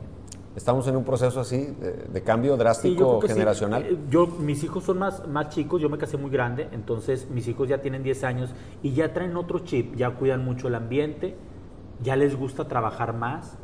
Estamos 0.56 0.88
en 0.88 0.96
un 0.96 1.04
proceso 1.04 1.38
así 1.38 1.66
de, 1.78 1.92
de 2.10 2.22
cambio 2.22 2.54
Sí, 2.54 2.58
drástico 2.58 3.20
yo 3.20 3.26
sí. 3.28 3.28
generacional. 3.34 3.82
Eh, 3.84 3.98
Yo, 4.10 4.26
mis 4.26 4.64
hijos 4.64 4.84
son 4.84 4.98
más, 4.98 5.28
más 5.28 5.50
chicos, 5.50 5.80
yo 5.82 5.90
me 5.90 5.98
casé 5.98 6.16
muy 6.16 6.30
grande, 6.30 6.66
entonces 6.72 7.28
mis 7.30 7.46
hijos 7.46 7.68
ya 7.68 7.82
tienen 7.82 8.02
10 8.02 8.24
años 8.24 8.50
y 8.82 8.92
ya 8.94 9.12
traen 9.12 9.36
otro 9.36 9.58
chip, 9.60 9.94
ya 9.96 10.10
cuidan 10.12 10.42
mucho 10.44 10.66
el 10.68 10.74
ambiente, 10.76 11.36
ya 12.02 12.16
les 12.16 12.34
gusta 12.34 12.66
trabajar 12.66 13.12
más. 13.14 13.56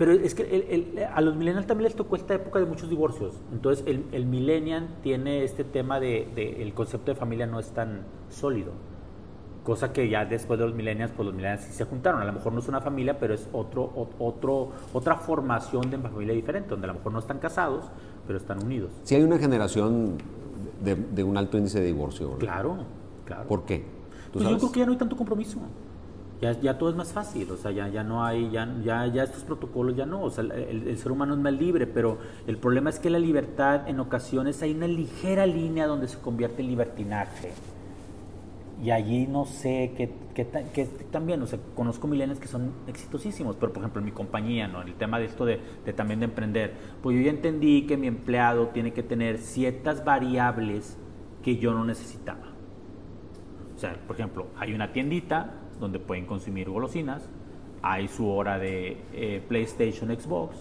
Pero 0.00 0.12
es 0.12 0.34
que 0.34 0.44
el- 0.44 0.94
el- 0.96 1.04
a 1.04 1.20
los 1.20 1.36
millennials 1.36 1.66
también 1.66 1.84
les 1.88 1.94
tocó 1.94 2.16
esta 2.16 2.32
época 2.32 2.58
de 2.58 2.64
muchos 2.64 2.88
divorcios. 2.88 3.34
Entonces 3.52 3.84
el, 3.86 4.06
el 4.12 4.24
millennial 4.24 4.88
tiene 5.02 5.44
este 5.44 5.62
tema 5.62 6.00
de, 6.00 6.26
de- 6.34 6.62
el 6.62 6.72
concepto 6.72 7.10
de 7.12 7.16
familia 7.18 7.46
no 7.46 7.60
es 7.60 7.68
tan 7.72 8.00
sólido. 8.30 8.72
Cosa 9.62 9.92
que 9.92 10.08
ya 10.08 10.24
después 10.24 10.58
de 10.58 10.64
los 10.64 10.74
millennials, 10.74 11.12
pues 11.14 11.26
los 11.26 11.34
millennials 11.34 11.64
sí 11.64 11.72
se 11.74 11.84
juntaron. 11.84 12.22
A 12.22 12.24
lo 12.24 12.32
mejor 12.32 12.50
no 12.54 12.60
es 12.60 12.68
una 12.68 12.80
familia, 12.80 13.18
pero 13.20 13.34
es 13.34 13.46
otro, 13.52 13.92
ot- 13.94 14.14
otro, 14.18 14.70
otra 14.94 15.16
formación 15.16 15.90
de 15.90 15.98
familia 15.98 16.32
diferente, 16.32 16.70
donde 16.70 16.86
a 16.86 16.88
lo 16.88 16.94
mejor 16.94 17.12
no 17.12 17.18
están 17.18 17.38
casados, 17.38 17.84
pero 18.26 18.38
están 18.38 18.64
unidos. 18.64 18.90
Si 19.04 19.14
hay 19.16 19.22
una 19.22 19.36
generación 19.36 20.16
de, 20.82 20.94
de 20.94 21.22
un 21.22 21.36
alto 21.36 21.58
índice 21.58 21.78
de 21.78 21.84
divorcio. 21.88 22.28
¿verdad? 22.28 22.40
Claro, 22.40 22.76
claro. 23.26 23.46
¿Por 23.46 23.64
qué? 23.66 23.84
¿Tú 24.32 24.38
Pues 24.38 24.48
yo 24.48 24.56
creo 24.56 24.72
que 24.72 24.80
ya 24.80 24.86
no 24.86 24.92
hay 24.92 24.98
tanto 24.98 25.14
compromiso. 25.14 25.58
Ya, 26.40 26.52
ya 26.58 26.78
todo 26.78 26.88
es 26.88 26.96
más 26.96 27.12
fácil, 27.12 27.50
o 27.50 27.56
sea, 27.58 27.70
ya, 27.70 27.88
ya 27.88 28.02
no 28.02 28.24
hay, 28.24 28.50
ya, 28.50 28.66
ya, 28.82 29.06
ya 29.06 29.24
estos 29.24 29.44
protocolos 29.44 29.94
ya 29.94 30.06
no, 30.06 30.22
o 30.22 30.30
sea, 30.30 30.42
el, 30.42 30.88
el- 30.88 30.96
ser 30.98 31.12
humano 31.12 31.34
es 31.34 31.40
más 31.40 31.52
libre, 31.52 31.86
pero 31.86 32.16
el 32.46 32.56
problema 32.56 32.88
es 32.88 32.98
que 32.98 33.10
la 33.10 33.18
libertad 33.18 33.86
en 33.86 34.00
ocasiones 34.00 34.62
hay 34.62 34.72
una 34.72 34.86
ligera 34.86 35.44
línea 35.46 35.86
donde 35.86 36.08
se 36.08 36.18
convierte 36.18 36.62
en 36.62 36.68
libertinaje. 36.68 37.52
Y 38.82 38.90
allí 38.92 39.26
no 39.26 39.44
sé 39.44 39.92
qué, 39.94 40.44
ta- 40.46 40.62
qué 40.72 40.86
también, 41.10 41.42
o 41.42 41.46
sea, 41.46 41.58
conozco 41.74 42.06
milenios 42.08 42.38
que 42.40 42.48
son 42.48 42.72
exitosísimos, 42.86 43.56
pero 43.56 43.72
por 43.74 43.82
ejemplo 43.82 43.98
en 44.00 44.06
mi 44.06 44.12
compañía, 44.12 44.68
¿no? 44.68 44.80
En 44.80 44.88
el 44.88 44.94
tema 44.94 45.18
de 45.18 45.26
esto 45.26 45.44
de, 45.44 45.60
de 45.84 45.92
también 45.92 46.20
de 46.20 46.24
emprender, 46.26 46.72
pues 47.02 47.14
yo 47.14 47.22
ya 47.22 47.30
entendí 47.30 47.86
que 47.86 47.98
mi 47.98 48.06
empleado 48.06 48.68
tiene 48.68 48.94
que 48.94 49.02
tener 49.02 49.36
ciertas 49.38 50.02
variables 50.02 50.96
que 51.42 51.56
yo 51.58 51.74
no 51.74 51.84
necesitaba. 51.84 52.46
O 53.76 53.78
sea, 53.78 53.94
por 54.06 54.16
ejemplo, 54.16 54.46
hay 54.58 54.72
una 54.74 54.92
tiendita 54.92 55.54
donde 55.80 55.98
pueden 55.98 56.26
consumir 56.26 56.68
golosinas, 56.68 57.28
hay 57.82 58.08
su 58.08 58.28
hora 58.28 58.58
de 58.58 58.98
eh, 59.12 59.42
PlayStation, 59.48 60.10
Xbox, 60.10 60.56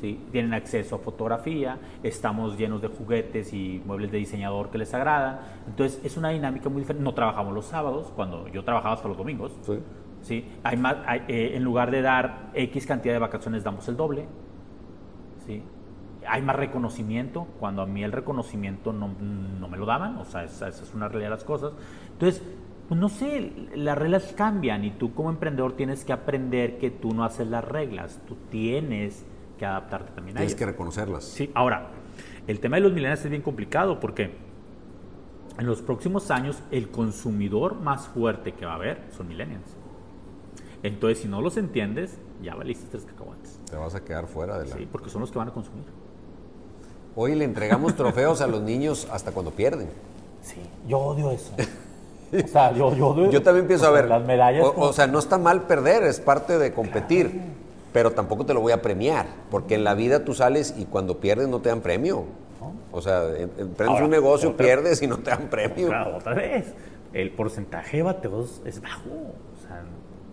¿sí? 0.00 0.20
tienen 0.32 0.54
acceso 0.54 0.96
a 0.96 0.98
fotografía, 0.98 1.78
estamos 2.02 2.56
llenos 2.56 2.82
de 2.82 2.88
juguetes 2.88 3.52
y 3.52 3.82
muebles 3.84 4.10
de 4.10 4.18
diseñador 4.18 4.70
que 4.70 4.78
les 4.78 4.92
agrada. 4.94 5.60
Entonces, 5.66 6.00
es 6.04 6.16
una 6.16 6.30
dinámica 6.30 6.68
muy 6.68 6.80
diferente. 6.80 7.04
No 7.04 7.14
trabajamos 7.14 7.54
los 7.54 7.66
sábados, 7.66 8.12
cuando 8.14 8.48
yo 8.48 8.64
trabajaba 8.64 8.94
hasta 8.94 9.08
los 9.08 9.16
domingos. 9.16 9.52
Sí. 9.62 9.78
¿sí? 10.22 10.44
Hay 10.62 10.76
más, 10.76 10.96
hay, 11.06 11.22
eh, 11.28 11.52
en 11.54 11.64
lugar 11.64 11.90
de 11.90 12.02
dar 12.02 12.50
X 12.54 12.86
cantidad 12.86 13.14
de 13.14 13.20
vacaciones, 13.20 13.64
damos 13.64 13.86
el 13.88 13.96
doble. 13.96 14.26
¿sí? 15.46 15.62
Hay 16.26 16.42
más 16.42 16.56
reconocimiento, 16.56 17.46
cuando 17.58 17.82
a 17.82 17.86
mí 17.86 18.02
el 18.02 18.12
reconocimiento 18.12 18.92
no, 18.92 19.08
no 19.08 19.68
me 19.68 19.78
lo 19.78 19.86
daban, 19.86 20.18
o 20.18 20.24
sea, 20.24 20.44
esa, 20.44 20.68
esa 20.68 20.82
es 20.82 20.92
una 20.92 21.08
realidad 21.08 21.30
de 21.30 21.36
las 21.36 21.44
cosas. 21.44 21.72
Entonces, 22.12 22.42
pues 22.88 22.98
no 22.98 23.08
sé, 23.10 23.52
las 23.74 23.98
reglas 23.98 24.32
cambian 24.36 24.84
y 24.84 24.90
tú 24.92 25.12
como 25.14 25.28
emprendedor 25.30 25.74
tienes 25.76 26.04
que 26.04 26.12
aprender 26.12 26.78
que 26.78 26.90
tú 26.90 27.12
no 27.12 27.22
haces 27.24 27.46
las 27.46 27.62
reglas, 27.64 28.18
tú 28.26 28.36
tienes 28.50 29.24
que 29.58 29.66
adaptarte 29.66 30.12
también 30.12 30.36
a 30.36 30.40
Tienes 30.40 30.52
ellas. 30.52 30.58
que 30.58 30.66
reconocerlas. 30.66 31.24
Sí, 31.24 31.50
ahora, 31.54 31.90
el 32.46 32.60
tema 32.60 32.76
de 32.76 32.82
los 32.82 32.92
millennials 32.92 33.22
es 33.24 33.30
bien 33.30 33.42
complicado 33.42 34.00
porque 34.00 34.34
en 35.58 35.66
los 35.66 35.82
próximos 35.82 36.30
años 36.30 36.62
el 36.70 36.88
consumidor 36.90 37.74
más 37.80 38.08
fuerte 38.08 38.52
que 38.52 38.64
va 38.64 38.72
a 38.72 38.76
haber 38.76 39.02
son 39.14 39.28
millennials. 39.28 39.76
Entonces, 40.82 41.18
si 41.18 41.28
no 41.28 41.42
los 41.42 41.56
entiendes, 41.56 42.18
ya 42.40 42.54
valiste 42.54 42.86
tres 42.90 43.04
cacahuates. 43.04 43.60
Te 43.68 43.76
vas 43.76 43.94
a 43.96 44.04
quedar 44.04 44.28
fuera 44.28 44.58
de 44.58 44.68
la... 44.68 44.76
Sí, 44.76 44.88
porque 44.90 45.10
son 45.10 45.20
los 45.20 45.30
que 45.32 45.38
van 45.38 45.48
a 45.48 45.52
consumir. 45.52 45.84
Hoy 47.16 47.34
le 47.34 47.44
entregamos 47.44 47.96
trofeos 47.96 48.40
a 48.40 48.46
los 48.46 48.62
niños 48.62 49.08
hasta 49.10 49.32
cuando 49.32 49.50
pierden. 49.50 49.88
Sí, 50.40 50.60
yo 50.86 50.98
odio 51.00 51.32
eso. 51.32 51.52
O 52.44 52.48
sea, 52.48 52.72
yo, 52.72 52.94
yo 52.94 53.30
Yo 53.30 53.42
también 53.42 53.66
pienso, 53.66 53.86
a 53.86 53.90
ver, 53.90 54.08
Las 54.08 54.24
medallas. 54.24 54.64
o, 54.66 54.74
como- 54.74 54.86
o 54.88 54.92
sea, 54.92 55.06
no 55.06 55.18
está 55.18 55.38
mal 55.38 55.62
perder, 55.66 56.02
es 56.04 56.20
parte 56.20 56.58
de 56.58 56.72
competir, 56.72 57.40
pero 57.92 58.10
tampoco 58.12 58.44
te 58.44 58.52
lo 58.54 58.60
voy 58.60 58.72
a 58.72 58.82
premiar, 58.82 59.26
porque 59.50 59.74
en 59.76 59.84
la 59.84 59.94
vida 59.94 60.24
tú 60.24 60.34
sales 60.34 60.74
y 60.76 60.84
cuando 60.84 61.18
pierdes 61.18 61.48
no 61.48 61.60
te 61.60 61.68
dan 61.70 61.80
premio. 61.80 62.24
O 62.92 63.00
sea, 63.02 63.24
em- 63.36 63.50
emprendes 63.58 63.88
Ahora, 63.88 64.04
un 64.04 64.10
negocio, 64.10 64.50
otra- 64.50 64.64
pierdes 64.66 65.00
y 65.02 65.06
no 65.06 65.18
te 65.18 65.30
dan 65.30 65.48
premio. 65.48 65.88
Claro, 65.88 66.16
otra 66.16 66.34
vez. 66.34 66.66
El 67.12 67.30
porcentaje 67.30 67.98
de 67.98 68.02
bateos 68.02 68.60
es 68.66 68.80
bajo. 68.82 69.08
O 69.10 69.66
sea, 69.66 69.82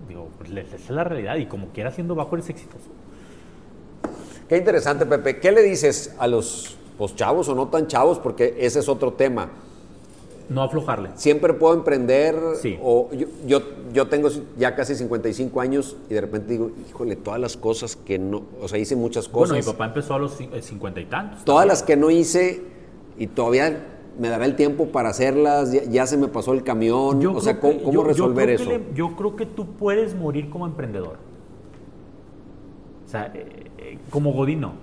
digo, 0.07 0.27
pues, 0.37 0.49
esa 0.51 0.75
es 0.75 0.89
la 0.89 1.03
realidad. 1.05 1.35
Y 1.37 1.45
como 1.45 1.67
quiera 1.69 1.91
siendo 1.91 2.15
bajo, 2.15 2.35
eres 2.35 2.49
exitoso. 2.49 2.89
Qué 4.49 4.57
interesante, 4.57 5.05
Pepe. 5.05 5.39
¿Qué 5.39 5.51
le 5.51 5.61
dices 5.63 6.15
a 6.19 6.27
los 6.27 6.77
pues, 6.97 7.15
chavos 7.15 7.47
o 7.49 7.55
no 7.55 7.67
tan 7.69 7.87
chavos? 7.87 8.19
Porque 8.19 8.55
ese 8.59 8.79
es 8.79 8.89
otro 8.89 9.13
tema. 9.13 9.49
No 10.49 10.61
aflojarle. 10.61 11.09
Siempre 11.15 11.53
puedo 11.53 11.73
emprender, 11.73 12.35
Sí. 12.61 12.77
o 12.83 13.09
yo, 13.13 13.27
yo, 13.47 13.61
yo 13.93 14.07
tengo 14.07 14.29
ya 14.57 14.75
casi 14.75 14.93
55 14.95 15.59
años 15.61 15.97
y 16.09 16.13
de 16.13 16.21
repente 16.21 16.53
digo, 16.53 16.71
híjole, 16.89 17.15
todas 17.15 17.39
las 17.39 17.57
cosas 17.57 17.95
que 17.95 18.19
no, 18.19 18.43
o 18.61 18.67
sea, 18.67 18.77
hice 18.77 18.95
muchas 18.95 19.27
cosas. 19.27 19.49
Bueno, 19.49 19.65
mi 19.65 19.71
papá 19.71 19.85
empezó 19.85 20.13
a 20.13 20.19
los 20.19 20.39
cin- 20.39 20.53
eh, 20.53 20.61
cincuenta 20.61 20.99
y 21.01 21.05
tantos. 21.05 21.43
Todas 21.45 21.61
también. 21.61 21.67
las 21.69 21.83
que 21.83 21.97
no 21.97 22.11
hice 22.11 22.61
y 23.17 23.27
todavía 23.27 23.85
me 24.19 24.29
dará 24.29 24.45
el 24.45 24.55
tiempo 24.55 24.87
para 24.87 25.09
hacerlas, 25.09 25.71
ya, 25.73 25.83
ya 25.83 26.05
se 26.07 26.15
me 26.17 26.27
pasó 26.27 26.53
el 26.53 26.63
camión, 26.63 27.19
Yo 27.21 27.33
o 27.33 27.41
sea, 27.41 27.59
¿cómo, 27.59 27.73
que- 27.73 27.83
cómo 27.83 27.93
yo- 27.93 28.03
resolver 28.03 28.49
eso? 28.51 28.69
le- 28.69 28.83
yo 28.93 29.15
creo 29.15 29.35
que 29.35 29.45
tú 29.45 29.65
puedes 29.73 30.15
morir 30.15 30.49
como 30.49 30.65
emprendedor. 30.67 31.17
O 33.05 33.09
sea, 33.09 33.31
eh, 33.33 33.65
eh, 33.77 33.97
como 34.09 34.31
Godín 34.33 34.61
no. 34.61 34.73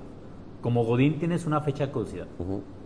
Como 0.60 0.84
Godín 0.84 1.18
tienes 1.18 1.44
una 1.46 1.60
fecha 1.60 1.86
de 1.86 1.92
caducidad. 1.92 2.26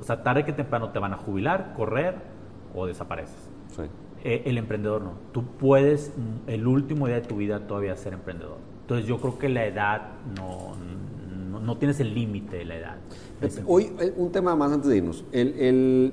O 0.01 0.05
sea, 0.05 0.23
tarde 0.23 0.45
que 0.45 0.53
temprano 0.53 0.91
te 0.91 0.99
van 0.99 1.13
a 1.13 1.17
jubilar, 1.19 1.75
correr 1.77 2.36
o 2.77 2.87
desapareces. 2.87 3.37
Sí. 3.75 3.83
Eh, 4.25 4.43
el 4.47 4.59
emprendedor 4.59 5.03
no. 5.03 5.13
Tú 5.33 5.45
puedes, 5.59 6.13
mm, 6.17 6.49
el 6.51 6.67
último 6.67 7.07
día 7.07 7.17
de 7.17 7.23
tu 7.23 7.37
vida, 7.37 7.67
todavía 7.67 7.97
ser 7.97 8.13
emprendedor. 8.13 8.59
Entonces, 8.83 9.07
yo 9.07 9.19
creo 9.19 9.39
que 9.39 9.49
la 9.49 9.65
edad 9.67 10.03
no, 10.37 10.75
no, 11.51 11.61
no 11.61 11.77
tienes 11.79 11.99
el 12.01 12.15
límite 12.15 12.59
de 12.59 12.65
la 12.65 12.77
edad. 12.77 12.97
Hoy, 13.67 13.91
eh, 14.01 14.13
un 14.17 14.31
tema 14.33 14.55
más 14.57 14.73
antes 14.73 14.89
de 14.91 14.97
irnos. 14.99 15.25
El- 15.33 15.55
el- 15.59 16.13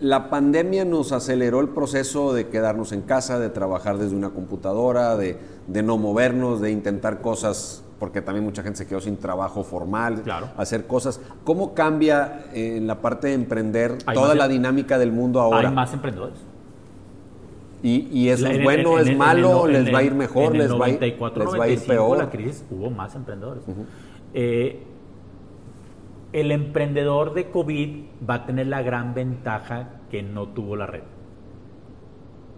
la 0.00 0.28
pandemia 0.28 0.84
nos 0.84 1.12
aceleró 1.12 1.60
el 1.60 1.68
proceso 1.68 2.34
de 2.34 2.48
quedarnos 2.48 2.92
en 2.92 3.02
casa, 3.02 3.38
de 3.38 3.48
trabajar 3.48 3.96
desde 3.98 4.16
una 4.16 4.30
computadora, 4.30 5.16
de, 5.16 5.38
de 5.68 5.82
no 5.82 5.96
movernos, 5.98 6.60
de 6.60 6.72
intentar 6.72 7.20
cosas, 7.20 7.84
porque 8.04 8.20
también 8.20 8.44
mucha 8.44 8.62
gente 8.62 8.76
se 8.76 8.86
quedó 8.86 9.00
sin 9.00 9.16
trabajo 9.16 9.64
formal, 9.64 10.20
Claro. 10.20 10.50
hacer 10.58 10.86
cosas. 10.86 11.22
¿Cómo 11.42 11.72
cambia 11.72 12.44
eh, 12.52 12.76
en 12.76 12.86
la 12.86 13.00
parte 13.00 13.28
de 13.28 13.32
emprender 13.32 13.96
toda 14.12 14.34
la 14.34 14.46
dinámica 14.46 14.98
del 14.98 15.10
mundo 15.10 15.40
ahora? 15.40 15.70
Hay 15.70 15.74
más 15.74 15.94
emprendedores. 15.94 16.36
Y, 17.82 18.06
y 18.12 18.28
eso 18.28 18.46
es 18.46 18.62
bueno, 18.62 18.98
en 18.98 19.08
es 19.08 19.16
malo, 19.16 19.66
les 19.66 19.92
va 19.92 20.00
a 20.00 20.02
ir 20.02 20.14
mejor, 20.14 20.54
les 20.54 20.70
va 20.70 20.84
a 20.84 20.88
ir, 20.90 20.94
94, 20.96 21.44
les 21.44 21.52
va 21.58 21.64
a 21.64 21.68
ir 21.68 21.78
95, 21.78 21.86
peor. 21.94 22.18
la 22.18 22.30
crisis 22.30 22.64
hubo 22.70 22.90
más 22.90 23.14
emprendedores. 23.14 23.62
Eh, 24.34 24.82
el 26.34 26.50
emprendedor 26.52 27.32
de 27.32 27.48
COVID 27.50 28.04
va 28.28 28.34
a 28.34 28.44
tener 28.44 28.66
la 28.66 28.82
gran 28.82 29.14
ventaja 29.14 29.88
que 30.10 30.22
no 30.22 30.48
tuvo 30.48 30.76
la 30.76 30.84
red. 30.84 31.04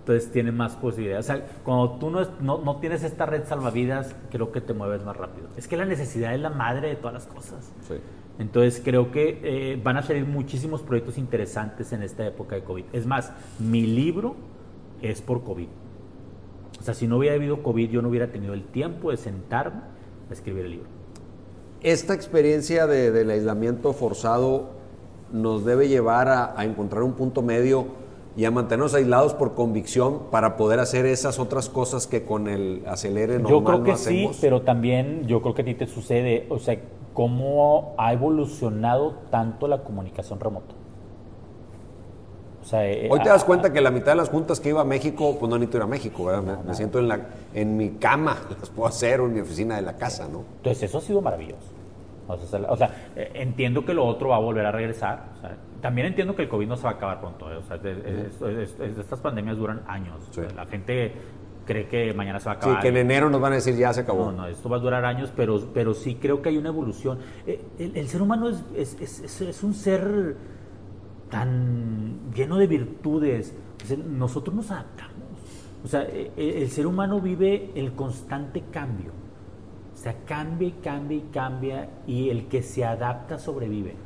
Entonces 0.07 0.31
tiene 0.31 0.53
más 0.53 0.77
posibilidades. 0.77 1.27
O 1.29 1.33
sea, 1.35 1.45
cuando 1.65 1.99
tú 1.99 2.11
no, 2.11 2.21
es- 2.21 2.31
no, 2.41 2.59
no 2.59 2.77
tienes 2.77 3.03
esta 3.03 3.27
red 3.27 3.43
salvavidas, 3.45 4.15
creo 4.31 4.53
que 4.53 4.61
te 4.61 4.73
mueves 4.73 5.05
más 5.05 5.17
rápido. 5.17 5.49
Es 5.57 5.67
que 5.67 5.77
la 5.77 5.85
necesidad 5.85 6.33
es 6.33 6.41
la 6.41 6.51
madre 6.51 6.91
de 6.91 6.95
todas 6.95 7.15
las 7.15 7.27
cosas. 7.27 7.73
Sí. 7.89 7.95
Entonces 8.39 8.81
creo 8.85 9.11
que 9.11 9.41
eh, 9.43 9.81
van 9.83 9.97
a 9.97 10.03
salir 10.03 10.25
muchísimos 10.25 10.83
proyectos 10.83 11.19
interesantes 11.19 11.93
en 11.93 12.05
esta 12.05 12.25
época 12.25 12.55
de 12.55 12.63
COVID. 12.63 12.85
Es 12.93 13.05
más, 13.05 13.33
mi 13.59 13.85
libro 13.85 14.37
es 15.03 15.21
por 15.23 15.43
COVID. 15.43 15.67
O 16.79 16.83
sea, 16.85 16.95
si 16.95 17.09
no 17.09 17.17
hubiera 17.17 17.35
habido 17.35 17.65
COVID, 17.65 17.91
yo 17.91 18.01
no 18.01 18.09
hubiera 18.09 18.29
tenido 18.31 18.55
el 18.55 18.63
tiempo 18.65 19.11
de 19.11 19.17
sentarme 19.17 19.81
a 20.31 20.33
escribir 20.33 20.67
el 20.67 20.71
libro. 20.71 20.87
Esta 21.83 22.15
experiencia 22.15 22.87
de- 22.87 23.11
del 23.11 23.29
aislamiento 23.31 23.93
forzado 23.93 24.71
nos 25.33 25.65
debe 25.65 25.89
llevar 25.89 26.29
a, 26.29 26.57
a 26.57 26.65
encontrar 26.65 27.03
un 27.03 27.15
punto 27.15 27.43
medio 27.43 28.06
y 28.37 28.45
a 28.45 28.51
mantenernos 28.51 28.93
aislados 28.95 29.33
por 29.35 29.55
convicción 29.55 30.25
para 30.31 30.57
poder 30.59 30.79
hacer 30.81 31.07
esas 31.07 31.39
otras 31.39 31.69
cosas 31.71 32.07
que 32.07 32.25
con 32.25 32.49
el 32.49 32.83
acelere 32.87 33.39
normal 33.39 33.51
Yo 33.51 33.65
creo 33.65 33.83
que 33.83 33.91
no 33.93 33.97
sí, 33.97 34.03
hacemos. 34.27 34.39
pero 34.41 34.63
también 34.63 35.27
yo 35.27 35.41
creo 35.41 35.55
que 35.55 35.63
a 35.63 35.65
ti 35.65 35.75
te 35.75 35.87
sucede, 35.87 36.47
o 36.51 36.59
sea, 36.59 36.79
cómo 37.15 37.95
ha 37.97 38.13
evolucionado 38.13 39.15
tanto 39.31 39.67
la 39.69 39.83
comunicación 39.83 40.39
remota. 40.39 40.75
O 42.63 42.69
sea, 42.69 42.87
eh, 42.87 43.09
Hoy 43.11 43.21
te 43.23 43.29
a- 43.29 43.33
das 43.33 43.45
cuenta 43.45 43.73
que 43.73 43.81
la 43.81 43.91
mitad 43.91 44.13
de 44.13 44.17
las 44.17 44.29
juntas 44.29 44.59
que 44.61 44.71
iba 44.71 44.81
a 44.81 44.85
México, 44.85 45.37
pues 45.39 45.49
no 45.49 45.57
necesito 45.57 45.79
ir 45.79 45.83
a 45.85 45.87
México, 45.87 46.25
¿verdad? 46.25 46.43
Me, 46.59 46.69
me 46.69 46.75
siento 46.75 46.99
en, 46.99 47.09
la, 47.09 47.21
en 47.55 47.77
mi 47.77 47.91
cama, 47.93 48.37
las 48.61 48.69
puedo 48.71 48.89
hacer, 48.89 49.21
o 49.21 49.27
en 49.27 49.35
mi 49.35 49.41
oficina 49.41 49.77
de 49.77 49.83
la 49.83 49.97
casa, 49.97 50.29
¿no? 50.31 50.43
Entonces 50.59 50.83
eso 50.83 50.99
ha 50.99 51.01
sido 51.01 51.23
maravilloso. 51.23 51.69
O 52.29 52.37
sea, 52.37 52.61
o 52.69 52.77
sea, 52.77 53.11
eh, 53.15 53.31
entiendo 53.35 53.85
que 53.85 53.95
lo 53.95 54.05
otro 54.05 54.31
va 54.31 54.37
a 54.37 54.41
volver 54.41 54.67
a 54.67 54.73
regresar. 54.73 55.31
o 55.37 55.41
sea, 55.41 55.57
también 55.81 56.09
entiendo 56.09 56.35
que 56.35 56.43
el 56.43 56.49
COVID 56.49 56.67
no 56.67 56.77
se 56.77 56.83
va 56.85 56.91
a 56.91 56.93
acabar 56.95 57.21
pronto. 57.21 57.51
eh, 57.53 57.57
o 57.57 57.63
sea, 57.63 57.79
de- 57.79 58.27
es- 58.27 58.43
es- 58.43 58.81
es- 58.81 58.99
estas 58.99 59.21
pandemias 59.21 59.57
duran 59.57 59.83
años. 59.87 60.27
Sí. 60.33 60.41
La 60.57 60.67
gente 60.67 61.13
cree 61.65 61.87
que 61.89 62.13
mañana 62.15 62.39
se 62.41 62.47
va 62.47 62.53
a 62.53 62.55
Sí, 62.57 62.61
acabar. 62.63 62.83
que 62.83 62.89
en 62.89 62.97
enero 62.97 63.29
nos 63.31 63.41
van 63.41 63.53
a 63.53 63.57
decir 63.57 63.75
ya 63.77 63.93
se 63.93 64.01
acabó. 64.01 64.27
No, 64.27 64.33
no, 64.33 64.47
esto 64.47 64.69
va 64.69 64.77
a 64.77 64.81
durar 64.81 65.05
años, 65.05 65.33
pero, 65.37 65.61
pero 65.75 65.95
sí 65.95 66.15
creo 66.17 66.41
que 66.43 66.49
hay 66.49 66.59
una 66.59 66.69
evolución. 66.71 67.19
Eh, 67.47 67.61
El, 67.79 67.97
el 67.97 68.09
ser 68.09 68.23
humano 68.23 68.49
es, 68.75 69.63
un 69.63 69.75
ser 69.75 70.37
tan 71.31 72.33
lleno 72.35 72.57
de 72.57 72.67
virtudes. 72.67 73.55
Nosotros 74.09 74.55
nos 74.55 74.71
adaptamos. 74.71 75.15
O 75.85 75.89
sea, 75.89 76.03
eh, 76.03 76.33
eh, 76.37 76.63
el 76.63 76.69
ser 76.71 76.87
humano 76.87 77.21
vive 77.21 77.71
el 77.75 77.93
constante 77.93 78.65
cambio. 78.73 79.13
Sea, 80.07 80.15
cambia 80.25 80.69
y 80.69 80.73
cambia 80.73 81.17
y 81.17 81.21
cambia 81.33 81.89
y 82.07 82.31
el 82.31 82.47
que 82.47 82.63
se 82.63 82.85
adapta 82.85 83.41
sobrevive. 83.41 83.97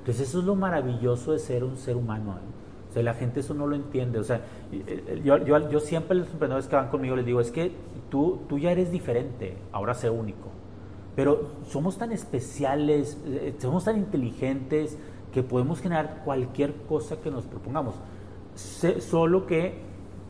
Entonces 0.00 0.28
eso 0.28 0.40
es 0.40 0.44
lo 0.44 0.54
maravilloso 0.54 1.32
de 1.32 1.38
ser 1.38 1.64
un 1.64 1.78
ser 1.78 1.96
humano. 1.96 2.32
¿eh? 2.32 2.90
O 2.90 2.92
sea, 2.92 3.02
la 3.02 3.14
gente 3.14 3.40
eso 3.40 3.54
no 3.54 3.66
lo 3.66 3.74
entiende. 3.74 4.18
O 4.18 4.22
sea, 4.22 4.42
eh, 4.70 5.22
yo, 5.24 5.38
yo, 5.38 5.70
yo 5.70 5.80
siempre 5.80 6.18
a 6.18 6.20
los 6.20 6.30
emprendedores 6.30 6.68
que 6.68 6.76
van 6.76 6.88
conmigo 6.88 7.16
les 7.16 7.24
digo, 7.24 7.40
es 7.40 7.50
que 7.50 7.72
tú, 8.10 8.40
tú 8.50 8.58
ya 8.58 8.70
eres 8.70 8.92
diferente, 8.92 9.56
ahora 9.72 9.94
sé 9.94 10.10
único. 10.10 10.50
Pero 11.16 11.52
somos 11.66 11.96
tan 11.96 12.12
especiales, 12.12 13.18
eh, 13.24 13.54
somos 13.60 13.84
tan 13.84 13.96
inteligentes 13.96 14.98
que 15.32 15.42
podemos 15.42 15.80
generar 15.80 16.20
cualquier 16.22 16.74
cosa 16.86 17.16
que 17.18 17.30
nos 17.30 17.46
propongamos. 17.46 17.94
Solo 18.54 19.46
que 19.46 19.78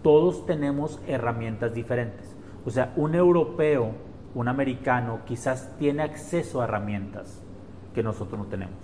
todos 0.04 0.46
tenemos 0.46 1.00
herramientas 1.08 1.74
diferentes. 1.74 2.36
O 2.64 2.70
sea, 2.70 2.92
un 2.94 3.16
europeo, 3.16 3.90
un 4.34 4.48
americano, 4.48 5.20
quizás 5.26 5.76
tiene 5.78 6.02
acceso 6.02 6.60
a 6.60 6.64
herramientas 6.64 7.42
que 7.94 8.02
nosotros 8.02 8.38
no 8.38 8.46
tenemos. 8.46 8.76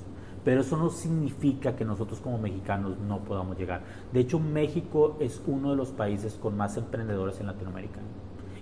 Pero 0.45 0.61
eso 0.61 0.77
no 0.77 0.91
significa 0.91 1.75
que 1.75 1.85
nosotros 1.85 2.21
como 2.21 2.39
mexicanos 2.39 2.99
no 2.99 3.21
podamos 3.25 3.59
llegar. 3.59 3.83
De 4.13 4.21
hecho, 4.21 4.39
México 4.39 5.17
es 5.19 5.43
uno 5.47 5.71
de 5.71 5.77
los 5.77 5.91
países 5.91 6.35
con 6.35 6.57
más 6.57 6.77
emprendedores 6.77 7.41
en 7.41 7.47
Latinoamérica. 7.47 8.01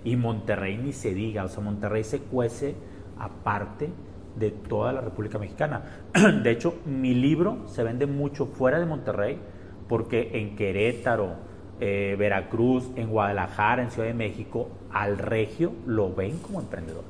Y 0.03 0.15
Monterrey 0.15 0.77
ni 0.77 0.93
se 0.93 1.13
diga, 1.13 1.43
o 1.43 1.47
sea, 1.47 1.63
Monterrey 1.63 2.03
se 2.03 2.21
cuece 2.21 2.75
aparte 3.19 3.91
de 4.35 4.51
toda 4.51 4.93
la 4.93 5.01
República 5.01 5.37
Mexicana. 5.37 5.83
De 6.43 6.51
hecho, 6.51 6.75
mi 6.85 7.13
libro 7.13 7.67
se 7.67 7.83
vende 7.83 8.05
mucho 8.05 8.45
fuera 8.45 8.79
de 8.79 8.85
Monterrey 8.85 9.39
porque 9.87 10.31
en 10.39 10.55
Querétaro, 10.55 11.35
eh, 11.79 12.15
Veracruz, 12.17 12.85
en 12.95 13.09
Guadalajara, 13.09 13.83
en 13.83 13.91
Ciudad 13.91 14.07
de 14.07 14.13
México, 14.13 14.69
al 14.91 15.17
regio 15.17 15.71
lo 15.85 16.13
ven 16.13 16.37
como 16.39 16.59
emprendedor. 16.59 17.03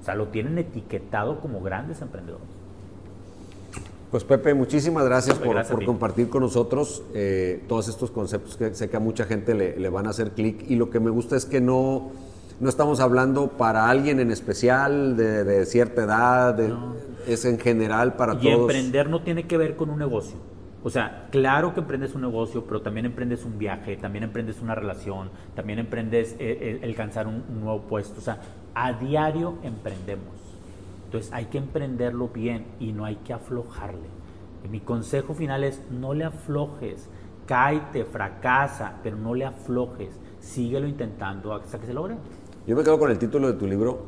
O 0.00 0.04
sea, 0.04 0.14
lo 0.14 0.28
tienen 0.28 0.58
etiquetado 0.58 1.40
como 1.40 1.60
grandes 1.62 2.00
emprendedores. 2.02 2.46
Pues 4.10 4.24
Pepe, 4.24 4.52
muchísimas 4.52 5.04
gracias 5.06 5.36
Pepe, 5.36 5.46
por, 5.46 5.54
gracias 5.56 5.80
compartir 5.86 6.28
con 6.28 6.42
nosotros 6.42 7.02
eh, 7.14 7.62
todos 7.66 7.88
estos 7.88 8.10
conceptos 8.10 8.56
que 8.58 8.74
sé 8.74 8.90
que 8.90 8.96
a 8.96 9.00
mucha 9.00 9.24
gente 9.24 9.54
le, 9.54 9.78
le 9.78 9.88
van 9.88 10.06
a 10.06 10.10
hacer 10.10 10.32
clic 10.32 10.70
y 10.70 10.76
lo 10.76 10.90
que 10.90 11.00
me 11.00 11.08
gusta 11.08 11.34
es 11.34 11.46
que 11.46 11.62
no, 11.62 12.10
no 12.60 12.68
estamos 12.68 13.00
hablando 13.00 13.48
para 13.48 13.88
alguien 13.88 14.20
en 14.20 14.30
especial 14.30 15.16
de, 15.16 15.44
de 15.44 15.64
cierta 15.64 16.02
edad, 16.04 16.52
de- 16.54 16.74
es 17.26 17.44
en 17.46 17.58
general 17.58 18.14
para 18.16 18.34
y 18.34 18.38
todos. 18.38 18.60
emprender 18.70 19.08
no 19.08 19.22
tiene 19.22 19.44
que 19.46 19.56
ver 19.56 19.76
con 19.76 19.88
un 19.88 19.98
negocio. 20.00 20.36
O 20.84 20.90
sea, 20.90 21.28
claro 21.30 21.74
que 21.74 21.80
emprendes 21.80 22.14
un 22.14 22.22
negocio, 22.22 22.64
pero 22.64 22.82
también 22.82 23.06
emprendes 23.06 23.44
un 23.44 23.56
viaje, 23.58 23.96
también 23.96 24.24
emprendes 24.24 24.60
una 24.60 24.74
relación, 24.74 25.30
también 25.54 25.78
emprendes 25.78 26.32
eh, 26.40 26.80
eh, 26.82 26.84
alcanzar 26.84 27.26
un, 27.28 27.44
un 27.48 27.60
nuevo 27.60 27.82
puesto. 27.82 28.18
O 28.18 28.22
sea, 28.22 28.40
a 28.74 28.92
diario 28.92 29.54
emprendemos. 29.62 30.34
Entonces 31.04 31.32
hay 31.32 31.44
que 31.46 31.58
emprenderlo 31.58 32.28
bien 32.28 32.64
y 32.80 32.92
no 32.92 33.04
hay 33.04 33.16
que 33.16 33.32
aflojarle. 33.32 34.08
Y 34.64 34.68
mi 34.68 34.80
consejo 34.80 35.34
final 35.34 35.62
es 35.62 35.80
no 35.90 36.14
le 36.14 36.24
aflojes, 36.24 37.08
cáete, 37.46 38.04
fracasa, 38.04 38.94
pero 39.02 39.16
no 39.16 39.34
le 39.34 39.44
aflojes. 39.44 40.18
Síguelo 40.40 40.88
intentando 40.88 41.54
hasta 41.54 41.78
que 41.78 41.86
se 41.86 41.94
logre. 41.94 42.16
Yo 42.66 42.74
me 42.76 42.82
quedo 42.82 42.98
con 42.98 43.10
el 43.10 43.18
título 43.18 43.46
de 43.52 43.54
tu 43.58 43.66
libro. 43.66 44.06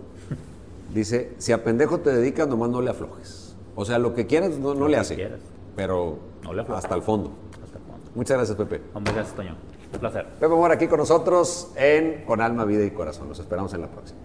Dice, 0.93 1.35
si 1.39 1.53
a 1.53 1.62
pendejo 1.62 2.01
te 2.01 2.11
dedicas, 2.11 2.49
nomás 2.49 2.70
no 2.70 2.81
le 2.81 2.91
aflojes. 2.91 3.57
O 3.77 3.85
sea, 3.85 3.99
lo 3.99 4.14
que 4.14 4.27
quieras, 4.27 4.59
no, 4.59 4.75
no 4.75 4.81
Lo 4.81 4.89
le 4.89 4.97
hace. 4.97 5.14
quieras. 5.16 5.41
Pero 5.77 6.18
Hasta 6.74 6.95
el 6.95 7.03
fondo. 7.03 7.32
Hasta 7.62 7.78
pronto. 7.78 8.11
Muchas 8.14 8.36
gracias, 8.36 8.57
Pepe. 8.57 8.82
Hombre, 8.95 9.12
gracias, 9.12 9.36
Toño. 9.36 9.57
Un 9.92 9.99
placer. 10.01 10.26
Pepe 10.40 10.55
Mora 10.55 10.74
aquí 10.74 10.88
con 10.88 10.99
nosotros 10.99 11.72
en 11.76 12.24
Con 12.24 12.40
Alma, 12.40 12.64
Vida 12.64 12.84
y 12.84 12.90
Corazón. 12.90 13.28
Los 13.28 13.38
esperamos 13.38 13.72
en 13.74 13.80
la 13.80 13.88
próxima. 13.88 14.24